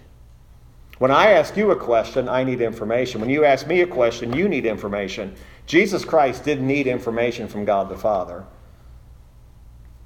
When 0.99 1.11
I 1.11 1.33
ask 1.33 1.57
you 1.57 1.71
a 1.73 1.77
question, 1.77 2.29
I 2.29 2.43
need 2.43 2.63
information. 2.63 3.21
When 3.21 3.29
you 3.29 3.45
ask 3.45 3.67
me 3.67 3.83
a 3.83 3.87
question, 3.87 4.33
you 4.33 4.49
need 4.49 4.65
information. 4.65 5.35
Jesus 5.67 6.05
Christ 6.05 6.45
didn't 6.45 6.67
need 6.67 6.87
information 6.87 7.49
from 7.49 7.65
God 7.65 7.89
the 7.89 7.99
Father. 7.99 8.45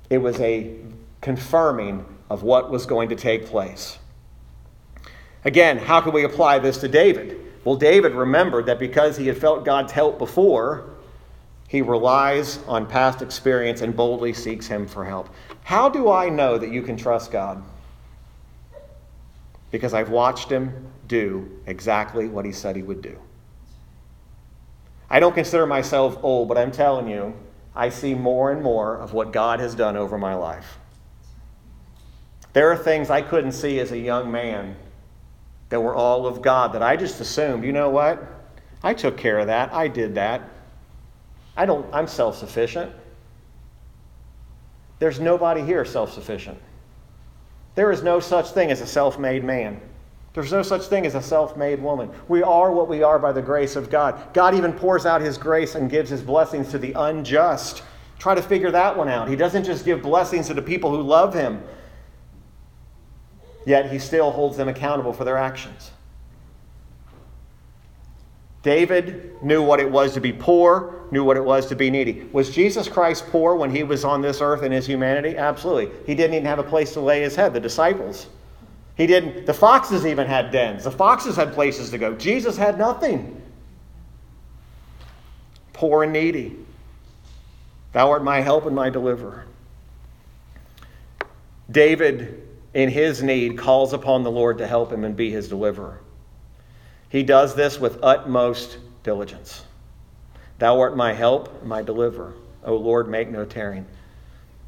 It 0.08 0.18
was 0.18 0.40
a 0.40 0.74
confirming 1.20 2.04
of 2.28 2.42
what 2.42 2.70
was 2.70 2.86
going 2.86 3.08
to 3.10 3.16
take 3.16 3.46
place. 3.46 3.98
Again, 5.44 5.78
how 5.78 6.00
can 6.00 6.12
we 6.12 6.24
apply 6.24 6.58
this 6.58 6.78
to 6.78 6.88
David? 6.88 7.38
Well, 7.64 7.76
David 7.76 8.12
remembered 8.12 8.66
that 8.66 8.78
because 8.78 9.16
he 9.16 9.26
had 9.26 9.38
felt 9.38 9.64
God's 9.64 9.92
help 9.92 10.18
before, 10.18 10.90
he 11.68 11.82
relies 11.82 12.58
on 12.66 12.86
past 12.86 13.22
experience 13.22 13.80
and 13.80 13.94
boldly 13.94 14.32
seeks 14.32 14.66
him 14.66 14.88
for 14.88 15.04
help. 15.04 15.28
How 15.62 15.88
do 15.88 16.10
I 16.10 16.28
know 16.28 16.58
that 16.58 16.72
you 16.72 16.82
can 16.82 16.96
trust 16.96 17.30
God? 17.30 17.62
Because 19.70 19.94
I've 19.94 20.10
watched 20.10 20.50
him 20.50 20.88
do 21.06 21.48
exactly 21.66 22.28
what 22.28 22.44
he 22.44 22.52
said 22.52 22.76
he 22.76 22.82
would 22.82 23.02
do. 23.02 23.18
I 25.08 25.20
don't 25.20 25.34
consider 25.34 25.66
myself 25.66 26.18
old, 26.22 26.48
but 26.48 26.56
I'm 26.56 26.70
telling 26.70 27.08
you, 27.08 27.34
I 27.74 27.88
see 27.88 28.14
more 28.14 28.52
and 28.52 28.62
more 28.62 28.96
of 28.96 29.12
what 29.12 29.32
God 29.32 29.60
has 29.60 29.74
done 29.74 29.96
over 29.96 30.18
my 30.18 30.34
life. 30.34 30.78
There 32.52 32.70
are 32.70 32.76
things 32.76 33.10
I 33.10 33.22
couldn't 33.22 33.52
see 33.52 33.78
as 33.80 33.92
a 33.92 33.98
young 33.98 34.30
man 34.30 34.76
that 35.68 35.80
were 35.80 35.94
all 35.94 36.26
of 36.26 36.42
God 36.42 36.72
that 36.72 36.82
I 36.82 36.96
just 36.96 37.20
assumed, 37.20 37.64
you 37.64 37.72
know 37.72 37.90
what? 37.90 38.22
I 38.82 38.94
took 38.94 39.16
care 39.16 39.38
of 39.38 39.46
that. 39.46 39.72
I 39.72 39.88
did 39.88 40.14
that. 40.16 40.42
I 41.56 41.66
don't 41.66 41.86
I'm 41.92 42.06
self-sufficient. 42.06 42.92
There's 44.98 45.20
nobody 45.20 45.62
here 45.62 45.84
self-sufficient. 45.84 46.58
There 47.74 47.92
is 47.92 48.02
no 48.02 48.20
such 48.20 48.50
thing 48.50 48.70
as 48.70 48.80
a 48.80 48.86
self 48.86 49.18
made 49.18 49.44
man. 49.44 49.80
There's 50.32 50.52
no 50.52 50.62
such 50.62 50.82
thing 50.82 51.06
as 51.06 51.14
a 51.14 51.22
self 51.22 51.56
made 51.56 51.82
woman. 51.82 52.10
We 52.28 52.42
are 52.42 52.70
what 52.72 52.88
we 52.88 53.02
are 53.02 53.18
by 53.18 53.32
the 53.32 53.42
grace 53.42 53.76
of 53.76 53.90
God. 53.90 54.32
God 54.32 54.54
even 54.54 54.72
pours 54.72 55.06
out 55.06 55.20
His 55.20 55.36
grace 55.36 55.74
and 55.74 55.90
gives 55.90 56.10
His 56.10 56.22
blessings 56.22 56.70
to 56.70 56.78
the 56.78 56.92
unjust. 56.92 57.82
Try 58.18 58.34
to 58.34 58.42
figure 58.42 58.70
that 58.70 58.96
one 58.96 59.08
out. 59.08 59.28
He 59.28 59.36
doesn't 59.36 59.64
just 59.64 59.84
give 59.84 60.02
blessings 60.02 60.46
to 60.48 60.54
the 60.54 60.62
people 60.62 60.90
who 60.90 61.02
love 61.02 61.34
Him, 61.34 61.62
yet 63.66 63.90
He 63.90 63.98
still 63.98 64.30
holds 64.30 64.56
them 64.56 64.68
accountable 64.68 65.12
for 65.12 65.24
their 65.24 65.38
actions. 65.38 65.90
David 68.62 69.42
knew 69.42 69.62
what 69.62 69.80
it 69.80 69.90
was 69.90 70.12
to 70.14 70.20
be 70.20 70.32
poor, 70.32 70.99
knew 71.10 71.24
what 71.24 71.36
it 71.36 71.44
was 71.44 71.66
to 71.66 71.76
be 71.76 71.90
needy. 71.90 72.28
Was 72.32 72.50
Jesus 72.50 72.88
Christ 72.88 73.26
poor 73.30 73.56
when 73.56 73.70
he 73.70 73.82
was 73.82 74.04
on 74.04 74.20
this 74.22 74.40
earth 74.40 74.62
in 74.62 74.72
his 74.72 74.86
humanity? 74.86 75.36
Absolutely. 75.36 75.90
He 76.06 76.14
didn't 76.14 76.34
even 76.34 76.46
have 76.46 76.58
a 76.58 76.64
place 76.64 76.92
to 76.94 77.00
lay 77.00 77.20
his 77.22 77.34
head, 77.34 77.52
the 77.52 77.60
disciples. 77.60 78.26
He 78.96 79.06
didn't 79.06 79.46
the 79.46 79.54
foxes 79.54 80.06
even 80.06 80.26
had 80.26 80.50
dens. 80.50 80.84
The 80.84 80.90
foxes 80.90 81.36
had 81.36 81.52
places 81.52 81.90
to 81.90 81.98
go. 81.98 82.14
Jesus 82.14 82.56
had 82.56 82.78
nothing. 82.78 83.40
Poor 85.72 86.02
and 86.02 86.12
needy. 86.12 86.56
Thou 87.92 88.10
art 88.10 88.22
my 88.22 88.40
help 88.40 88.66
and 88.66 88.76
my 88.76 88.90
deliverer. 88.90 89.46
David 91.70 92.46
in 92.74 92.88
his 92.88 93.22
need 93.22 93.58
calls 93.58 93.92
upon 93.92 94.22
the 94.22 94.30
Lord 94.30 94.58
to 94.58 94.66
help 94.66 94.92
him 94.92 95.04
and 95.04 95.16
be 95.16 95.30
his 95.30 95.48
deliverer. 95.48 96.00
He 97.08 97.22
does 97.22 97.54
this 97.54 97.80
with 97.80 97.98
utmost 98.02 98.78
diligence. 99.02 99.64
Thou 100.60 100.78
art 100.78 100.94
my 100.94 101.14
help, 101.14 101.64
my 101.64 101.82
deliverer. 101.82 102.34
O 102.64 102.76
Lord, 102.76 103.08
make 103.08 103.30
no 103.30 103.46
tarrying. 103.46 103.86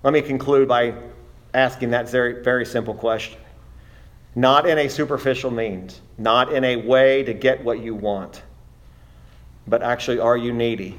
Let 0.02 0.14
me 0.14 0.22
conclude 0.22 0.66
by 0.66 0.94
asking 1.52 1.90
that 1.90 2.08
very, 2.08 2.42
very 2.42 2.64
simple 2.64 2.94
question. 2.94 3.38
Not 4.34 4.66
in 4.66 4.78
a 4.78 4.88
superficial 4.88 5.50
means, 5.50 6.00
not 6.16 6.50
in 6.50 6.64
a 6.64 6.76
way 6.76 7.22
to 7.24 7.34
get 7.34 7.62
what 7.62 7.80
you 7.80 7.94
want, 7.94 8.42
but 9.68 9.82
actually, 9.82 10.18
are 10.18 10.36
you 10.36 10.54
needy? 10.54 10.96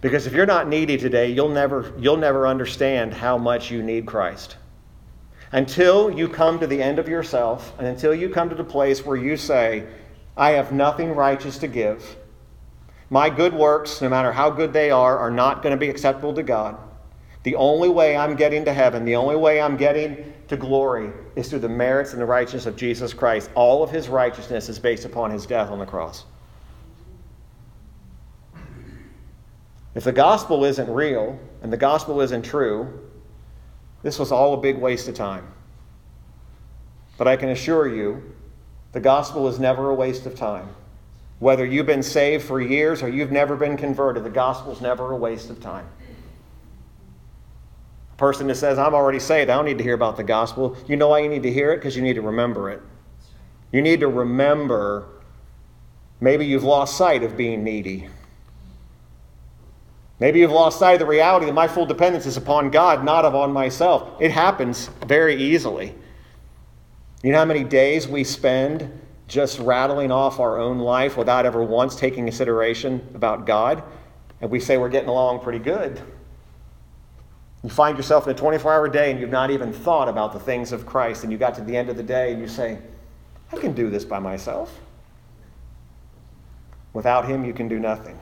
Because 0.00 0.26
if 0.26 0.32
you're 0.32 0.46
not 0.46 0.68
needy 0.68 0.96
today, 0.96 1.30
you'll 1.30 1.50
never, 1.50 1.92
you'll 1.98 2.16
never 2.16 2.46
understand 2.46 3.12
how 3.12 3.36
much 3.36 3.70
you 3.70 3.82
need 3.82 4.06
Christ. 4.06 4.56
Until 5.52 6.10
you 6.10 6.28
come 6.28 6.58
to 6.60 6.66
the 6.66 6.82
end 6.82 6.98
of 6.98 7.08
yourself, 7.08 7.74
and 7.76 7.86
until 7.86 8.14
you 8.14 8.30
come 8.30 8.48
to 8.48 8.54
the 8.54 8.64
place 8.64 9.04
where 9.04 9.18
you 9.18 9.36
say, 9.36 9.86
I 10.36 10.50
have 10.50 10.72
nothing 10.72 11.14
righteous 11.14 11.58
to 11.58 11.68
give, 11.68 12.16
my 13.12 13.28
good 13.28 13.52
works, 13.52 14.00
no 14.00 14.08
matter 14.08 14.32
how 14.32 14.48
good 14.48 14.72
they 14.72 14.90
are, 14.90 15.18
are 15.18 15.30
not 15.30 15.62
going 15.62 15.72
to 15.72 15.76
be 15.76 15.90
acceptable 15.90 16.32
to 16.32 16.42
God. 16.42 16.78
The 17.42 17.56
only 17.56 17.90
way 17.90 18.16
I'm 18.16 18.36
getting 18.36 18.64
to 18.64 18.72
heaven, 18.72 19.04
the 19.04 19.16
only 19.16 19.36
way 19.36 19.60
I'm 19.60 19.76
getting 19.76 20.32
to 20.48 20.56
glory 20.56 21.12
is 21.36 21.50
through 21.50 21.58
the 21.58 21.68
merits 21.68 22.12
and 22.12 22.22
the 22.22 22.24
righteousness 22.24 22.64
of 22.64 22.74
Jesus 22.74 23.12
Christ. 23.12 23.50
All 23.54 23.82
of 23.82 23.90
his 23.90 24.08
righteousness 24.08 24.70
is 24.70 24.78
based 24.78 25.04
upon 25.04 25.30
his 25.30 25.44
death 25.44 25.68
on 25.68 25.78
the 25.78 25.84
cross. 25.84 26.24
If 29.94 30.04
the 30.04 30.12
gospel 30.12 30.64
isn't 30.64 30.88
real 30.88 31.38
and 31.60 31.70
the 31.70 31.76
gospel 31.76 32.22
isn't 32.22 32.46
true, 32.46 33.10
this 34.02 34.18
was 34.18 34.32
all 34.32 34.54
a 34.54 34.56
big 34.56 34.78
waste 34.78 35.06
of 35.06 35.14
time. 35.14 35.46
But 37.18 37.28
I 37.28 37.36
can 37.36 37.50
assure 37.50 37.94
you, 37.94 38.22
the 38.92 39.00
gospel 39.00 39.48
is 39.48 39.58
never 39.58 39.90
a 39.90 39.94
waste 39.94 40.26
of 40.26 40.34
time. 40.34 40.68
Whether 41.38 41.66
you've 41.66 41.86
been 41.86 42.02
saved 42.02 42.44
for 42.44 42.60
years 42.60 43.02
or 43.02 43.08
you've 43.08 43.32
never 43.32 43.56
been 43.56 43.76
converted, 43.76 44.22
the 44.22 44.30
gospel 44.30 44.72
is 44.72 44.80
never 44.80 45.10
a 45.10 45.16
waste 45.16 45.50
of 45.50 45.60
time. 45.60 45.88
A 48.12 48.16
person 48.16 48.46
that 48.46 48.54
says, 48.54 48.78
I'm 48.78 48.94
already 48.94 49.18
saved, 49.18 49.50
I 49.50 49.56
don't 49.56 49.64
need 49.64 49.78
to 49.78 49.84
hear 49.84 49.94
about 49.94 50.16
the 50.16 50.22
gospel. 50.22 50.76
You 50.86 50.96
know 50.96 51.08
why 51.08 51.20
you 51.20 51.28
need 51.28 51.42
to 51.42 51.52
hear 51.52 51.72
it? 51.72 51.78
Because 51.78 51.96
you 51.96 52.02
need 52.02 52.14
to 52.14 52.22
remember 52.22 52.70
it. 52.70 52.80
You 53.72 53.82
need 53.82 54.00
to 54.00 54.08
remember 54.08 55.08
maybe 56.20 56.46
you've 56.46 56.62
lost 56.62 56.96
sight 56.96 57.24
of 57.24 57.36
being 57.36 57.64
needy. 57.64 58.08
Maybe 60.20 60.38
you've 60.38 60.52
lost 60.52 60.78
sight 60.78 60.92
of 60.92 60.98
the 61.00 61.06
reality 61.06 61.46
that 61.46 61.54
my 61.54 61.66
full 61.66 61.86
dependence 61.86 62.26
is 62.26 62.36
upon 62.36 62.70
God, 62.70 63.04
not 63.04 63.24
upon 63.24 63.52
myself. 63.52 64.20
It 64.20 64.30
happens 64.30 64.86
very 65.06 65.34
easily. 65.34 65.96
You 67.22 67.30
know 67.30 67.38
how 67.38 67.44
many 67.44 67.62
days 67.62 68.08
we 68.08 68.24
spend 68.24 69.00
just 69.28 69.60
rattling 69.60 70.10
off 70.10 70.40
our 70.40 70.58
own 70.58 70.78
life 70.78 71.16
without 71.16 71.46
ever 71.46 71.62
once 71.62 71.94
taking 71.94 72.24
consideration 72.24 73.06
about 73.14 73.46
God? 73.46 73.82
And 74.40 74.50
we 74.50 74.58
say 74.58 74.76
we're 74.76 74.88
getting 74.88 75.08
along 75.08 75.40
pretty 75.40 75.60
good. 75.60 76.00
You 77.62 77.70
find 77.70 77.96
yourself 77.96 78.26
in 78.26 78.32
a 78.32 78.34
24 78.34 78.72
hour 78.72 78.88
day 78.88 79.12
and 79.12 79.20
you've 79.20 79.30
not 79.30 79.52
even 79.52 79.72
thought 79.72 80.08
about 80.08 80.32
the 80.32 80.40
things 80.40 80.72
of 80.72 80.84
Christ, 80.84 81.22
and 81.22 81.30
you 81.30 81.38
got 81.38 81.54
to 81.54 81.60
the 81.60 81.76
end 81.76 81.88
of 81.88 81.96
the 81.96 82.02
day 82.02 82.32
and 82.32 82.40
you 82.40 82.48
say, 82.48 82.78
I 83.52 83.56
can 83.56 83.72
do 83.72 83.88
this 83.88 84.04
by 84.04 84.18
myself. 84.18 84.80
Without 86.92 87.26
Him, 87.26 87.44
you 87.44 87.54
can 87.54 87.68
do 87.68 87.78
nothing. 87.78 88.18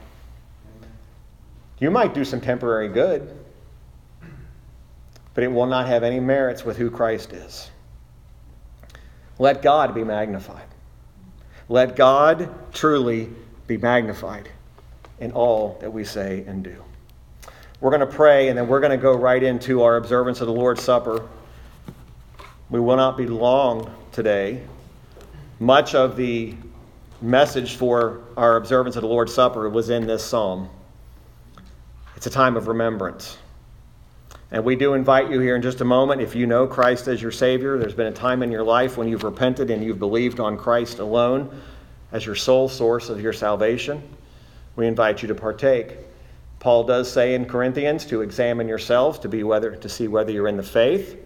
You 1.79 1.91
might 1.91 2.13
do 2.13 2.25
some 2.25 2.43
temporary 2.43 2.89
good, 2.89 3.35
but 5.33 5.43
it 5.43 5.49
will 5.49 5.67
not 5.67 5.87
have 5.87 6.03
any 6.03 6.21
merits 6.21 6.67
with 6.67 6.77
who 6.77 6.91
Christ 6.91 7.33
is. 7.33 7.71
Let 9.41 9.63
God 9.63 9.95
be 9.95 10.05
magnified. 10.05 10.67
Let 11.71 11.97
God 11.97 12.51
truly 12.75 13.31
be 13.67 13.79
magnified 13.79 14.51
in 15.19 15.33
all 15.33 15.79
that 15.81 15.91
we 15.91 16.05
say 16.05 16.45
and 16.47 16.63
do. 16.63 16.85
We're 17.81 17.89
going 17.89 18.01
to 18.01 18.07
pray, 18.07 18.49
and 18.49 18.59
then 18.59 18.69
we're 18.69 18.81
going 18.81 18.91
to 18.91 18.99
go 18.99 19.17
right 19.17 19.43
into 19.43 19.83
our 19.83 19.97
observance 19.97 20.43
of 20.43 20.47
the 20.47 20.53
Lord's 20.53 20.83
Supper. 20.83 21.27
We 22.69 22.81
will 22.81 22.99
not 22.99 23.17
be 23.17 23.27
long 23.27 23.91
today. 24.13 24.61
Much 25.59 25.95
of 25.95 26.17
the 26.17 26.55
message 27.23 27.77
for 27.77 28.21
our 28.37 28.57
observance 28.57 28.97
of 28.97 29.01
the 29.01 29.09
Lord's 29.09 29.33
Supper 29.33 29.71
was 29.71 29.89
in 29.89 30.07
this 30.07 30.23
psalm. 30.23 30.69
It's 32.15 32.27
a 32.27 32.31
time 32.31 32.59
of 32.59 32.69
remembrance. 32.69 33.39
And 34.53 34.65
we 34.65 34.75
do 34.75 34.95
invite 34.95 35.31
you 35.31 35.39
here 35.39 35.55
in 35.55 35.63
just 35.63 35.81
a 35.81 35.85
moment. 35.85 36.21
If 36.21 36.35
you 36.35 36.47
know 36.47 36.67
Christ 36.67 37.07
as 37.07 37.23
your 37.23 37.31
Savior, 37.31 37.79
there's 37.79 37.95
been 37.95 38.09
a 38.09 38.13
time 38.13 38.43
in 38.43 38.51
your 38.51 38.65
life 38.65 38.97
when 38.97 39.07
you've 39.07 39.23
repented 39.23 39.71
and 39.71 39.85
you've 39.85 40.01
believed 40.01 40.41
on 40.41 40.57
Christ 40.57 40.99
alone 40.99 41.61
as 42.11 42.27
your 42.27 42.35
sole 42.35 42.69
source 42.69 43.09
of 43.09 43.21
your 43.21 43.33
salvation. 43.33 44.03
We 44.75 44.89
invite 44.89 45.23
you 45.23 45.29
to 45.29 45.35
partake. 45.37 45.99
Paul 46.59 46.85
does 46.85 47.11
say 47.11 47.35
in 47.35 47.47
Corinthians 47.47 48.05
to 48.07 48.23
examine 48.23 48.67
yourselves 48.67 49.21
to 49.21 49.29
be 49.29 49.45
whether 49.45 49.77
to 49.77 49.89
see 49.89 50.09
whether 50.09 50.33
you're 50.33 50.49
in 50.49 50.57
the 50.57 50.63
faith. 50.65 51.17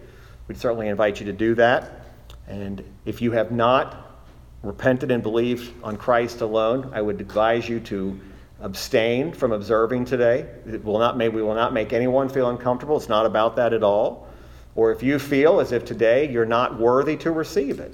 We'd 0.47 0.57
certainly 0.59 0.87
invite 0.87 1.19
you 1.19 1.25
to 1.25 1.33
do 1.33 1.55
that. 1.55 2.05
And 2.47 2.83
if 3.05 3.23
you 3.23 3.31
have 3.31 3.51
not 3.51 4.19
repented 4.61 5.09
and 5.09 5.23
believed 5.23 5.73
on 5.83 5.97
Christ 5.97 6.41
alone, 6.41 6.91
I 6.93 7.01
would 7.01 7.19
advise 7.19 7.67
you 7.67 7.79
to 7.81 8.19
abstain 8.61 9.33
from 9.33 9.51
observing 9.51 10.05
today. 10.05 10.47
It 10.65 10.83
will 10.83 10.99
not 10.99 11.17
make, 11.17 11.33
we 11.33 11.41
will 11.41 11.55
not 11.55 11.73
make 11.73 11.93
anyone 11.93 12.29
feel 12.29 12.49
uncomfortable. 12.49 12.97
It's 12.97 13.09
not 13.09 13.25
about 13.25 13.55
that 13.57 13.73
at 13.73 13.83
all. 13.83 14.27
Or 14.75 14.91
if 14.91 15.01
you 15.03 15.19
feel 15.19 15.59
as 15.59 15.71
if 15.71 15.85
today 15.85 16.29
you're 16.29 16.45
not 16.45 16.79
worthy 16.79 17.15
to 17.17 17.31
receive 17.31 17.79
it, 17.79 17.93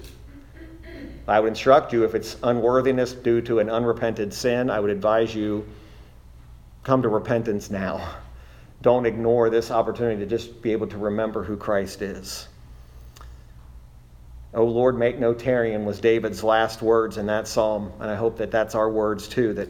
I 1.28 1.40
would 1.40 1.50
instruct 1.50 1.94
you 1.94 2.04
if 2.04 2.16
it's 2.16 2.38
unworthiness 2.44 3.14
due 3.14 3.42
to 3.42 3.60
an 3.60 3.70
unrepented 3.70 4.34
sin, 4.34 4.70
I 4.70 4.80
would 4.80 4.90
advise 4.90 5.34
you 5.34 5.66
come 6.84 7.02
to 7.04 7.10
repentance 7.10 7.70
now. 7.70 8.16
Don't 8.82 9.06
ignore 9.06 9.50
this 9.52 9.70
opportunity 9.70 10.20
to 10.22 10.26
just 10.26 10.62
be 10.62 10.72
able 10.72 10.88
to 10.88 10.98
remember 10.98 11.44
who 11.44 11.56
Christ 11.56 12.02
is. 12.02 12.48
Oh 14.54 14.66
Lord, 14.66 14.98
make 14.98 15.20
no 15.20 15.34
tarrying 15.34 15.86
was 15.86 16.00
David's 16.00 16.44
last 16.44 16.82
words 16.82 17.18
in 17.18 17.28
that 17.28 17.48
psalm, 17.48 17.94
and 18.00 18.10
I 18.10 18.16
hope 18.16 18.38
that 18.38 18.52
that's 18.52 18.76
our 18.76 18.90
words 18.90 19.28
too. 19.28 19.54
That 19.54 19.70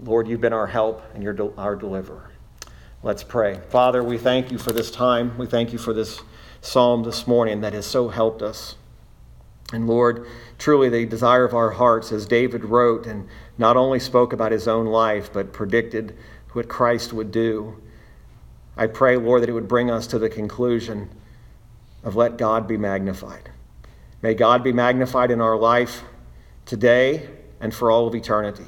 Lord, 0.00 0.28
you've 0.28 0.40
been 0.40 0.52
our 0.52 0.66
help 0.66 1.02
and 1.14 1.22
you're 1.22 1.36
our 1.58 1.76
deliverer. 1.76 2.30
Let's 3.02 3.22
pray. 3.24 3.60
Father, 3.68 4.02
we 4.02 4.16
thank 4.16 4.52
you 4.52 4.58
for 4.58 4.72
this 4.72 4.90
time. 4.90 5.36
We 5.36 5.46
thank 5.46 5.72
you 5.72 5.78
for 5.78 5.92
this 5.92 6.20
psalm 6.60 7.02
this 7.02 7.26
morning 7.26 7.60
that 7.62 7.72
has 7.72 7.84
so 7.84 8.08
helped 8.08 8.42
us. 8.42 8.76
And 9.72 9.86
Lord, 9.86 10.26
truly 10.58 10.88
the 10.88 11.06
desire 11.06 11.44
of 11.44 11.54
our 11.54 11.70
hearts, 11.70 12.12
as 12.12 12.26
David 12.26 12.64
wrote 12.64 13.06
and 13.06 13.26
not 13.58 13.76
only 13.76 13.98
spoke 13.98 14.32
about 14.32 14.52
his 14.52 14.68
own 14.68 14.86
life, 14.86 15.32
but 15.32 15.52
predicted 15.52 16.16
what 16.52 16.68
Christ 16.68 17.12
would 17.12 17.32
do. 17.32 17.82
I 18.76 18.86
pray, 18.86 19.16
Lord, 19.16 19.42
that 19.42 19.48
it 19.48 19.52
would 19.52 19.68
bring 19.68 19.90
us 19.90 20.06
to 20.08 20.18
the 20.18 20.28
conclusion 20.28 21.10
of 22.04 22.16
let 22.16 22.36
God 22.36 22.68
be 22.68 22.76
magnified. 22.76 23.50
May 24.20 24.34
God 24.34 24.62
be 24.62 24.72
magnified 24.72 25.30
in 25.30 25.40
our 25.40 25.56
life 25.56 26.02
today 26.64 27.28
and 27.60 27.74
for 27.74 27.90
all 27.90 28.06
of 28.06 28.14
eternity. 28.14 28.66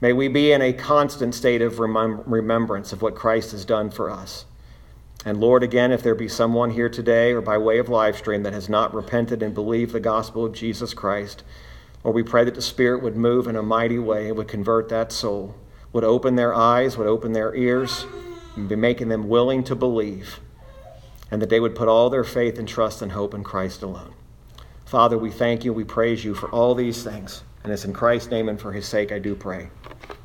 May 0.00 0.12
we 0.12 0.28
be 0.28 0.52
in 0.52 0.62
a 0.62 0.72
constant 0.72 1.34
state 1.34 1.60
of 1.60 1.80
remembrance 1.80 2.92
of 2.92 3.02
what 3.02 3.16
Christ 3.16 3.50
has 3.50 3.64
done 3.64 3.90
for 3.90 4.08
us. 4.08 4.44
And 5.24 5.40
Lord, 5.40 5.64
again, 5.64 5.90
if 5.90 6.04
there 6.04 6.14
be 6.14 6.28
someone 6.28 6.70
here 6.70 6.88
today 6.88 7.32
or 7.32 7.40
by 7.40 7.58
way 7.58 7.78
of 7.78 7.88
live 7.88 8.16
stream 8.16 8.44
that 8.44 8.52
has 8.52 8.68
not 8.68 8.94
repented 8.94 9.42
and 9.42 9.52
believed 9.52 9.92
the 9.92 9.98
gospel 9.98 10.44
of 10.44 10.52
Jesus 10.52 10.94
Christ, 10.94 11.42
Lord, 12.04 12.14
we 12.14 12.22
pray 12.22 12.44
that 12.44 12.54
the 12.54 12.62
Spirit 12.62 13.02
would 13.02 13.16
move 13.16 13.48
in 13.48 13.56
a 13.56 13.62
mighty 13.62 13.98
way 13.98 14.28
and 14.28 14.36
would 14.36 14.46
convert 14.46 14.88
that 14.88 15.10
soul, 15.10 15.56
would 15.92 16.04
open 16.04 16.36
their 16.36 16.54
eyes, 16.54 16.96
would 16.96 17.08
open 17.08 17.32
their 17.32 17.52
ears, 17.56 18.06
and 18.54 18.68
be 18.68 18.76
making 18.76 19.08
them 19.08 19.28
willing 19.28 19.64
to 19.64 19.74
believe, 19.74 20.38
and 21.28 21.42
that 21.42 21.50
they 21.50 21.58
would 21.58 21.74
put 21.74 21.88
all 21.88 22.08
their 22.08 22.22
faith 22.22 22.56
and 22.56 22.68
trust 22.68 23.02
and 23.02 23.12
hope 23.12 23.34
in 23.34 23.42
Christ 23.42 23.82
alone. 23.82 24.14
Father, 24.84 25.18
we 25.18 25.32
thank 25.32 25.64
you, 25.64 25.72
we 25.72 25.82
praise 25.82 26.24
you 26.24 26.34
for 26.34 26.48
all 26.50 26.76
these 26.76 27.02
things. 27.02 27.42
And 27.68 27.74
it's 27.74 27.84
in 27.84 27.92
Christ's 27.92 28.30
name 28.30 28.48
and 28.48 28.58
for 28.58 28.72
his 28.72 28.86
sake 28.86 29.12
I 29.12 29.18
do 29.18 29.34
pray. 29.34 29.68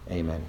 Amen. 0.09 0.41